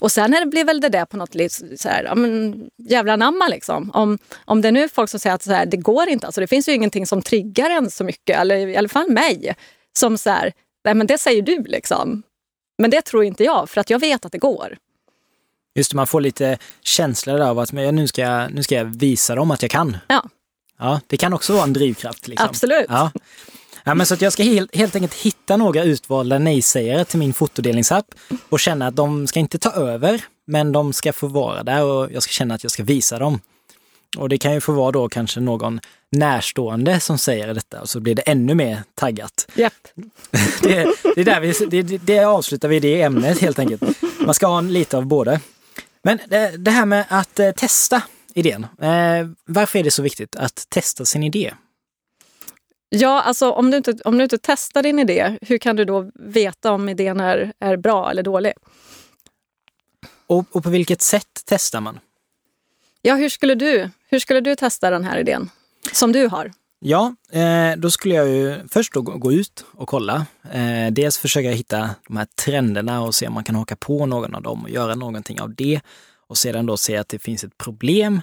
Och 0.00 0.12
sen 0.12 0.34
är 0.34 0.40
det, 0.40 0.46
blev 0.46 0.66
väl 0.66 0.80
det 0.80 0.88
där 0.88 1.04
på 1.04 1.16
något 1.16 1.36
så 1.76 1.88
här, 1.88 2.04
ja, 2.04 2.14
men, 2.14 2.64
jävla 2.88 3.16
namma 3.16 3.48
liksom. 3.48 3.90
Om, 3.94 4.18
om 4.44 4.62
det 4.62 4.68
är 4.68 4.72
nu 4.72 4.88
folk 4.88 5.10
som 5.10 5.20
säger 5.20 5.34
att 5.34 5.42
så 5.42 5.52
här, 5.52 5.66
det 5.66 5.76
går 5.76 6.08
inte, 6.08 6.26
alltså, 6.26 6.40
det 6.40 6.46
finns 6.46 6.68
ju 6.68 6.72
ingenting 6.72 7.06
som 7.06 7.22
triggar 7.22 7.70
en 7.70 7.90
så 7.90 8.04
mycket, 8.04 8.38
eller 8.38 8.56
i 8.56 8.76
alla 8.76 8.88
fall 8.88 9.10
mig, 9.10 9.56
som 9.98 10.18
så 10.18 10.30
här, 10.30 10.52
nej 10.84 10.94
men 10.94 11.06
det 11.06 11.18
säger 11.18 11.42
du 11.42 11.62
liksom. 11.62 12.22
Men 12.78 12.90
det 12.90 13.02
tror 13.02 13.24
inte 13.24 13.44
jag, 13.44 13.70
för 13.70 13.80
att 13.80 13.90
jag 13.90 13.98
vet 13.98 14.24
att 14.24 14.32
det 14.32 14.38
går. 14.38 14.76
Just 15.74 15.90
det, 15.90 15.96
man 15.96 16.06
får 16.06 16.20
lite 16.20 16.58
känsla 16.80 17.50
av 17.50 17.58
att 17.58 17.72
men, 17.72 17.96
nu, 17.96 18.06
ska 18.06 18.22
jag, 18.22 18.54
nu 18.54 18.62
ska 18.62 18.74
jag 18.74 18.84
visa 18.84 19.34
dem 19.34 19.50
att 19.50 19.62
jag 19.62 19.70
kan. 19.70 19.96
Ja. 20.08 20.28
Ja, 20.78 21.00
det 21.06 21.16
kan 21.16 21.32
också 21.32 21.52
vara 21.52 21.64
en 21.64 21.72
drivkraft. 21.72 22.28
Liksom. 22.28 22.48
Absolut. 22.48 22.86
Ja. 22.88 23.10
Ja, 23.84 23.94
men 23.94 24.06
så 24.06 24.14
att 24.14 24.22
jag 24.22 24.32
ska 24.32 24.42
helt, 24.42 24.76
helt 24.76 24.94
enkelt 24.94 25.14
hitta 25.14 25.56
några 25.56 25.84
utvalda 25.84 26.38
nej-sägare 26.38 27.04
till 27.04 27.18
min 27.18 27.34
fotodelningsapp 27.34 28.06
och 28.48 28.60
känna 28.60 28.86
att 28.86 28.96
de 28.96 29.26
ska 29.26 29.40
inte 29.40 29.58
ta 29.58 29.70
över, 29.70 30.24
men 30.46 30.72
de 30.72 30.92
ska 30.92 31.12
få 31.12 31.26
vara 31.26 31.62
där 31.62 31.84
och 31.84 32.12
jag 32.12 32.22
ska 32.22 32.30
känna 32.30 32.54
att 32.54 32.62
jag 32.64 32.70
ska 32.70 32.82
visa 32.82 33.18
dem. 33.18 33.40
Och 34.18 34.28
det 34.28 34.38
kan 34.38 34.54
ju 34.54 34.60
få 34.60 34.72
vara 34.72 34.92
då 34.92 35.08
kanske 35.08 35.40
någon 35.40 35.80
närstående 36.10 37.00
som 37.00 37.18
säger 37.18 37.54
detta 37.54 37.80
och 37.80 37.88
så 37.88 38.00
blir 38.00 38.14
det 38.14 38.22
ännu 38.22 38.54
mer 38.54 38.82
taggat. 38.94 39.48
Yep. 39.56 39.72
det, 40.62 40.86
det, 41.14 41.20
är 41.20 41.24
där 41.24 41.40
vi, 41.40 41.82
det, 41.82 41.98
det 41.98 42.18
avslutar 42.24 42.68
vi 42.68 42.80
det 42.80 43.02
ämnet 43.02 43.38
helt 43.38 43.58
enkelt. 43.58 43.82
Man 44.20 44.34
ska 44.34 44.46
ha 44.46 44.60
lite 44.60 44.96
av 44.96 45.06
både. 45.06 45.40
Men 46.02 46.18
det, 46.28 46.56
det 46.56 46.70
här 46.70 46.86
med 46.86 47.04
att 47.08 47.40
eh, 47.40 47.50
testa 47.50 48.02
idén. 48.34 48.66
Eh, 48.80 49.28
varför 49.44 49.78
är 49.78 49.82
det 49.82 49.90
så 49.90 50.02
viktigt 50.02 50.36
att 50.36 50.66
testa 50.68 51.04
sin 51.04 51.22
idé? 51.22 51.54
Ja, 52.94 53.22
alltså 53.22 53.50
om 53.50 53.70
du, 53.70 53.76
inte, 53.76 53.94
om 54.04 54.18
du 54.18 54.24
inte 54.24 54.38
testar 54.42 54.82
din 54.82 54.98
idé, 54.98 55.38
hur 55.42 55.58
kan 55.58 55.76
du 55.76 55.84
då 55.84 56.10
veta 56.14 56.72
om 56.72 56.88
idén 56.88 57.20
är, 57.20 57.52
är 57.58 57.76
bra 57.76 58.10
eller 58.10 58.22
dålig? 58.22 58.52
Och, 60.26 60.44
och 60.52 60.62
på 60.62 60.70
vilket 60.70 61.02
sätt 61.02 61.42
testar 61.44 61.80
man? 61.80 62.00
Ja, 63.02 63.14
hur 63.14 63.28
skulle, 63.28 63.54
du, 63.54 63.90
hur 64.08 64.18
skulle 64.18 64.40
du 64.40 64.56
testa 64.56 64.90
den 64.90 65.04
här 65.04 65.18
idén 65.18 65.50
som 65.92 66.12
du 66.12 66.26
har? 66.26 66.52
Ja, 66.78 67.14
eh, 67.32 67.76
då 67.76 67.90
skulle 67.90 68.14
jag 68.14 68.28
ju 68.28 68.68
först 68.68 68.92
gå 68.94 69.32
ut 69.32 69.64
och 69.72 69.88
kolla. 69.88 70.26
Eh, 70.52 70.92
dels 70.92 71.18
försöka 71.18 71.50
hitta 71.50 71.90
de 72.08 72.16
här 72.16 72.26
trenderna 72.44 73.02
och 73.02 73.14
se 73.14 73.26
om 73.26 73.34
man 73.34 73.44
kan 73.44 73.54
haka 73.54 73.76
på 73.76 74.06
någon 74.06 74.34
av 74.34 74.42
dem 74.42 74.62
och 74.62 74.70
göra 74.70 74.94
någonting 74.94 75.40
av 75.40 75.54
det. 75.54 75.80
Och 76.26 76.38
sedan 76.38 76.66
då 76.66 76.76
se 76.76 76.96
att 76.96 77.08
det 77.08 77.18
finns 77.18 77.44
ett 77.44 77.58
problem. 77.58 78.20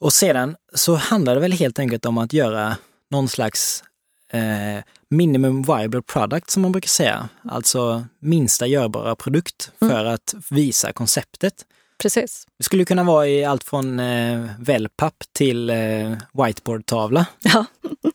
Och 0.00 0.12
sedan 0.12 0.56
så 0.74 0.94
handlar 0.94 1.34
det 1.34 1.40
väl 1.40 1.52
helt 1.52 1.78
enkelt 1.78 2.06
om 2.06 2.18
att 2.18 2.32
göra 2.32 2.76
någon 3.12 3.28
slags 3.28 3.84
eh, 4.32 4.84
minimum 5.08 5.62
viable 5.62 6.02
product 6.02 6.50
som 6.50 6.62
man 6.62 6.72
brukar 6.72 6.88
säga. 6.88 7.28
Alltså 7.48 8.04
minsta 8.20 8.66
görbara 8.66 9.16
produkt 9.16 9.70
mm. 9.80 9.90
för 9.90 10.00
mm. 10.00 10.14
att 10.14 10.34
visa 10.50 10.92
konceptet. 10.92 11.54
Precis. 11.98 12.46
Det 12.58 12.64
skulle 12.64 12.84
kunna 12.84 13.04
vara 13.04 13.28
i 13.28 13.44
allt 13.44 13.64
från 13.64 14.00
eh, 14.00 14.46
wellpapp 14.58 15.24
till 15.32 15.70
eh, 15.70 16.12
whiteboardtavla. 16.32 17.26
Ja. 17.42 17.64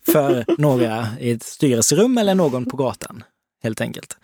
för 0.12 0.44
några 0.58 1.06
i 1.20 1.30
ett 1.30 1.42
styrelserum 1.42 2.18
eller 2.18 2.34
någon 2.34 2.64
på 2.64 2.76
gatan, 2.76 3.24
helt 3.62 3.80
enkelt. 3.80 4.16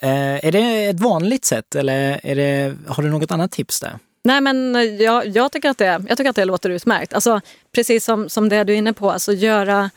Eh, 0.00 0.46
är 0.46 0.52
det 0.52 0.84
ett 0.86 1.00
vanligt 1.00 1.44
sätt 1.44 1.74
eller 1.74 2.20
är 2.22 2.36
det, 2.36 2.76
har 2.86 3.02
du 3.02 3.10
något 3.10 3.30
annat 3.30 3.52
tips 3.52 3.80
där? 3.80 3.98
Nej, 4.24 4.40
men 4.40 4.76
eh, 4.76 4.82
jag, 4.82 5.26
jag, 5.26 5.52
tycker 5.52 5.70
att 5.70 5.78
det, 5.78 6.04
jag 6.08 6.16
tycker 6.16 6.30
att 6.30 6.36
det 6.36 6.44
låter 6.44 6.70
utmärkt. 6.70 7.12
Alltså, 7.12 7.40
precis 7.72 8.04
som, 8.04 8.28
som 8.28 8.48
det 8.48 8.64
du 8.64 8.72
är 8.72 8.76
inne 8.76 8.92
på, 8.92 9.10
alltså 9.10 9.32
göra, 9.32 9.90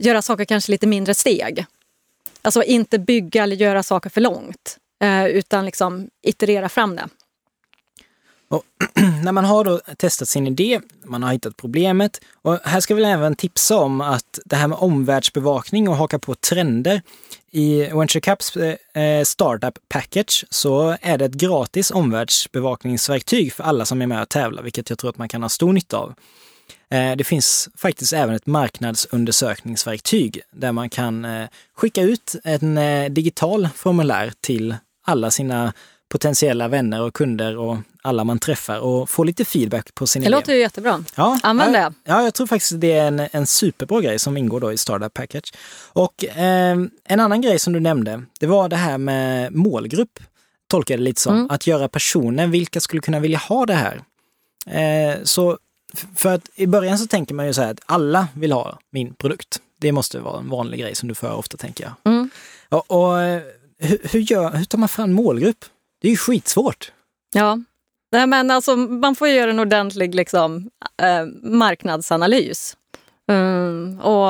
göra 0.00 0.22
saker 0.22 0.44
kanske 0.44 0.72
lite 0.72 0.86
mindre 0.86 1.14
steg. 1.14 1.66
Alltså 2.42 2.62
inte 2.62 2.98
bygga 2.98 3.42
eller 3.42 3.56
göra 3.56 3.82
saker 3.82 4.10
för 4.10 4.20
långt, 4.20 4.78
eh, 5.04 5.26
utan 5.26 5.64
liksom 5.64 6.08
iterera 6.22 6.68
fram 6.68 6.96
det. 6.96 7.08
Och 8.48 8.62
när 9.24 9.32
man 9.32 9.44
har 9.44 9.64
då 9.64 9.80
testat 9.96 10.28
sin 10.28 10.46
idé, 10.46 10.80
man 11.04 11.22
har 11.22 11.32
hittat 11.32 11.56
problemet 11.56 12.20
och 12.42 12.58
här 12.64 12.80
ska 12.80 12.94
vi 12.94 13.04
även 13.04 13.36
tipsa 13.36 13.76
om 13.76 14.00
att 14.00 14.38
det 14.44 14.56
här 14.56 14.68
med 14.68 14.78
omvärldsbevakning 14.78 15.88
och 15.88 15.96
haka 15.96 16.18
på 16.18 16.34
trender. 16.34 17.02
I 17.54 17.88
Venture 17.92 18.20
Caps 18.20 18.56
eh, 18.56 19.02
eh, 19.02 19.24
Startup 19.24 19.78
Package 19.88 20.44
så 20.50 20.96
är 21.00 21.18
det 21.18 21.24
ett 21.24 21.34
gratis 21.34 21.90
omvärldsbevakningsverktyg 21.90 23.52
för 23.52 23.64
alla 23.64 23.84
som 23.84 24.02
är 24.02 24.06
med 24.06 24.22
och 24.22 24.28
tävlar, 24.28 24.62
vilket 24.62 24.90
jag 24.90 24.98
tror 24.98 25.10
att 25.10 25.18
man 25.18 25.28
kan 25.28 25.42
ha 25.42 25.48
stor 25.48 25.72
nytta 25.72 25.96
av. 25.96 26.14
Eh, 26.90 27.16
det 27.16 27.24
finns 27.24 27.68
faktiskt 27.76 28.12
även 28.12 28.34
ett 28.34 28.46
marknadsundersökningsverktyg 28.46 30.40
där 30.50 30.72
man 30.72 30.90
kan 30.90 31.24
eh, 31.24 31.48
skicka 31.76 32.02
ut 32.02 32.36
en 32.44 32.78
eh, 32.78 33.10
digital 33.10 33.68
formulär 33.74 34.32
till 34.40 34.76
alla 35.04 35.30
sina 35.30 35.72
potentiella 36.08 36.68
vänner 36.68 37.02
och 37.02 37.14
kunder 37.14 37.56
och 37.56 37.76
alla 38.02 38.24
man 38.24 38.38
träffar 38.38 38.78
och 38.78 39.10
få 39.10 39.24
lite 39.24 39.44
feedback 39.44 39.94
på 39.94 40.06
sin 40.06 40.22
Det 40.22 40.26
idé. 40.28 40.36
låter 40.36 40.52
ju 40.54 40.58
jättebra. 40.60 41.04
Ja, 41.14 41.38
Använd 41.42 41.72
det. 41.72 41.92
Ja, 42.04 42.22
jag 42.22 42.34
tror 42.34 42.46
faktiskt 42.46 42.80
det 42.80 42.92
är 42.92 43.06
en, 43.08 43.28
en 43.32 43.46
superbra 43.46 44.00
grej 44.00 44.18
som 44.18 44.36
ingår 44.36 44.60
då 44.60 44.72
i 44.72 44.76
Startup 44.78 45.14
Package. 45.14 45.52
Och 45.92 46.24
eh, 46.24 46.76
en 47.04 47.20
annan 47.20 47.40
grej 47.40 47.58
som 47.58 47.72
du 47.72 47.80
nämnde, 47.80 48.22
det 48.40 48.46
var 48.46 48.68
det 48.68 48.76
här 48.76 48.98
med 48.98 49.52
målgrupp. 49.54 50.18
Tolkar 50.68 50.96
det 50.96 51.02
lite 51.02 51.20
som. 51.20 51.34
Mm. 51.34 51.50
Att 51.50 51.66
göra 51.66 51.88
personer, 51.88 52.46
vilka 52.46 52.80
skulle 52.80 53.02
kunna 53.02 53.20
vilja 53.20 53.38
ha 53.38 53.66
det 53.66 53.74
här? 53.74 54.02
Eh, 54.66 55.22
så 55.22 55.58
för 56.16 56.34
att 56.34 56.42
i 56.54 56.66
början 56.66 56.98
så 56.98 57.06
tänker 57.06 57.34
man 57.34 57.46
ju 57.46 57.52
så 57.54 57.62
här 57.62 57.70
att 57.70 57.80
alla 57.86 58.28
vill 58.34 58.52
ha 58.52 58.78
min 58.90 59.14
produkt. 59.14 59.60
Det 59.78 59.92
måste 59.92 60.18
vara 60.18 60.38
en 60.38 60.48
vanlig 60.48 60.80
grej 60.80 60.94
som 60.94 61.08
du 61.08 61.14
för 61.14 61.32
ofta 61.32 61.56
tänker 61.56 61.84
jag. 61.84 62.12
Mm. 62.12 62.30
Och, 62.68 62.90
och 62.90 63.20
eh, 63.22 63.42
hur, 63.78 63.98
hur, 64.10 64.20
gör, 64.20 64.50
hur 64.50 64.64
tar 64.64 64.78
man 64.78 64.88
fram 64.88 65.12
målgrupp? 65.12 65.64
Det 66.00 66.08
är 66.08 66.10
ju 66.10 66.16
skitsvårt. 66.16 66.92
Ja. 67.32 67.58
Nej, 68.12 68.26
men 68.26 68.50
alltså, 68.50 68.76
man 68.76 69.14
får 69.14 69.28
ju 69.28 69.34
göra 69.34 69.50
en 69.50 69.58
ordentlig 69.58 70.14
liksom, 70.14 70.70
eh, 71.02 71.26
marknadsanalys. 71.42 72.76
Mm, 73.30 74.00
och 74.00 74.28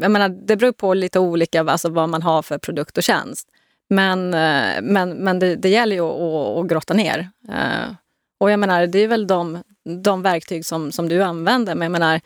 jag 0.00 0.10
menar, 0.10 0.28
Det 0.28 0.56
beror 0.56 0.72
på 0.72 0.94
lite 0.94 1.18
olika 1.18 1.60
alltså, 1.60 1.88
vad 1.88 2.08
man 2.08 2.22
har 2.22 2.42
för 2.42 2.58
produkt 2.58 2.98
och 2.98 3.04
tjänst. 3.04 3.48
Men, 3.90 4.34
eh, 4.34 4.82
men, 4.82 5.10
men 5.10 5.38
det, 5.38 5.56
det 5.56 5.68
gäller 5.68 5.96
ju 5.96 6.02
att, 6.02 6.20
att, 6.20 6.64
att 6.64 6.70
grotta 6.70 6.94
ner. 6.94 7.30
Eh, 7.48 7.94
och 8.40 8.50
jag 8.50 8.60
menar, 8.60 8.86
det 8.86 8.98
är 8.98 9.08
väl 9.08 9.26
de, 9.26 9.62
de 10.02 10.22
verktyg 10.22 10.66
som, 10.66 10.92
som 10.92 11.08
du 11.08 11.22
använder. 11.22 11.74
Men 11.74 11.82
jag 11.82 11.92
menar, 11.92 12.20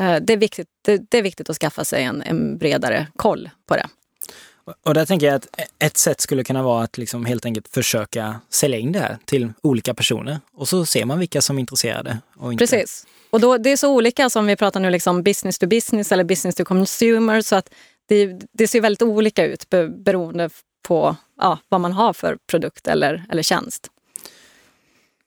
eh, 0.00 0.16
det, 0.22 0.32
är 0.32 0.36
viktigt, 0.36 0.68
det, 0.84 1.10
det 1.10 1.18
är 1.18 1.22
viktigt 1.22 1.50
att 1.50 1.56
skaffa 1.56 1.84
sig 1.84 2.04
en, 2.04 2.22
en 2.22 2.58
bredare 2.58 3.06
koll 3.16 3.50
på 3.66 3.76
det. 3.76 3.86
Och 4.84 4.94
där 4.94 5.06
tänker 5.06 5.26
jag 5.26 5.34
att 5.34 5.46
ett 5.78 5.96
sätt 5.96 6.20
skulle 6.20 6.44
kunna 6.44 6.62
vara 6.62 6.84
att 6.84 6.98
liksom 6.98 7.24
helt 7.24 7.44
enkelt 7.44 7.68
försöka 7.68 8.40
sälja 8.50 8.78
in 8.78 8.92
det 8.92 8.98
här 8.98 9.18
till 9.24 9.52
olika 9.62 9.94
personer. 9.94 10.40
Och 10.54 10.68
så 10.68 10.86
ser 10.86 11.04
man 11.04 11.18
vilka 11.18 11.42
som 11.42 11.56
är 11.56 11.60
intresserade. 11.60 12.18
Och 12.36 12.52
inte. 12.52 12.62
Precis. 12.62 13.06
Och 13.30 13.40
då, 13.40 13.58
det 13.58 13.70
är 13.70 13.76
så 13.76 13.94
olika 13.94 14.30
som 14.30 14.46
vi 14.46 14.56
pratar 14.56 14.80
nu, 14.80 14.90
liksom 14.90 15.22
business 15.22 15.58
to 15.58 15.66
business 15.66 16.12
eller 16.12 16.24
business 16.24 16.54
to 16.54 16.64
consumer. 16.64 17.40
Så 17.40 17.56
att 17.56 17.70
det, 18.08 18.40
det 18.52 18.68
ser 18.68 18.80
väldigt 18.80 19.02
olika 19.02 19.46
ut 19.46 19.70
be, 19.70 19.88
beroende 19.88 20.50
på 20.82 21.16
ja, 21.40 21.58
vad 21.68 21.80
man 21.80 21.92
har 21.92 22.12
för 22.12 22.38
produkt 22.46 22.86
eller, 22.86 23.24
eller 23.30 23.42
tjänst. 23.42 23.88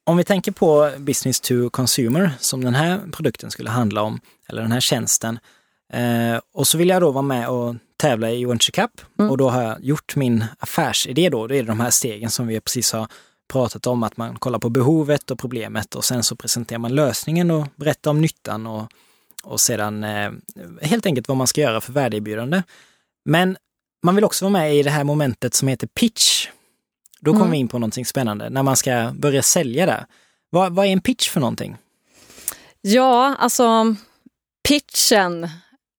Om 0.04 0.18
vi 0.18 0.24
tänker 0.24 0.52
på 0.52 0.92
business 0.98 1.40
to 1.40 1.70
consumer 1.70 2.32
som 2.40 2.64
den 2.64 2.76
här 2.76 3.00
produkten 3.12 3.52
skulle 3.52 3.70
handla 3.70 4.02
om, 4.02 4.20
eller 4.50 4.62
den 4.62 4.72
här 4.72 4.80
tjänsten. 4.80 5.40
Eh, 5.94 6.40
och 6.54 6.68
så 6.68 6.78
vill 6.78 6.90
jag 6.90 7.02
då 7.02 7.12
vara 7.12 7.22
med 7.22 7.50
och 7.50 7.76
tävla 7.98 8.32
i 8.32 8.46
Venture 8.46 8.72
Cup 8.72 9.02
Mm. 9.20 9.32
och 9.32 9.38
då 9.38 9.50
har 9.50 9.62
jag 9.64 9.84
gjort 9.84 10.16
min 10.16 10.46
affärsidé 10.60 11.30
då. 11.30 11.48
Det 11.48 11.58
är 11.58 11.64
de 11.64 11.80
här 11.80 11.90
stegen 11.90 12.30
som 12.30 12.48
vi 12.48 12.60
precis 12.62 12.92
har 12.94 13.08
pratat 13.54 13.88
om, 13.88 14.04
att 14.04 14.18
man 14.18 14.36
kollar 14.36 14.60
på 14.60 14.70
behovet 14.70 15.32
och 15.32 15.40
problemet 15.40 15.96
och 15.96 16.06
sen 16.06 16.24
så 16.24 16.36
presenterar 16.36 16.80
man 16.80 16.96
lösningen 16.96 17.52
och 17.52 17.68
berättar 17.76 18.12
om 18.12 18.22
nyttan 18.22 18.68
och, 18.68 18.88
och 19.44 19.60
sedan 19.60 20.04
eh, 20.04 20.32
helt 20.82 21.06
enkelt 21.06 21.28
vad 21.28 21.38
man 21.38 21.48
ska 21.48 21.62
göra 21.62 21.82
för 21.82 21.94
värdeerbjudande. 21.94 22.64
Men 23.26 23.58
man 24.04 24.16
vill 24.16 24.24
också 24.24 24.46
vara 24.46 24.52
med 24.52 24.76
i 24.76 24.84
det 24.84 24.90
här 24.90 25.04
momentet 25.04 25.54
som 25.54 25.68
heter 25.68 25.88
pitch. 25.88 26.48
Då 27.20 27.32
kommer 27.32 27.46
Mm. 27.46 27.52
vi 27.52 27.58
in 27.58 27.68
på 27.68 27.80
någonting 27.80 28.06
spännande, 28.06 28.50
när 28.50 28.64
man 28.64 28.76
ska 28.76 29.12
börja 29.16 29.42
sälja 29.42 29.86
där. 29.86 30.06
Vad, 30.50 30.74
vad 30.76 30.86
är 30.86 30.90
en 30.90 31.02
pitch 31.02 31.30
för 31.30 31.40
någonting? 31.40 31.78
Ja, 32.82 33.36
alltså 33.40 33.96
pitchen 34.68 35.50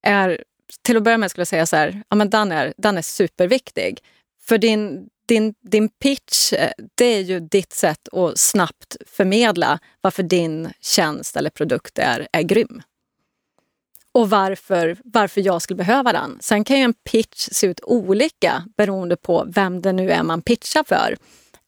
är, 0.06 0.44
till 0.82 0.96
att 0.96 1.02
börja 1.02 1.18
med 1.18 1.30
skulle 1.30 1.40
jag 1.40 1.48
säga 1.48 1.66
så 1.66 1.76
här, 1.76 2.02
ja, 2.08 2.16
men 2.16 2.30
den, 2.30 2.52
är, 2.52 2.74
den 2.76 2.98
är 2.98 3.02
superviktig. 3.02 3.98
För 4.42 4.58
din, 4.58 5.08
din, 5.26 5.54
din 5.60 5.88
pitch, 5.88 6.52
eh, 6.52 6.70
det 6.94 7.04
är 7.04 7.20
ju 7.20 7.40
ditt 7.40 7.72
sätt 7.72 8.08
att 8.12 8.38
snabbt 8.38 8.96
förmedla 9.06 9.78
varför 10.00 10.22
din 10.22 10.70
tjänst 10.80 11.36
eller 11.36 11.50
produkt 11.50 11.98
är, 11.98 12.28
är 12.32 12.42
grym. 12.42 12.82
Och 14.12 14.30
varför, 14.30 14.96
varför 15.04 15.40
jag 15.40 15.62
skulle 15.62 15.76
behöva 15.76 16.12
den. 16.12 16.38
Sen 16.40 16.64
kan 16.64 16.76
ju 16.76 16.82
en 16.82 16.94
pitch 16.94 17.48
se 17.52 17.66
ut 17.66 17.80
olika 17.82 18.64
beroende 18.76 19.16
på 19.16 19.46
vem 19.48 19.82
det 19.82 19.92
nu 19.92 20.10
är 20.10 20.22
man 20.22 20.42
pitchar 20.42 20.84
för. 20.84 21.16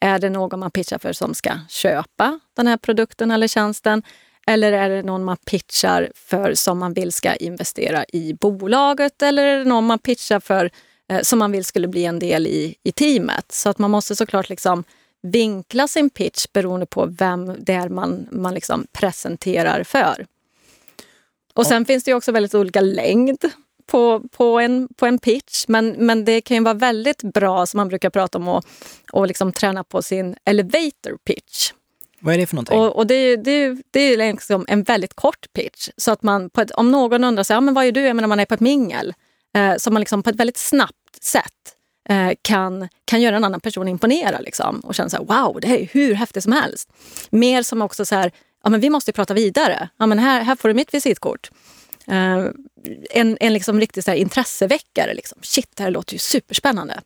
Är 0.00 0.18
det 0.18 0.30
någon 0.30 0.60
man 0.60 0.70
pitchar 0.70 0.98
för 0.98 1.12
som 1.12 1.34
ska 1.34 1.50
köpa 1.68 2.40
den 2.56 2.66
här 2.66 2.76
produkten 2.76 3.30
eller 3.30 3.48
tjänsten? 3.48 4.02
Eller 4.48 4.72
är 4.72 4.90
det 4.90 5.02
någon 5.02 5.24
man 5.24 5.36
pitchar 5.36 6.10
för 6.14 6.54
som 6.54 6.78
man 6.78 6.92
vill 6.92 7.12
ska 7.12 7.34
investera 7.34 8.04
i 8.08 8.34
bolaget? 8.34 9.22
Eller 9.22 9.44
är 9.44 9.58
det 9.58 9.64
någon 9.64 9.86
man 9.86 9.98
pitchar 9.98 10.40
för 10.40 10.70
eh, 11.10 11.20
som 11.20 11.38
man 11.38 11.52
vill 11.52 11.64
skulle 11.64 11.88
bli 11.88 12.04
en 12.04 12.18
del 12.18 12.46
i, 12.46 12.74
i 12.82 12.92
teamet? 12.92 13.52
Så 13.52 13.68
att 13.68 13.78
man 13.78 13.90
måste 13.90 14.16
såklart 14.16 14.48
liksom 14.48 14.84
vinkla 15.22 15.88
sin 15.88 16.10
pitch 16.10 16.46
beroende 16.52 16.86
på 16.86 17.06
vem 17.06 17.56
det 17.58 17.72
är 17.72 17.88
man, 17.88 18.28
man 18.30 18.54
liksom 18.54 18.86
presenterar 18.92 19.82
för. 19.82 20.26
Och 21.54 21.66
sen 21.66 21.84
finns 21.84 22.04
det 22.04 22.10
ju 22.10 22.16
också 22.16 22.32
väldigt 22.32 22.54
olika 22.54 22.80
längd 22.80 23.44
på, 23.86 24.22
på, 24.30 24.60
en, 24.60 24.88
på 24.96 25.06
en 25.06 25.18
pitch. 25.18 25.64
Men, 25.68 25.88
men 25.88 26.24
det 26.24 26.40
kan 26.40 26.56
ju 26.56 26.62
vara 26.62 26.74
väldigt 26.74 27.22
bra, 27.22 27.66
som 27.66 27.78
man 27.78 27.88
brukar 27.88 28.10
prata 28.10 28.38
om, 28.38 28.48
att 28.48 28.66
och 29.12 29.26
liksom 29.26 29.52
träna 29.52 29.84
på 29.84 30.02
sin 30.02 30.36
elevator 30.44 31.18
pitch. 31.24 31.72
Vad 32.20 32.34
är 32.34 32.38
det 32.38 32.46
för 32.46 32.56
någonting? 32.56 32.78
Och, 32.78 32.96
och 32.96 33.06
det, 33.06 33.14
är, 33.14 33.36
det, 33.36 33.50
är, 33.50 33.78
det 33.90 34.00
är 34.00 34.16
liksom 34.16 34.64
en 34.68 34.82
väldigt 34.82 35.14
kort 35.14 35.52
pitch. 35.52 35.88
Så 35.96 36.10
att 36.10 36.22
man, 36.22 36.50
på 36.50 36.60
ett, 36.60 36.70
om 36.70 36.90
någon 36.90 37.24
undrar, 37.24 37.44
sig, 37.44 37.54
ja, 37.54 37.60
men 37.60 37.74
vad 37.74 37.84
är 37.84 37.92
du? 37.92 38.00
Jag 38.00 38.16
menar, 38.16 38.28
man 38.28 38.40
är 38.40 38.46
på 38.46 38.54
ett 38.54 38.60
mingel. 38.60 39.14
Eh, 39.56 39.76
så 39.76 39.90
man 39.90 40.00
liksom 40.00 40.22
på 40.22 40.30
ett 40.30 40.36
väldigt 40.36 40.56
snabbt 40.56 41.24
sätt 41.24 41.74
eh, 42.08 42.30
kan, 42.42 42.88
kan 43.04 43.20
göra 43.20 43.36
en 43.36 43.44
annan 43.44 43.60
person 43.60 43.88
imponera. 43.88 44.38
Liksom, 44.40 44.80
och 44.80 44.94
känna 44.94 45.08
så 45.08 45.16
här, 45.16 45.24
wow, 45.24 45.60
det 45.60 45.68
här 45.68 45.76
är 45.76 45.88
hur 45.92 46.14
häftigt 46.14 46.42
som 46.42 46.52
helst. 46.52 46.92
Mer 47.30 47.62
som 47.62 47.82
också 47.82 48.04
så 48.04 48.14
här, 48.14 48.32
ja, 48.64 48.70
men 48.70 48.80
vi 48.80 48.90
måste 48.90 49.08
ju 49.08 49.12
prata 49.12 49.34
vidare. 49.34 49.88
Ja, 49.96 50.06
men 50.06 50.18
här, 50.18 50.40
här 50.40 50.56
får 50.56 50.68
du 50.68 50.74
mitt 50.74 50.94
visitkort. 50.94 51.50
Eh, 52.06 52.44
en 53.10 53.36
en 53.40 53.52
liksom 53.52 53.80
riktig 53.80 54.04
så 54.04 54.10
här 54.10 54.18
intresseväckare. 54.18 55.14
Liksom. 55.14 55.38
Shit, 55.42 55.70
det 55.74 55.82
här 55.82 55.90
låter 55.90 56.12
ju 56.12 56.18
superspännande. 56.18 57.00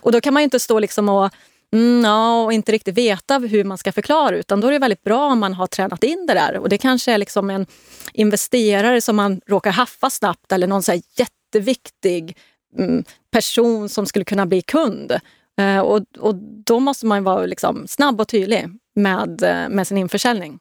Och 0.00 0.12
då 0.12 0.20
kan 0.20 0.34
man 0.34 0.42
ju 0.42 0.44
inte 0.44 0.60
stå 0.60 0.78
liksom 0.78 1.08
och, 1.08 1.30
mm, 1.76 2.04
ja, 2.04 2.44
och 2.44 2.52
inte 2.52 2.72
riktigt 2.72 2.98
veta 2.98 3.38
hur 3.38 3.64
man 3.64 3.78
ska 3.78 3.92
förklara 3.92 4.36
utan 4.36 4.60
då 4.60 4.68
är 4.68 4.72
det 4.72 4.78
väldigt 4.78 5.02
bra 5.02 5.26
om 5.26 5.38
man 5.38 5.54
har 5.54 5.66
tränat 5.66 6.04
in 6.04 6.26
det 6.26 6.34
där. 6.34 6.58
Och 6.58 6.68
det 6.68 6.78
kanske 6.78 7.12
är 7.12 7.18
liksom 7.18 7.50
en 7.50 7.66
investerare 8.12 9.00
som 9.00 9.16
man 9.16 9.40
råkar 9.46 9.70
haffa 9.70 10.10
snabbt 10.10 10.52
eller 10.52 10.66
någon 10.66 10.82
så 10.82 11.00
jätteviktig 11.16 12.36
mm, 12.78 13.04
person 13.30 13.88
som 13.88 14.06
skulle 14.06 14.24
kunna 14.24 14.46
bli 14.46 14.62
kund. 14.62 15.12
Eh, 15.60 15.78
och, 15.78 16.02
och 16.18 16.34
då 16.66 16.80
måste 16.80 17.06
man 17.06 17.24
vara 17.24 17.46
liksom 17.46 17.86
snabb 17.88 18.20
och 18.20 18.28
tydlig 18.28 18.68
med, 18.94 19.42
eh, 19.42 19.68
med 19.68 19.86
sin 19.86 19.98
införsäljning. 19.98 20.58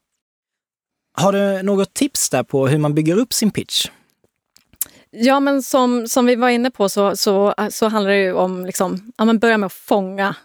Har 1.18 1.32
du 1.32 1.64
något 1.64 1.94
tips 1.94 2.30
där 2.30 2.44
på 2.44 2.68
hur 2.68 2.78
man 2.78 2.94
bygger 2.94 3.18
upp 3.18 3.34
sin 3.34 3.52
pitch? 3.52 3.88
Ja, 5.12 5.40
men 5.40 5.64
som, 5.64 6.08
som 6.08 6.26
vi 6.26 6.36
var 6.36 6.50
inne 6.50 6.72
på 6.72 6.90
så, 6.90 7.16
så, 7.16 7.54
så 7.70 7.88
handlar 7.88 8.12
det 8.12 8.22
ju 8.22 8.34
om 8.34 8.66
liksom, 8.66 9.12
ja, 9.18 9.26
men 9.26 9.40
börja 9.40 9.58
med 9.58 9.68
att 9.68 9.74
fånga, 9.74 10.36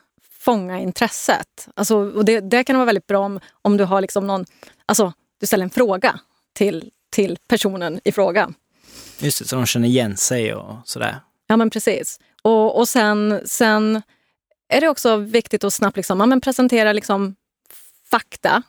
fånga 0.40 0.80
intresset. 0.80 1.68
Alltså, 1.74 1.96
och 1.96 2.24
det, 2.24 2.40
det 2.40 2.64
kan 2.64 2.76
vara 2.76 2.86
väldigt 2.86 3.06
bra 3.06 3.18
om, 3.18 3.40
om 3.62 3.76
du 3.76 3.84
har 3.84 4.00
liksom 4.00 4.26
någon, 4.26 4.44
alltså, 4.86 5.12
du 5.40 5.46
ställer 5.46 5.64
en 5.64 5.70
fråga 5.70 6.20
till, 6.54 6.90
till 7.10 7.38
personen 7.48 8.00
i 8.04 8.12
fråga. 8.12 8.50
Just 9.18 9.38
det, 9.38 9.44
så 9.44 9.56
de 9.56 9.66
känner 9.66 9.88
igen 9.88 10.16
sig 10.16 10.54
och 10.54 10.74
sådär. 10.84 11.20
Ja, 11.46 11.56
men 11.56 11.70
precis. 11.70 12.20
Och, 12.42 12.78
och 12.78 12.88
sen, 12.88 13.40
sen 13.44 14.02
är 14.68 14.80
det 14.80 14.88
också 14.88 15.16
viktigt 15.16 15.64
att 15.64 15.72
snabbt 15.72 15.96
liksom, 15.96 16.20
ja, 16.20 16.26
men 16.26 16.40
presentera 16.40 16.92
liksom 16.92 17.34
fakta. 18.10 18.62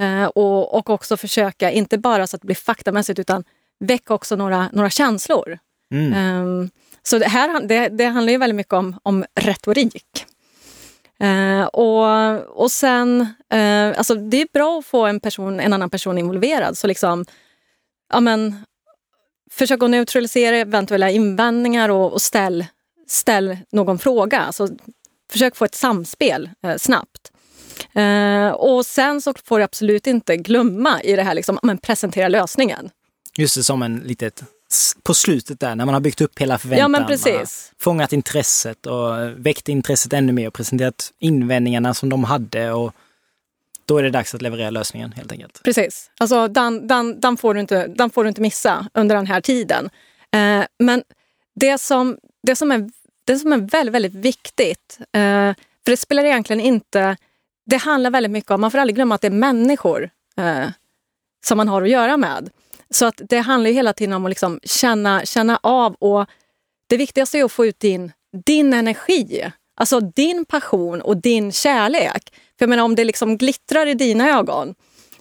Eh, 0.00 0.24
och, 0.24 0.74
och 0.74 0.90
också 0.90 1.16
försöka, 1.16 1.70
inte 1.70 1.98
bara 1.98 2.26
så 2.26 2.36
att 2.36 2.42
det 2.42 2.46
blir 2.46 2.56
faktamässigt, 2.56 3.18
utan 3.18 3.44
väcka 3.80 4.14
också 4.14 4.36
några, 4.36 4.68
några 4.72 4.90
känslor. 4.90 5.58
Mm. 5.90 6.12
Ehm, 6.12 6.70
så 7.02 7.18
det, 7.18 7.28
här, 7.28 7.60
det, 7.60 7.88
det 7.88 8.04
handlar 8.04 8.32
ju 8.32 8.38
väldigt 8.38 8.56
mycket 8.56 8.72
om, 8.72 8.98
om 9.02 9.24
retorik. 9.34 10.26
Eh, 11.20 11.64
och, 11.64 12.62
och 12.62 12.70
sen, 12.70 13.20
eh, 13.52 13.98
alltså 13.98 14.14
det 14.14 14.40
är 14.40 14.48
bra 14.52 14.78
att 14.78 14.86
få 14.86 15.06
en, 15.06 15.20
person, 15.20 15.60
en 15.60 15.72
annan 15.72 15.90
person 15.90 16.18
involverad. 16.18 16.78
Så 16.78 16.86
liksom, 16.86 17.24
ja 18.12 18.20
men, 18.20 18.64
försök 19.50 19.82
att 19.82 19.90
neutralisera 19.90 20.56
eventuella 20.56 21.10
invändningar 21.10 21.88
och, 21.88 22.12
och 22.12 22.22
ställ, 22.22 22.66
ställ 23.08 23.58
någon 23.72 23.98
fråga. 23.98 24.40
Alltså, 24.40 24.68
försök 25.32 25.56
få 25.56 25.64
ett 25.64 25.74
samspel 25.74 26.50
eh, 26.62 26.76
snabbt. 26.76 27.32
Eh, 27.92 28.48
och 28.48 28.86
sen 28.86 29.22
så 29.22 29.34
får 29.44 29.58
du 29.58 29.64
absolut 29.64 30.06
inte 30.06 30.36
glömma 30.36 31.02
i 31.02 31.16
det 31.16 31.22
här, 31.22 31.34
liksom, 31.34 31.58
ja, 31.62 31.66
men 31.66 31.78
presentera 31.78 32.28
lösningen. 32.28 32.90
Just 33.36 33.56
det, 33.56 33.64
som 33.64 33.82
en 33.82 33.96
litet 33.96 34.42
på 35.02 35.14
slutet 35.14 35.60
där 35.60 35.74
när 35.74 35.84
man 35.84 35.94
har 35.94 36.00
byggt 36.00 36.20
upp 36.20 36.38
hela 36.38 36.58
förväntan. 36.58 36.82
Ja, 36.82 36.88
men 36.88 37.06
precis. 37.06 37.72
fångat 37.78 38.12
intresset 38.12 38.86
och 38.86 39.28
väckt 39.36 39.68
intresset 39.68 40.12
ännu 40.12 40.32
mer 40.32 40.48
och 40.48 40.54
presenterat 40.54 41.12
invändningarna 41.18 41.94
som 41.94 42.08
de 42.08 42.24
hade 42.24 42.72
och 42.72 42.92
då 43.86 43.98
är 43.98 44.02
det 44.02 44.10
dags 44.10 44.34
att 44.34 44.42
leverera 44.42 44.70
lösningen 44.70 45.12
helt 45.12 45.32
enkelt. 45.32 45.62
Precis. 45.62 46.10
Alltså, 46.18 46.48
den, 46.48 46.86
den, 46.86 47.20
den, 47.20 47.36
får 47.36 47.54
du 47.54 47.60
inte, 47.60 47.86
den 47.86 48.10
får 48.10 48.24
du 48.24 48.28
inte 48.28 48.40
missa 48.40 48.86
under 48.94 49.16
den 49.16 49.26
här 49.26 49.40
tiden. 49.40 49.90
Eh, 50.32 50.64
men 50.78 51.02
det 51.54 51.78
som, 51.78 52.18
det, 52.42 52.56
som 52.56 52.72
är, 52.72 52.90
det 53.24 53.38
som 53.38 53.52
är 53.52 53.56
väldigt, 53.58 53.94
väldigt 53.94 54.14
viktigt, 54.14 54.98
eh, 55.00 55.54
för 55.84 55.90
det 55.90 55.96
spelar 55.96 56.24
egentligen 56.24 56.60
inte 56.60 57.16
det 57.68 57.76
handlar 57.76 58.10
väldigt 58.10 58.32
mycket 58.32 58.50
om, 58.50 58.60
man 58.60 58.70
får 58.70 58.78
aldrig 58.78 58.94
glömma 58.94 59.14
att 59.14 59.20
det 59.20 59.26
är 59.26 59.30
människor 59.30 60.10
eh, 60.36 60.68
som 61.46 61.56
man 61.56 61.68
har 61.68 61.82
att 61.82 61.90
göra 61.90 62.16
med. 62.16 62.50
Så 62.90 63.06
att 63.06 63.20
det 63.28 63.38
handlar 63.38 63.70
hela 63.70 63.92
tiden 63.92 64.12
om 64.12 64.24
att 64.26 64.30
liksom 64.30 64.60
känna, 64.62 65.24
känna 65.24 65.60
av 65.62 65.94
och 65.94 66.26
det 66.88 66.96
viktigaste 66.96 67.38
är 67.38 67.44
att 67.44 67.52
få 67.52 67.66
ut 67.66 67.80
din, 67.80 68.12
din 68.46 68.72
energi. 68.72 69.50
Alltså 69.76 70.00
din 70.00 70.44
passion 70.44 71.00
och 71.00 71.16
din 71.16 71.52
kärlek. 71.52 72.22
För 72.32 72.64
jag 72.64 72.68
menar 72.68 72.84
om 72.84 72.94
det 72.94 73.04
liksom 73.04 73.36
glittrar 73.36 73.86
i 73.86 73.94
dina 73.94 74.38
ögon 74.38 74.74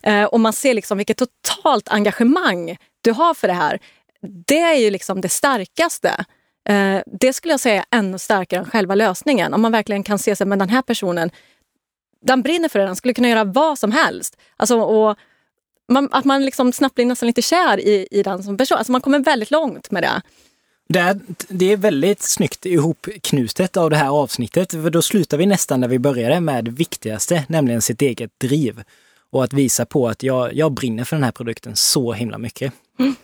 eh, 0.03 0.23
och 0.23 0.39
man 0.39 0.53
ser 0.53 0.73
liksom 0.73 0.97
vilket 0.97 1.17
totalt 1.17 1.89
engagemang 1.89 2.77
du 3.01 3.11
har 3.11 3.33
för 3.33 3.47
det 3.47 3.53
här. 3.53 3.79
Det 4.47 4.59
är 4.59 4.75
ju 4.75 4.89
liksom 4.89 5.21
det 5.21 5.29
starkaste. 5.29 6.25
Eh, 6.69 7.01
det 7.05 7.33
skulle 7.33 7.53
jag 7.53 7.59
säga 7.59 7.85
är 7.89 7.97
ännu 7.97 8.19
starkare 8.19 8.59
än 8.59 8.69
själva 8.69 8.95
lösningen. 8.95 9.53
Om 9.53 9.61
man 9.61 9.71
verkligen 9.71 10.03
kan 10.03 10.19
se 10.19 10.35
sig, 10.35 10.47
men 10.47 10.59
den 10.59 10.69
här 10.69 10.81
personen, 10.81 11.31
den 12.21 12.41
brinner 12.41 12.69
för 12.69 12.79
det, 12.79 12.85
den 12.85 12.95
skulle 12.95 13.13
kunna 13.13 13.29
göra 13.29 13.43
vad 13.43 13.79
som 13.79 13.91
helst. 13.91 14.37
Alltså, 14.57 14.79
och 14.79 15.17
man, 15.87 16.09
att 16.11 16.25
man 16.25 16.45
liksom 16.45 16.73
snabbt 16.73 16.95
blir 16.95 17.05
nästan 17.05 17.27
lite 17.27 17.41
kär 17.41 17.79
i, 17.79 18.07
i 18.11 18.23
den 18.23 18.43
som 18.43 18.57
person. 18.57 18.77
Alltså 18.77 18.91
man 18.91 19.01
kommer 19.01 19.19
väldigt 19.19 19.51
långt 19.51 19.91
med 19.91 20.03
det. 20.03 20.21
Det 20.89 20.99
är, 20.99 21.19
det 21.47 21.71
är 21.71 21.77
väldigt 21.77 22.21
snyggt 22.21 22.65
ihopknutet 22.65 23.77
av 23.77 23.89
det 23.89 23.97
här 23.97 24.09
avsnittet, 24.09 24.71
för 24.71 24.89
då 24.89 25.01
slutar 25.01 25.37
vi 25.37 25.45
nästan 25.45 25.81
där 25.81 25.87
vi 25.87 25.99
började 25.99 26.39
med 26.39 26.65
det 26.65 26.71
viktigaste, 26.71 27.45
nämligen 27.49 27.81
sitt 27.81 28.01
eget 28.01 28.39
driv. 28.39 28.83
Och 29.29 29.43
att 29.43 29.53
visa 29.53 29.85
på 29.85 30.07
att 30.07 30.23
jag, 30.23 30.53
jag 30.53 30.71
brinner 30.71 31.03
för 31.03 31.15
den 31.15 31.23
här 31.23 31.31
produkten 31.31 31.75
så 31.75 32.13
himla 32.13 32.37
mycket. 32.37 32.73
Mm. 32.99 33.15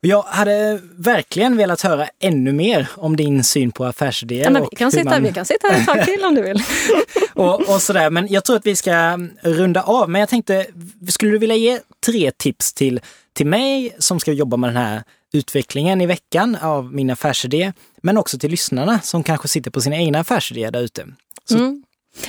Jag 0.00 0.22
hade 0.22 0.80
verkligen 0.96 1.56
velat 1.56 1.80
höra 1.80 2.08
ännu 2.20 2.52
mer 2.52 2.88
om 2.94 3.16
din 3.16 3.44
syn 3.44 3.72
på 3.72 3.84
affärsidéer. 3.84 4.50
Ja, 4.50 4.66
vi, 4.70 4.76
kan 4.76 4.92
sitta, 4.92 5.10
man... 5.10 5.22
vi 5.22 5.32
kan 5.32 5.44
sitta 5.44 5.68
här 5.68 5.80
ett 5.80 5.86
tag 5.86 6.04
till 6.04 6.24
om 6.24 6.34
du 6.34 6.42
vill. 6.42 6.62
och, 7.34 7.74
och 7.74 7.82
sådär. 7.82 8.10
Men 8.10 8.28
jag 8.28 8.44
tror 8.44 8.56
att 8.56 8.66
vi 8.66 8.76
ska 8.76 9.18
runda 9.42 9.82
av. 9.82 10.10
Men 10.10 10.20
jag 10.20 10.28
tänkte, 10.28 10.66
skulle 11.08 11.32
du 11.32 11.38
vilja 11.38 11.56
ge 11.56 11.80
tre 12.06 12.30
tips 12.30 12.72
till, 12.72 13.00
till 13.32 13.46
mig 13.46 13.96
som 13.98 14.20
ska 14.20 14.32
jobba 14.32 14.56
med 14.56 14.70
den 14.70 14.76
här 14.76 15.02
utvecklingen 15.32 16.00
i 16.00 16.06
veckan 16.06 16.56
av 16.62 16.94
min 16.94 17.10
affärsidé, 17.10 17.72
men 18.02 18.18
också 18.18 18.38
till 18.38 18.50
lyssnarna 18.50 19.00
som 19.00 19.22
kanske 19.22 19.48
sitter 19.48 19.70
på 19.70 19.80
sina 19.80 19.96
egna 19.96 20.20
affärsidéer 20.20 20.70
där 20.70 20.80
ute. 20.80 21.06
Mm. 21.50 21.82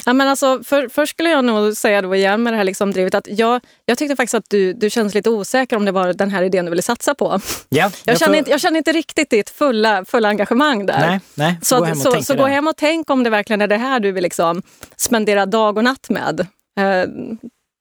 Ja, 0.06 0.14
men 0.14 0.28
alltså, 0.28 0.64
för, 0.64 0.90
först 0.90 1.10
skulle 1.10 1.30
jag 1.30 1.46
nog 1.46 1.78
säga 1.78 2.02
då 2.02 2.16
igen 2.16 2.44
med 2.44 2.54
det 2.54 2.58
här 2.58 2.64
liksom 2.64 2.92
drivet 2.92 3.16
att 3.16 3.28
jag, 3.28 3.62
jag 3.86 3.98
tyckte 3.98 4.16
faktiskt 4.16 4.34
att 4.34 4.50
du, 4.50 4.74
du 4.74 4.90
kändes 4.90 5.14
lite 5.14 5.30
osäker 5.30 5.76
om 5.76 5.86
det 5.86 5.92
var 5.92 6.14
den 6.14 6.30
här 6.30 6.44
idén 6.44 6.66
du 6.66 6.70
ville 6.70 6.82
satsa 6.82 7.16
på. 7.16 7.40
Ja, 7.70 7.78
jag, 7.80 7.92
jag, 8.06 8.20
känner, 8.20 8.38
inte, 8.38 8.52
jag 8.52 8.62
känner 8.62 8.78
inte 8.78 8.92
riktigt 8.92 9.30
ditt 9.30 9.50
fulla, 9.50 10.06
fulla 10.06 10.30
engagemang 10.30 10.86
där. 10.86 11.00
Nej, 11.00 11.20
nej, 11.36 11.60
så 11.62 11.80
gå 11.80 11.92
och 11.92 11.98
så, 11.98 12.24
så 12.24 12.36
gå 12.36 12.46
hem 12.46 12.68
och 12.68 12.78
tänk 12.78 13.10
om 13.10 13.24
det 13.24 13.30
verkligen 13.30 13.62
är 13.62 13.68
det 13.68 13.78
här 13.78 14.00
du 14.00 14.12
vill 14.12 14.24
liksom 14.24 14.62
spendera 14.98 15.46
dag 15.46 15.78
och 15.78 15.84
natt 15.84 16.10
med. 16.10 16.40
Eh, 16.80 17.10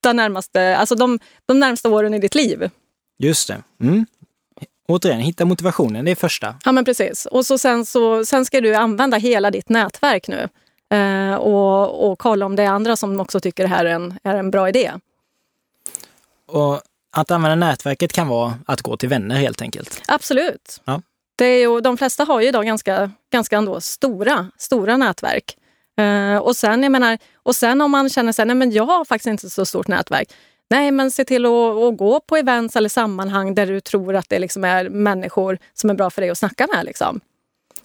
den 0.02 0.16
närmaste, 0.16 0.76
alltså 0.76 0.94
de, 0.94 1.18
de 1.46 1.60
närmaste 1.60 1.88
åren 1.88 2.14
i 2.14 2.18
ditt 2.18 2.34
liv. 2.34 2.70
Just 3.18 3.48
det. 3.48 3.62
Mm. 3.80 4.06
Återigen, 4.88 5.20
hitta 5.20 5.44
motivationen, 5.44 6.04
det 6.04 6.10
är 6.10 6.16
första. 6.16 6.54
Ja 6.64 6.72
men 6.72 6.84
precis. 6.84 7.26
Och 7.26 7.46
så 7.46 7.58
sen, 7.58 7.86
så, 7.86 8.24
sen 8.24 8.44
ska 8.44 8.60
du 8.60 8.74
använda 8.74 9.16
hela 9.16 9.50
ditt 9.50 9.68
nätverk 9.68 10.28
nu. 10.28 10.48
Eh, 10.90 11.34
och, 11.34 12.10
och 12.10 12.18
kolla 12.18 12.46
om 12.46 12.56
det 12.56 12.62
är 12.62 12.68
andra 12.68 12.96
som 12.96 13.20
också 13.20 13.40
tycker 13.40 13.62
det 13.62 13.68
här 13.68 13.84
är 13.84 13.94
en, 13.94 14.18
är 14.22 14.36
en 14.36 14.50
bra 14.50 14.68
idé. 14.68 14.92
Och 16.46 16.80
att 17.10 17.30
använda 17.30 17.66
nätverket 17.66 18.12
kan 18.12 18.28
vara 18.28 18.54
att 18.66 18.82
gå 18.82 18.96
till 18.96 19.08
vänner 19.08 19.36
helt 19.36 19.62
enkelt? 19.62 20.02
Absolut. 20.08 20.80
Ja. 20.84 21.02
Det 21.36 21.44
är 21.44 21.60
ju, 21.60 21.80
de 21.80 21.96
flesta 21.96 22.24
har 22.24 22.40
ju 22.40 22.48
idag 22.48 22.66
ganska, 22.66 23.10
ganska 23.32 23.56
ändå 23.56 23.80
stora, 23.80 24.50
stora 24.58 24.96
nätverk. 24.96 25.56
Uh, 26.00 26.36
och, 26.36 26.56
sen, 26.56 26.82
jag 26.82 26.92
menar, 26.92 27.18
och 27.34 27.56
sen 27.56 27.80
om 27.80 27.90
man 27.90 28.08
känner 28.08 28.32
sig, 28.32 28.46
nej 28.46 28.56
men 28.56 28.70
jag 28.70 28.86
har 28.86 29.04
faktiskt 29.04 29.26
inte 29.26 29.50
så 29.50 29.66
stort 29.66 29.88
nätverk. 29.88 30.32
Nej, 30.70 30.90
men 30.90 31.10
se 31.10 31.24
till 31.24 31.46
att, 31.46 31.76
att, 31.76 31.96
gå 31.96 32.20
på 32.20 32.36
events 32.36 32.76
eller 32.76 32.88
sammanhang 32.88 33.54
där 33.54 33.66
du 33.66 33.80
tror 33.80 34.16
att 34.16 34.28
det 34.28 34.38
liksom 34.38 34.64
är 34.64 34.88
människor 34.88 35.58
som 35.74 35.90
är 35.90 35.94
bra 35.94 36.10
för 36.10 36.22
dig 36.22 36.30
att 36.30 36.38
snacka 36.38 36.66
med. 36.74 36.84
Liksom. 36.84 37.20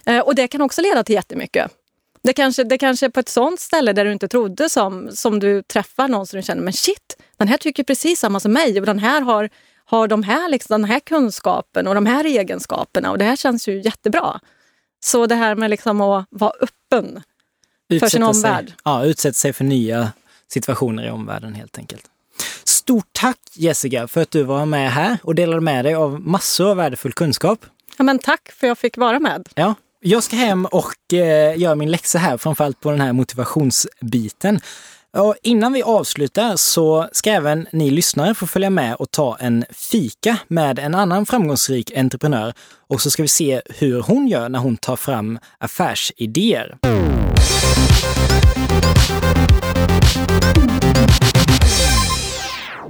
Uh, 0.09 0.19
och 0.19 0.35
det 0.35 0.47
kan 0.47 0.61
också 0.61 0.81
leda 0.81 1.03
till 1.03 1.15
jättemycket. 1.15 1.71
Det 2.23 2.33
kanske, 2.33 2.63
det 2.63 2.77
kanske 2.77 3.05
är 3.05 3.09
på 3.09 3.19
ett 3.19 3.29
sånt 3.29 3.59
ställe 3.59 3.93
där 3.93 4.05
du 4.05 4.11
inte 4.11 4.27
trodde 4.27 4.69
som, 4.69 5.09
som 5.11 5.39
du 5.39 5.63
träffar 5.63 6.07
någon 6.07 6.27
som 6.27 6.37
du 6.37 6.43
känner, 6.43 6.61
men 6.61 6.73
shit, 6.73 7.17
den 7.37 7.47
här 7.47 7.57
tycker 7.57 7.83
precis 7.83 8.19
samma 8.19 8.39
som 8.39 8.53
mig 8.53 8.79
och 8.79 8.85
den 8.85 8.99
här 8.99 9.21
har, 9.21 9.49
har 9.85 10.07
de 10.07 10.23
här, 10.23 10.49
liksom, 10.49 10.81
den 10.81 10.89
här 10.89 10.99
kunskapen 10.99 11.87
och 11.87 11.95
de 11.95 12.05
här 12.05 12.23
egenskaperna 12.23 13.11
och 13.11 13.17
det 13.17 13.25
här 13.25 13.35
känns 13.35 13.67
ju 13.67 13.81
jättebra. 13.81 14.39
Så 14.99 15.25
det 15.25 15.35
här 15.35 15.55
med 15.55 15.69
liksom 15.69 16.01
att 16.01 16.27
vara 16.29 16.53
öppen 16.61 17.21
utsätta 17.89 18.05
för 18.05 18.09
sin 18.09 18.23
omvärld. 18.23 18.67
Sig, 18.67 18.77
ja, 18.83 19.05
utsätta 19.05 19.33
sig 19.33 19.53
för 19.53 19.63
nya 19.63 20.11
situationer 20.47 21.07
i 21.07 21.09
omvärlden 21.09 21.53
helt 21.53 21.77
enkelt. 21.77 22.09
Stort 22.63 23.07
tack 23.11 23.39
Jessica 23.53 24.07
för 24.07 24.21
att 24.21 24.31
du 24.31 24.43
var 24.43 24.65
med 24.65 24.91
här 24.91 25.17
och 25.23 25.35
delade 25.35 25.61
med 25.61 25.85
dig 25.85 25.95
av 25.95 26.21
massor 26.21 26.69
av 26.69 26.77
värdefull 26.77 27.13
kunskap. 27.13 27.65
Ja, 27.97 28.03
men 28.03 28.19
tack 28.19 28.51
för 28.51 28.67
att 28.67 28.69
jag 28.69 28.77
fick 28.77 28.97
vara 28.97 29.19
med. 29.19 29.49
Ja, 29.55 29.75
jag 30.03 30.23
ska 30.23 30.35
hem 30.35 30.65
och 30.65 31.13
eh, 31.13 31.59
göra 31.59 31.75
min 31.75 31.91
läxa 31.91 32.19
här, 32.19 32.37
framförallt 32.37 32.79
på 32.79 32.91
den 32.91 33.01
här 33.01 33.13
motivationsbiten. 33.13 34.59
Och 35.17 35.35
innan 35.43 35.73
vi 35.73 35.83
avslutar 35.83 36.55
så 36.55 37.09
ska 37.11 37.31
även 37.31 37.67
ni 37.71 37.91
lyssnare 37.91 38.35
få 38.35 38.47
följa 38.47 38.69
med 38.69 38.95
och 38.95 39.11
ta 39.11 39.37
en 39.39 39.65
fika 39.69 40.37
med 40.47 40.79
en 40.79 40.95
annan 40.95 41.25
framgångsrik 41.25 41.97
entreprenör 41.97 42.53
och 42.87 43.01
så 43.01 43.09
ska 43.11 43.21
vi 43.21 43.27
se 43.27 43.61
hur 43.69 44.01
hon 44.01 44.27
gör 44.27 44.49
när 44.49 44.59
hon 44.59 44.77
tar 44.77 44.95
fram 44.95 45.39
affärsidéer. 45.57 46.77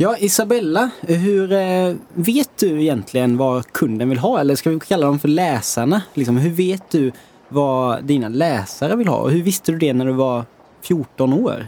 Ja, 0.03 0.17
Isabella, 0.17 0.89
hur 1.01 1.51
eh, 1.51 1.95
vet 2.13 2.57
du 2.57 2.81
egentligen 2.81 3.37
vad 3.37 3.71
kunden 3.71 4.09
vill 4.09 4.17
ha? 4.17 4.39
Eller 4.39 4.55
ska 4.55 4.69
vi 4.69 4.79
kalla 4.79 5.05
dem 5.05 5.19
för 5.19 5.27
läsarna? 5.27 6.01
Liksom, 6.13 6.37
hur 6.37 6.49
vet 6.49 6.89
du 6.91 7.11
vad 7.49 8.03
dina 8.03 8.29
läsare 8.29 8.95
vill 8.95 9.07
ha? 9.07 9.17
Och 9.17 9.31
hur 9.31 9.43
visste 9.43 9.71
du 9.71 9.77
det 9.77 9.93
när 9.93 10.05
du 10.05 10.11
var 10.11 10.45
14 10.81 11.33
år? 11.33 11.67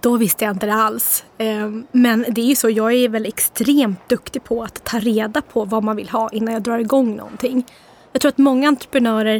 Då 0.00 0.16
visste 0.16 0.44
jag 0.44 0.54
inte 0.54 0.66
det 0.66 0.74
alls. 0.74 1.24
Ehm, 1.38 1.86
men 1.92 2.24
det 2.28 2.40
är 2.40 2.46
ju 2.46 2.54
så, 2.54 2.70
jag 2.70 2.92
är 2.92 3.08
väl 3.08 3.26
extremt 3.26 4.08
duktig 4.08 4.44
på 4.44 4.62
att 4.62 4.84
ta 4.84 4.98
reda 4.98 5.42
på 5.42 5.64
vad 5.64 5.84
man 5.84 5.96
vill 5.96 6.08
ha 6.08 6.30
innan 6.32 6.54
jag 6.54 6.62
drar 6.62 6.78
igång 6.78 7.16
någonting. 7.16 7.66
Jag 8.12 8.20
tror 8.20 8.28
att 8.28 8.38
många 8.38 8.68
entreprenörer, 8.68 9.36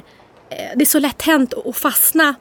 eh, 0.51 0.77
det 0.77 0.83
är 0.83 0.87
så 0.87 0.99
lätt 0.99 1.23
hänt 1.23 1.55
att 1.67 1.77
fastna 1.77 2.35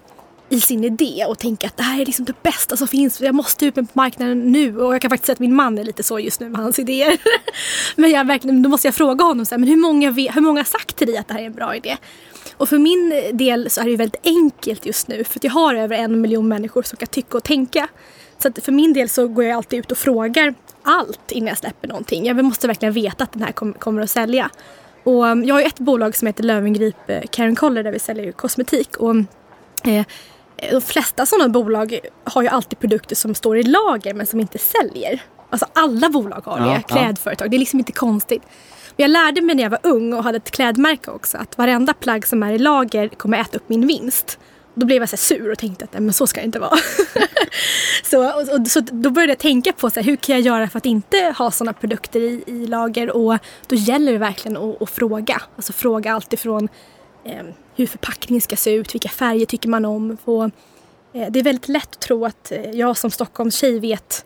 i 0.50 0.62
sin 0.62 0.84
idé 0.84 1.26
och 1.28 1.40
tänka 1.40 1.68
att 1.68 1.78
det 1.78 1.84
här 1.84 2.02
är 2.02 2.06
liksom 2.06 2.26
det 2.26 2.44
bästa 2.44 2.78
som 2.78 2.88
finns. 2.88 3.22
Jag 3.22 3.36
måste 3.36 3.66
ut 3.66 3.76
på 3.76 3.86
marknaden 3.94 4.52
nu. 4.52 4.82
Och 4.82 4.94
jag 4.94 5.02
kan 5.02 5.10
faktiskt 5.10 5.26
säga 5.26 5.34
att 5.34 5.40
min 5.40 5.56
man 5.56 5.78
är 5.78 5.84
lite 5.84 6.04
så 6.04 6.20
just 6.20 6.40
nu 6.40 6.50
med 6.50 6.62
hans 6.62 6.80
idéer. 6.80 7.18
men 7.96 8.12
jag 8.12 8.28
verkligen, 8.28 8.62
då 8.62 8.70
måste 8.70 8.88
jag 8.88 8.96
fråga 8.96 9.26
honom 9.26 9.46
så 9.46 9.56
här, 9.56 9.60
men 9.60 9.70
hur 9.70 9.78
många, 9.78 10.12
hur 10.12 10.42
många 10.42 10.60
har 10.60 10.66
sagt 10.66 10.96
till 10.96 11.08
dig 11.08 11.18
att 11.18 11.28
det 11.28 11.34
här 11.34 11.42
är 11.42 11.46
en 11.46 11.54
bra 11.54 11.76
idé? 11.76 11.98
Och 12.58 12.70
för 12.70 12.78
min 12.78 13.14
del 13.34 13.70
så 13.70 13.82
är 13.82 13.86
det 13.86 13.96
väldigt 13.96 14.26
enkelt 14.26 14.86
just 14.86 15.08
nu 15.08 15.24
för 15.24 15.40
att 15.40 15.44
jag 15.44 15.52
har 15.52 15.76
över 15.76 15.98
en 15.98 16.22
miljon 16.22 16.48
människor 16.48 16.84
som 16.84 16.98
kan 16.98 17.08
tycka 17.08 17.38
och 17.38 17.44
tänka. 17.44 17.88
Så 18.38 18.48
att 18.48 18.66
för 18.66 18.72
min 18.72 18.94
del 18.94 19.10
så 19.10 19.28
går 19.28 19.44
jag 19.44 19.58
alltid 19.58 19.80
ut 19.80 19.92
och 19.92 19.98
frågar 19.98 20.54
allt 20.84 21.32
innan 21.32 21.48
jag 21.48 21.58
släpper 21.58 21.88
någonting. 21.88 22.26
Jag 22.26 22.46
måste 22.46 22.68
verkligen 22.68 22.94
veta 22.94 23.24
att 23.24 23.34
den 23.34 23.44
här 23.44 23.52
kommer 23.52 24.02
att 24.02 24.10
sälja. 24.10 24.50
Och 25.04 25.28
eh, 25.28 25.36
jag 25.44 25.56
har 25.56 25.62
ett 25.62 25.80
bolag 25.80 26.16
som 26.16 26.26
heter 26.28 26.44
Löwengrip 26.44 27.10
eh, 27.10 27.22
Karen 27.32 27.56
Collar 27.56 27.84
där 27.84 27.92
vi 27.92 28.00
säljer 28.00 28.32
kosmetik. 28.32 28.98
Och, 28.98 29.16
eh, 29.84 30.06
de 30.72 30.82
flesta 30.82 31.26
sådana 31.26 31.50
bolag 31.50 32.00
har 32.24 32.42
ju 32.42 32.48
alltid 32.48 32.80
produkter 32.80 33.16
som 33.16 33.36
står 33.36 33.58
i 33.58 33.64
lager 33.64 34.14
men 34.14 34.26
som 34.26 34.40
inte 34.40 34.58
säljer. 34.58 35.22
Alltså 35.50 35.68
alla 35.74 36.10
bolag 36.10 36.42
har 36.46 36.60
det, 36.60 36.66
ja, 36.66 36.82
klädföretag. 36.82 37.52
Det 37.52 37.58
är 37.58 37.60
liksom 37.60 37.80
inte 37.80 37.92
konstigt. 37.92 38.44
Men 38.96 39.04
jag 39.04 39.12
lärde 39.12 39.42
mig 39.42 39.56
när 39.56 39.64
jag 39.64 39.70
var 39.70 39.80
ung 39.84 40.14
och 40.14 40.24
hade 40.24 40.38
ett 40.38 40.52
klädmärke 40.52 41.12
också 41.12 41.38
att 41.38 41.58
varenda 41.58 41.94
plagg 41.94 42.28
som 42.28 42.44
är 42.44 42.54
i 42.54 42.58
lager 42.58 43.08
kommer 43.08 43.38
äta 43.38 43.58
upp 43.58 43.70
min 43.70 43.88
vinst. 43.88 44.40
Då 44.74 44.86
blev 44.86 45.02
jag 45.02 45.10
så 45.10 45.18
sur 45.18 45.52
och 45.52 45.58
tänkte 45.58 45.86
att 45.86 45.94
men 45.94 46.14
så 46.14 46.28
ska 46.28 46.40
det 46.40 46.46
inte 46.46 46.60
vara. 46.60 46.78
så, 48.04 48.28
och, 48.28 48.60
och, 48.60 48.68
så 48.68 48.80
då 48.80 49.10
började 49.10 49.32
jag 49.32 49.40
tänka 49.40 49.74
på 49.74 49.90
så 49.90 50.00
här, 50.00 50.08
hur 50.08 50.16
kan 50.16 50.36
jag 50.36 50.46
göra 50.46 50.70
för 50.70 50.78
att 50.78 50.86
inte 50.86 51.36
ha 51.38 51.52
sådana 51.52 51.74
produkter 51.74 52.20
i, 52.20 52.44
i 52.46 52.68
lager 52.68 53.12
och 53.12 53.38
då 53.68 53.76
gäller 53.76 54.12
det 54.12 54.18
verkligen 54.18 54.58
att, 54.58 54.82
att 54.82 54.90
fråga. 54.90 55.42
Alltså 55.56 55.74
fråga 55.74 56.14
allt 56.14 56.34
ifrån 56.34 56.70
eh, 57.26 57.44
hur 57.80 57.88
förpackningen 57.88 58.42
ska 58.42 58.56
se 58.56 58.74
ut, 58.74 58.96
vilka 58.96 59.10
färger 59.10 59.46
tycker 59.46 59.70
man 59.70 59.86
om. 59.86 60.18
Och, 60.26 60.44
eh, 60.44 61.30
det 61.30 61.40
är 61.40 61.44
väldigt 61.44 61.68
lätt 61.68 61.90
att 61.96 62.00
tro 62.00 62.26
att 62.26 62.52
eh, 62.52 62.72
jag 62.72 62.98
som 62.98 63.12
Stockholmstjej 63.12 63.80
vet 63.80 64.26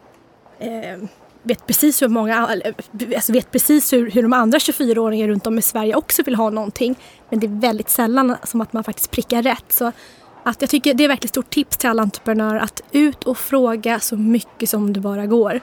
eh, 0.60 1.08
vet 1.44 1.68
precis 1.68 2.02
hur 2.02 2.08
många, 2.08 2.48
alltså 3.16 3.34
vet 3.34 3.52
precis 3.52 3.94
hur, 3.94 4.12
hur 4.12 4.22
de 4.22 4.34
andra 4.34 4.58
24-åringarna 4.58 5.28
runt 5.28 5.48
om 5.48 5.58
i 5.58 5.62
Sverige 5.62 5.96
också 5.96 6.24
vill 6.24 6.36
ha 6.36 6.50
någonting. 6.50 6.96
Men 7.30 7.40
det 7.40 7.48
är 7.48 7.60
väldigt 7.60 7.90
sällan 7.90 8.36
som 8.44 8.62
att 8.62 8.74
man 8.74 8.84
faktiskt 8.84 9.12
prickar 9.12 9.42
rätt. 9.42 9.66
Så 9.72 9.92
att 10.44 10.62
jag 10.62 10.70
tycker 10.70 10.94
det 10.94 11.04
är 11.04 11.08
verkligen 11.08 11.30
stort 11.30 11.50
tips 11.50 11.78
till 11.78 11.90
alla 11.90 12.02
entreprenörer 12.02 12.60
att 12.60 12.82
ut 12.92 13.24
och 13.24 13.38
fråga 13.38 14.00
så 14.00 14.18
mycket 14.18 14.70
som 14.70 14.94
det 14.94 15.00
bara 15.00 15.26
går. 15.26 15.62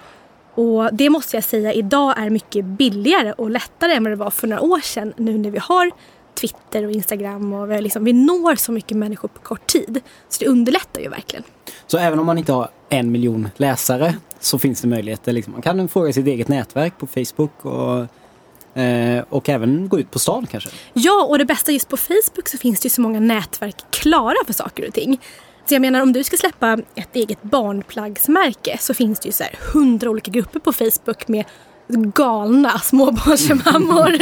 Och 0.55 0.95
det 0.95 1.11
måste 1.11 1.37
jag 1.37 1.45
säga 1.45 1.73
idag 1.73 2.15
är 2.19 2.31
mycket 2.31 2.65
billigare 2.65 3.33
och 3.33 3.51
lättare 3.51 3.93
än 3.93 4.05
vad 4.05 4.13
det 4.13 4.17
var 4.17 4.31
för 4.31 4.47
några 4.47 4.63
år 4.63 4.81
sedan 4.81 5.13
nu 5.17 5.39
när 5.39 5.51
vi 5.51 5.59
har 5.59 5.91
Twitter 6.35 6.85
och 6.85 6.93
Instagram 6.93 7.53
och 7.53 7.71
vi, 7.71 7.81
liksom, 7.81 8.05
vi 8.05 8.13
når 8.13 8.55
så 8.55 8.73
mycket 8.73 8.97
människor 8.97 9.29
på 9.29 9.41
kort 9.41 9.67
tid. 9.67 10.01
Så 10.29 10.45
det 10.45 10.51
underlättar 10.51 11.01
ju 11.01 11.09
verkligen. 11.09 11.45
Så 11.87 11.99
även 11.99 12.19
om 12.19 12.27
man 12.27 12.39
inte 12.39 12.53
har 12.53 12.71
en 12.89 13.13
miljon 13.13 13.49
läsare 13.57 14.15
så 14.41 14.59
finns 14.59 14.81
det 14.81 14.89
möjligheter. 14.89 15.33
Liksom. 15.33 15.53
Man 15.53 15.63
kan 15.63 15.89
fråga 15.89 16.13
sitt 16.13 16.27
eget 16.27 16.49
nätverk 16.49 16.99
på 16.99 17.07
Facebook 17.07 17.65
och, 17.65 18.81
eh, 18.81 19.25
och 19.29 19.49
även 19.49 19.89
gå 19.89 20.01
ut 20.01 20.11
på 20.11 20.19
stan 20.19 20.47
kanske. 20.47 20.71
Ja, 20.93 21.27
och 21.29 21.39
det 21.39 21.45
bästa 21.45 21.73
just 21.73 21.89
på 21.89 21.97
Facebook 21.97 22.49
så 22.49 22.59
finns 22.59 22.81
det 22.81 22.87
ju 22.87 22.91
så 22.91 23.01
många 23.01 23.21
nätverk 23.21 23.77
klara 23.91 24.45
för 24.47 24.53
saker 24.53 24.89
och 24.89 24.95
ting. 24.95 25.21
Så 25.67 25.75
jag 25.75 25.81
menar 25.81 26.01
om 26.01 26.13
du 26.13 26.25
ska 26.25 26.37
släppa 26.37 26.79
ett 26.95 27.17
eget 27.17 27.43
barnplaggsmärke 27.43 28.79
så 28.81 28.95
finns 28.95 29.21
det 29.21 29.27
ju 29.27 29.33
så 29.33 29.43
här 29.43 29.55
hundra 29.73 30.11
olika 30.11 30.31
grupper 30.31 30.61
på 30.61 30.73
Facebook 30.73 31.29
med 31.29 31.45
galna 31.93 32.79
småbarnsmammor. 32.79 34.19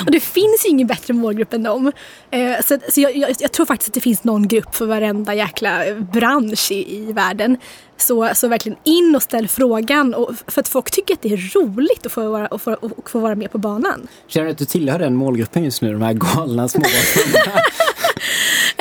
och 0.06 0.10
det 0.12 0.20
finns 0.20 0.64
ju 0.64 0.68
ingen 0.68 0.86
bättre 0.86 1.14
målgrupp 1.14 1.52
än 1.52 1.62
dem. 1.62 1.92
Eh, 2.30 2.64
så 2.64 2.78
så 2.88 3.00
jag, 3.00 3.16
jag, 3.16 3.30
jag, 3.38 3.52
tror 3.52 3.66
faktiskt 3.66 3.88
att 3.88 3.94
det 3.94 4.00
finns 4.00 4.24
någon 4.24 4.48
grupp 4.48 4.74
för 4.74 4.86
varenda 4.86 5.34
jäkla 5.34 5.82
bransch 6.12 6.72
i, 6.72 6.96
i 6.96 7.12
världen. 7.12 7.56
Så, 7.96 8.30
så 8.34 8.48
verkligen 8.48 8.78
in 8.84 9.16
och 9.16 9.22
ställ 9.22 9.48
frågan. 9.48 10.14
Och, 10.14 10.34
för 10.46 10.60
att 10.60 10.68
folk 10.68 10.90
tycker 10.90 11.14
att 11.14 11.22
det 11.22 11.32
är 11.32 11.58
roligt 11.58 12.06
att 12.06 12.12
få 12.12 12.30
vara, 12.30 12.46
att 12.46 12.62
få, 12.62 12.72
att 12.72 13.10
få 13.10 13.18
vara 13.18 13.34
med 13.34 13.52
på 13.52 13.58
banan. 13.58 14.08
Känner 14.26 14.46
du 14.46 14.52
att 14.52 14.58
du 14.58 14.64
tillhör 14.64 14.98
den 14.98 15.14
målgruppen 15.14 15.64
just 15.64 15.82
nu, 15.82 15.92
de 15.92 16.02
här 16.02 16.12
galna 16.12 16.68
småbarnsmammorna? 16.68 17.60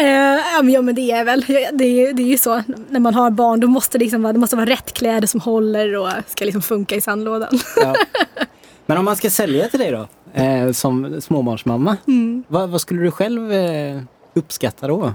Uh, 0.02 0.72
ja 0.72 0.82
men 0.82 0.96
det 0.96 1.12
är 1.12 1.24
väl, 1.24 1.46
det 1.74 1.86
är, 1.86 2.14
det 2.14 2.24
är 2.24 2.28
ju 2.28 2.38
så 2.38 2.64
när 2.90 3.00
man 3.00 3.14
har 3.14 3.32
barn 3.32 3.60
då 3.60 3.68
måste 3.68 3.98
det, 3.98 4.04
liksom, 4.04 4.24
det 4.24 4.40
måste 4.40 4.56
vara 4.56 4.66
rätt 4.66 4.94
kläder 4.94 5.28
som 5.28 5.40
håller 5.40 5.98
och 5.98 6.10
ska 6.28 6.46
liksom 6.46 6.62
funka 6.62 6.96
i 6.96 7.02
sandlådan. 7.02 7.60
Ja. 7.76 7.96
Men 8.86 8.98
om 8.98 9.06
man 9.06 9.16
ska 9.16 9.30
sälja 9.30 9.68
till 9.68 9.80
dig 9.80 9.92
då, 9.92 10.08
eh, 10.42 10.72
som 10.72 11.22
småbarnsmamma, 11.22 11.98
mm. 12.08 12.44
vad, 12.48 12.70
vad, 12.70 12.82
skulle 12.82 13.02
du 13.02 13.12
själv 13.12 13.52
eh, 13.52 14.02
uppskatta 14.34 14.88
då? 14.88 15.14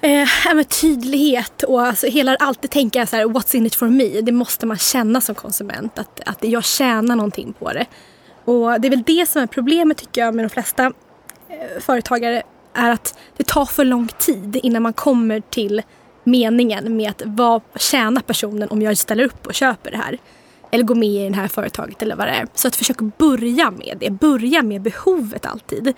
Eh, 0.00 0.28
ja, 0.44 0.64
tydlighet 0.80 1.62
och 1.62 1.82
alltså, 1.82 2.06
hela 2.06 2.36
alltid 2.36 2.70
tänka 2.70 3.06
så 3.06 3.16
här, 3.16 3.24
what's 3.24 3.56
in 3.56 3.66
it 3.66 3.74
for 3.74 3.88
me? 3.88 4.20
Det 4.20 4.32
måste 4.32 4.66
man 4.66 4.78
känna 4.78 5.20
som 5.20 5.34
konsument, 5.34 5.98
att, 5.98 6.20
att 6.26 6.44
jag 6.44 6.64
tjänar 6.64 7.16
någonting 7.16 7.52
på 7.52 7.72
det. 7.72 7.86
Och 8.44 8.80
det 8.80 8.88
är 8.88 8.90
väl 8.90 9.02
det 9.06 9.28
som 9.28 9.42
är 9.42 9.46
problemet 9.46 9.98
tycker 9.98 10.20
jag 10.20 10.34
med 10.34 10.44
de 10.44 10.48
flesta 10.48 10.84
eh, 10.84 11.80
företagare 11.80 12.42
är 12.74 12.90
att 12.90 13.18
det 13.36 13.46
tar 13.46 13.64
för 13.64 13.84
lång 13.84 14.08
tid 14.18 14.60
innan 14.62 14.82
man 14.82 14.92
kommer 14.92 15.40
till 15.40 15.82
meningen 16.24 16.96
med 16.96 17.10
att 17.10 17.22
vad 17.24 17.62
tjänar 17.76 18.22
personen 18.22 18.68
om 18.68 18.82
jag 18.82 18.98
ställer 18.98 19.24
upp 19.24 19.46
och 19.46 19.54
köper 19.54 19.90
det 19.90 19.96
här? 19.96 20.18
Eller 20.70 20.84
går 20.84 20.94
med 20.94 21.08
i 21.08 21.28
det 21.28 21.36
här 21.36 21.48
företaget 21.48 22.02
eller 22.02 22.16
vad 22.16 22.26
det 22.26 22.32
är. 22.32 22.46
Så 22.54 22.68
att 22.68 22.76
försöka 22.76 23.10
börja 23.18 23.70
med 23.70 23.96
det. 24.00 24.10
Börja 24.10 24.62
med 24.62 24.82
behovet 24.82 25.46
alltid. 25.46 25.94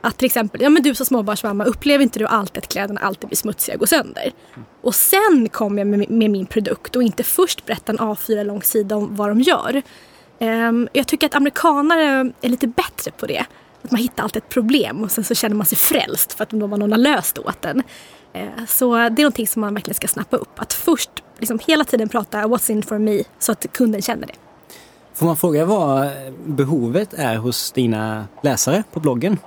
Att 0.00 0.16
till 0.16 0.26
exempel, 0.26 0.62
ja 0.62 0.68
men 0.68 0.82
du 0.82 0.94
som 0.94 1.06
småbarnsmamma, 1.06 1.64
upplever 1.64 2.02
inte 2.02 2.18
du 2.18 2.26
alltid 2.26 2.58
att 2.58 2.68
kläderna 2.68 3.00
alltid 3.00 3.28
blir 3.28 3.36
smutsiga 3.36 3.74
och 3.74 3.80
går 3.80 3.86
sönder? 3.86 4.32
Och 4.80 4.94
sen 4.94 5.48
kommer 5.52 5.78
jag 5.78 5.86
med, 5.86 6.10
med, 6.10 6.30
min 6.30 6.46
produkt 6.46 6.96
och 6.96 7.02
inte 7.02 7.22
först 7.22 7.66
berätta 7.66 7.92
en 7.92 7.98
A4 7.98 8.44
lång 8.44 8.62
sida 8.62 8.96
om 8.96 9.16
vad 9.16 9.28
de 9.28 9.40
gör. 9.40 9.82
Um, 10.40 10.88
jag 10.92 11.06
tycker 11.06 11.26
att 11.26 11.34
amerikanare 11.34 12.32
är 12.40 12.48
lite 12.48 12.66
bättre 12.66 13.10
på 13.10 13.26
det. 13.26 13.46
Att 13.82 13.90
man 13.90 14.00
hittar 14.00 14.22
alltid 14.22 14.42
ett 14.42 14.48
problem 14.48 15.02
och 15.02 15.10
sen 15.10 15.24
så 15.24 15.34
känner 15.34 15.56
man 15.56 15.66
sig 15.66 15.78
frälst 15.78 16.32
för 16.32 16.42
att 16.42 16.52
någon 16.52 16.92
har 16.92 16.98
löst 16.98 17.38
åt 17.38 17.62
den. 17.62 17.82
Eh, 18.32 18.48
så 18.66 18.94
det 18.94 19.02
är 19.02 19.10
någonting 19.10 19.46
som 19.46 19.60
man 19.60 19.74
verkligen 19.74 19.94
ska 19.94 20.08
snappa 20.08 20.36
upp. 20.36 20.60
Att 20.60 20.72
först 20.72 21.10
liksom 21.38 21.58
hela 21.66 21.84
tiden 21.84 22.08
prata 22.08 22.44
what's 22.44 22.70
in 22.70 22.82
for 22.82 22.98
me 22.98 23.22
så 23.38 23.52
att 23.52 23.66
kunden 23.72 24.02
känner 24.02 24.26
det. 24.26 24.34
Får 25.14 25.26
man 25.26 25.36
fråga 25.36 25.64
vad 25.64 26.10
behovet 26.46 27.14
är 27.14 27.36
hos 27.36 27.72
dina 27.72 28.26
läsare 28.42 28.82
på 28.92 29.00
bloggen? 29.00 29.38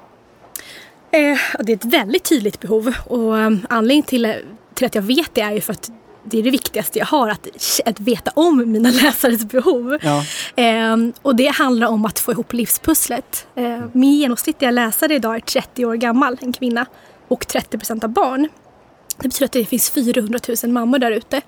Eh, 1.12 1.38
det 1.60 1.72
är 1.72 1.76
ett 1.76 1.86
väldigt 1.86 2.24
tydligt 2.24 2.60
behov 2.60 2.94
och 3.06 3.34
um, 3.34 3.66
anledningen 3.70 4.04
till, 4.04 4.36
till 4.74 4.86
att 4.86 4.96
jag 4.96 5.02
vet 5.02 5.34
det 5.34 5.42
är 5.42 5.52
ju 5.52 5.62
för 5.62 5.74
att 5.74 5.92
det 6.24 6.40
är 6.40 6.44
det 6.44 6.52
viktigaste 6.52 7.00
jag 7.00 7.06
har, 7.06 7.30
att, 7.30 7.48
att 7.86 8.00
veta 8.00 8.32
om 8.36 8.72
mina 8.72 8.92
läsares 9.04 9.46
behov. 9.46 9.98
Ja. 10.02 10.24
Eh, 10.64 10.98
och 11.22 11.36
det 11.36 11.48
handlar 11.48 11.88
om 11.88 12.06
att 12.06 12.20
få 12.20 12.32
ihop 12.32 12.54
livspusslet. 12.54 13.48
Eh, 13.56 13.80
min 13.92 14.14
genomsnittliga 14.14 14.72
läsare 14.72 15.16
idag 15.16 15.36
är 15.36 15.40
30 15.40 15.86
år 15.86 15.96
gammal, 15.96 16.38
en 16.42 16.54
kvinna, 16.54 16.86
och 17.28 17.48
30 17.48 17.78
procent 17.78 18.04
av 18.04 18.10
barn. 18.10 18.48
Det 19.18 19.28
betyder 19.28 19.46
att 19.46 19.52
det 19.52 19.66
finns 19.66 19.90
400 19.90 20.40
000 20.64 20.72
mammor 20.72 21.00
där 21.00 21.12
ute. 21.12 21.42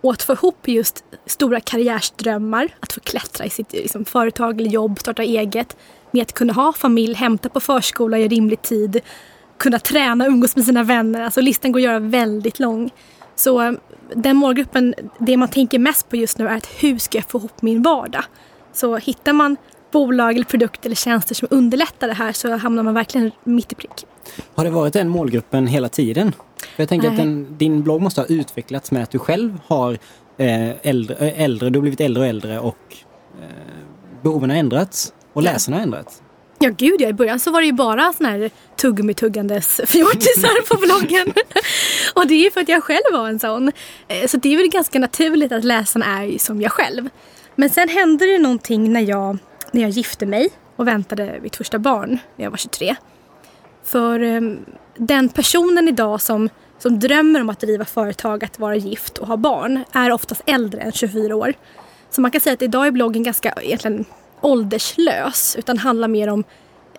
Och 0.00 0.12
att 0.12 0.22
få 0.22 0.32
ihop 0.32 0.68
just 0.68 1.04
stora 1.26 1.60
karriärsdrömmar, 1.60 2.68
att 2.80 2.92
få 2.92 3.00
klättra 3.00 3.44
i 3.44 3.50
sitt 3.50 3.72
liksom, 3.72 4.04
företag 4.04 4.60
eller 4.60 4.70
jobb, 4.70 4.98
starta 4.98 5.22
eget, 5.22 5.76
med 6.10 6.22
att 6.22 6.32
kunna 6.32 6.52
ha 6.52 6.72
familj, 6.72 7.14
hämta 7.14 7.48
på 7.48 7.60
förskola 7.60 8.18
i 8.18 8.28
rimlig 8.28 8.62
tid, 8.62 9.00
kunna 9.58 9.78
träna, 9.78 10.26
umgås 10.26 10.56
med 10.56 10.64
sina 10.64 10.82
vänner. 10.82 11.22
Alltså 11.22 11.40
listan 11.40 11.72
går 11.72 11.80
att 11.80 11.84
göra 11.84 11.98
väldigt 11.98 12.58
lång. 12.58 12.90
Så 13.36 13.76
den 14.14 14.36
målgruppen, 14.36 14.94
det 15.18 15.36
man 15.36 15.48
tänker 15.48 15.78
mest 15.78 16.08
på 16.08 16.16
just 16.16 16.38
nu 16.38 16.48
är 16.48 16.56
att 16.56 16.66
hur 16.66 16.98
ska 16.98 17.18
jag 17.18 17.24
få 17.24 17.38
ihop 17.38 17.62
min 17.62 17.82
vardag? 17.82 18.24
Så 18.72 18.96
hittar 18.96 19.32
man 19.32 19.56
bolag 19.92 20.34
eller 20.34 20.44
produkter 20.44 20.88
eller 20.88 20.96
tjänster 20.96 21.34
som 21.34 21.48
underlättar 21.50 22.08
det 22.08 22.14
här 22.14 22.32
så 22.32 22.56
hamnar 22.56 22.82
man 22.82 22.94
verkligen 22.94 23.30
mitt 23.44 23.72
i 23.72 23.74
prick. 23.74 24.06
Har 24.54 24.64
det 24.64 24.70
varit 24.70 24.92
den 24.92 25.08
målgruppen 25.08 25.66
hela 25.66 25.88
tiden? 25.88 26.32
jag 26.76 26.88
tänker 26.88 27.08
Nej. 27.08 27.16
att 27.16 27.24
den, 27.24 27.58
din 27.58 27.82
blogg 27.82 28.02
måste 28.02 28.20
ha 28.20 28.26
utvecklats 28.26 28.90
med 28.90 29.02
att 29.02 29.10
du 29.10 29.18
själv 29.18 29.60
har 29.66 29.98
eh, 30.36 30.86
äldre, 30.86 31.30
äldre, 31.30 31.70
du 31.70 31.78
har 31.78 31.82
blivit 31.82 32.00
äldre 32.00 32.22
och 32.22 32.28
äldre 32.28 32.60
och 32.60 32.96
eh, 33.40 33.48
behoven 34.22 34.50
har 34.50 34.56
ändrats 34.56 35.12
och 35.32 35.42
läsarna 35.42 35.76
har 35.76 35.82
ändrats. 35.82 36.22
Ja 36.58 36.70
gud 36.76 37.00
ja, 37.00 37.08
i 37.08 37.12
början 37.12 37.40
så 37.40 37.50
var 37.50 37.60
det 37.60 37.66
ju 37.66 37.72
bara 37.72 38.12
såna 38.12 38.28
här 38.28 38.50
tuggummituggandes 38.76 39.80
fjortisar 39.86 40.68
på 40.68 40.76
bloggen. 40.76 41.32
och 42.14 42.26
det 42.26 42.34
är 42.34 42.44
ju 42.44 42.50
för 42.50 42.60
att 42.60 42.68
jag 42.68 42.84
själv 42.84 43.12
var 43.12 43.28
en 43.28 43.38
sån. 43.38 43.72
Eh, 44.08 44.26
så 44.26 44.36
det 44.36 44.54
är 44.54 44.56
väl 44.56 44.68
ganska 44.68 44.98
naturligt 44.98 45.52
att 45.52 45.64
läsarna 45.64 46.22
är 46.22 46.38
som 46.38 46.60
jag 46.60 46.72
själv. 46.72 47.08
Men 47.54 47.70
sen 47.70 47.88
hände 47.88 48.26
det 48.26 48.38
någonting 48.38 48.92
när 48.92 49.00
jag, 49.00 49.38
när 49.72 49.82
jag 49.82 49.90
gifte 49.90 50.26
mig 50.26 50.50
och 50.76 50.88
väntade 50.88 51.38
mitt 51.42 51.56
första 51.56 51.78
barn 51.78 52.18
när 52.36 52.44
jag 52.44 52.50
var 52.50 52.58
23. 52.58 52.96
För 53.84 54.22
um, 54.22 54.64
den 54.96 55.28
personen 55.28 55.88
idag 55.88 56.20
som, 56.20 56.48
som 56.78 56.98
drömmer 56.98 57.40
om 57.40 57.50
att 57.50 57.60
driva 57.60 57.84
företag, 57.84 58.44
att 58.44 58.58
vara 58.58 58.76
gift 58.76 59.18
och 59.18 59.26
ha 59.26 59.36
barn 59.36 59.84
är 59.92 60.12
oftast 60.12 60.42
äldre 60.46 60.80
än 60.80 60.92
24 60.92 61.36
år. 61.36 61.54
Så 62.10 62.20
man 62.20 62.30
kan 62.30 62.40
säga 62.40 62.54
att 62.54 62.62
idag 62.62 62.86
är 62.86 62.90
bloggen 62.90 63.22
ganska 63.22 63.52
egentligen 63.62 64.04
ålderslös 64.40 65.56
utan 65.58 65.78
handlar 65.78 66.08
mer 66.08 66.28
om 66.28 66.44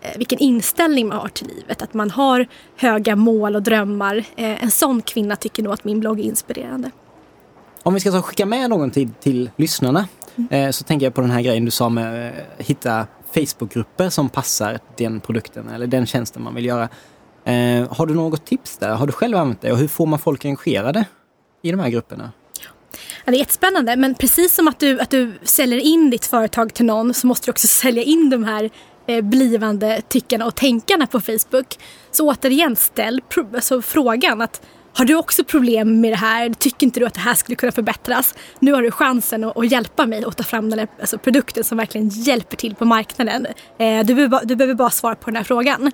eh, 0.02 0.18
vilken 0.18 0.40
inställning 0.40 1.08
man 1.08 1.18
har 1.18 1.28
till 1.28 1.48
livet. 1.48 1.82
Att 1.82 1.94
man 1.94 2.12
har 2.12 2.48
höga 2.76 3.16
mål 3.16 3.56
och 3.56 3.64
drömmar. 3.64 4.16
Eh, 4.18 4.64
en 4.64 4.72
sån 4.72 5.02
kvinna 5.02 5.36
tycker 5.36 5.64
nog 5.64 5.74
att 5.74 5.84
min 5.84 6.00
blogg 6.00 6.20
är 6.20 6.24
inspirerande. 6.24 6.92
Om 7.84 7.94
vi 7.94 8.00
ska 8.00 8.22
skicka 8.22 8.46
med 8.46 8.70
någon 8.70 8.92
till, 8.92 9.50
lyssnarna 9.56 10.08
mm. 10.36 10.52
eh, 10.52 10.72
så 10.72 10.84
tänker 10.84 11.06
jag 11.06 11.14
på 11.14 11.22
den 11.22 11.32
här 11.32 11.42
grejen 11.42 11.66
du 11.66 11.72
sa 11.72 11.90
med 11.90 12.34
att 12.60 12.66
hitta 12.66 13.08
Facebookgrupper 13.32 14.10
som 14.10 14.30
passar 14.30 14.80
den 14.98 15.20
produkten 15.20 15.70
eller 15.70 15.88
den 15.88 16.06
tjänsten 16.06 16.44
man 16.44 16.56
vill 16.56 16.66
göra. 16.66 16.90
Har 17.90 18.06
du 18.06 18.14
något 18.14 18.46
tips 18.46 18.78
där? 18.78 18.96
Har 18.96 19.08
du 19.08 19.14
själv 19.14 19.38
använt 19.38 19.62
det 19.62 19.72
och 19.72 19.78
hur 19.78 19.88
får 19.88 20.06
man 20.06 20.20
folk 20.20 20.46
engagerade 20.46 21.06
i 21.62 21.72
de 21.72 21.80
här 21.80 21.90
grupperna? 21.90 22.32
Ja, 23.28 23.32
det 23.32 23.38
är 23.38 23.40
jättespännande 23.40 23.96
men 23.96 24.16
precis 24.16 24.56
som 24.56 24.68
att 24.68 24.80
du, 24.80 25.00
att 25.00 25.10
du 25.10 25.34
säljer 25.44 25.80
in 25.80 26.10
ditt 26.10 26.26
företag 26.26 26.74
till 26.74 26.86
någon 26.86 27.14
så 27.14 27.28
måste 27.28 27.48
du 27.48 27.52
också 27.52 27.68
sälja 27.68 28.04
in 28.04 28.30
de 28.30 28.44
här 28.44 28.70
eh, 29.08 29.22
blivande 29.22 30.02
tyckarna 30.10 30.46
och 30.46 30.56
tänkarna 30.56 31.08
på 31.08 31.20
Facebook. 31.22 31.78
Så 32.12 32.30
återigen 32.30 32.76
ställ 32.76 33.22
alltså, 33.56 33.82
frågan 33.82 34.42
att 34.42 34.62
har 34.94 35.06
du 35.06 35.16
också 35.16 35.44
problem 35.44 36.02
med 36.02 36.12
det 36.12 36.18
här? 36.18 36.54
Tycker 36.54 36.86
inte 36.86 37.00
du 37.00 37.06
att 37.06 37.14
det 37.14 37.20
här 37.20 37.34
skulle 37.34 37.56
kunna 37.56 37.72
förbättras? 37.72 38.36
Nu 38.60 38.74
har 38.74 38.82
du 38.82 38.92
chansen 38.92 39.44
att, 39.44 39.58
att 39.58 39.72
hjälpa 39.72 40.06
mig 40.06 40.24
att 40.26 40.38
ta 40.38 40.44
fram 40.44 40.70
den 40.70 40.80
här 40.80 40.88
alltså, 41.00 41.18
produkten 41.18 41.64
som 41.64 41.78
verkligen 41.78 42.10
hjälper 42.10 42.58
till 42.58 42.76
på 42.76 42.86
marknaden. 42.86 43.48
Eh, 43.80 44.06
du, 44.06 44.16
behöver, 44.16 44.46
du 44.46 44.56
behöver 44.56 44.76
bara 44.76 44.90
svara 44.90 45.16
på 45.16 45.26
den 45.26 45.36
här 45.36 45.44
frågan. 45.44 45.92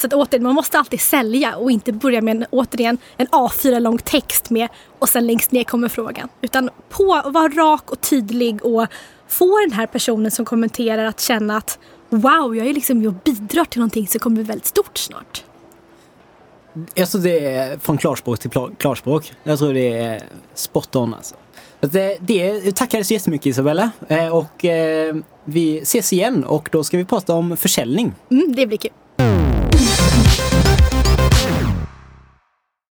Så 0.00 0.06
att 0.06 0.12
återigen, 0.12 0.42
man 0.42 0.54
måste 0.54 0.78
alltid 0.78 1.00
sälja 1.00 1.56
och 1.56 1.70
inte 1.70 1.92
börja 1.92 2.22
med 2.22 2.36
en, 2.36 2.46
återigen 2.50 2.98
en 3.16 3.26
A4 3.26 3.80
lång 3.80 3.98
text 3.98 4.50
med 4.50 4.68
och 4.98 5.08
sen 5.08 5.26
längst 5.26 5.52
ner 5.52 5.64
kommer 5.64 5.88
frågan. 5.88 6.28
Utan 6.40 6.70
på, 6.88 7.22
var 7.24 7.48
rak 7.48 7.90
och 7.90 8.00
tydlig 8.00 8.64
och 8.64 8.86
få 9.28 9.58
den 9.68 9.72
här 9.72 9.86
personen 9.86 10.30
som 10.30 10.44
kommenterar 10.44 11.04
att 11.04 11.20
känna 11.20 11.56
att 11.56 11.78
wow, 12.08 12.56
jag 12.56 12.66
är 12.66 12.74
liksom 12.74 13.02
jag 13.02 13.14
bidrar 13.14 13.64
till 13.64 13.80
någonting 13.80 14.06
som 14.06 14.18
kommer 14.18 14.34
bli 14.34 14.44
väldigt 14.44 14.66
stort 14.66 14.98
snart. 14.98 15.44
Jag 16.94 17.10
tror 17.10 17.20
det 17.20 17.54
är 17.54 17.78
från 17.78 17.98
klarspråk 17.98 18.38
till 18.38 18.50
klarspråk. 18.78 19.32
Jag 19.42 19.58
tror 19.58 19.74
det 19.74 19.98
är 19.98 20.22
spot 20.54 20.96
on 20.96 21.14
alltså. 21.14 21.34
Det, 21.80 22.18
det 22.20 22.76
tackar 22.76 23.02
så 23.02 23.12
jättemycket 23.12 23.46
Isabella 23.46 23.90
eh, 24.08 24.36
och 24.36 24.64
eh, 24.64 25.16
vi 25.44 25.78
ses 25.78 26.12
igen 26.12 26.44
och 26.44 26.68
då 26.72 26.84
ska 26.84 26.96
vi 26.96 27.04
prata 27.04 27.34
om 27.34 27.56
försäljning. 27.56 28.14
Mm, 28.30 28.54
det 28.54 28.66
blir 28.66 28.78
kul. 28.78 28.90
Thank 29.78 30.26
you. 30.26 30.27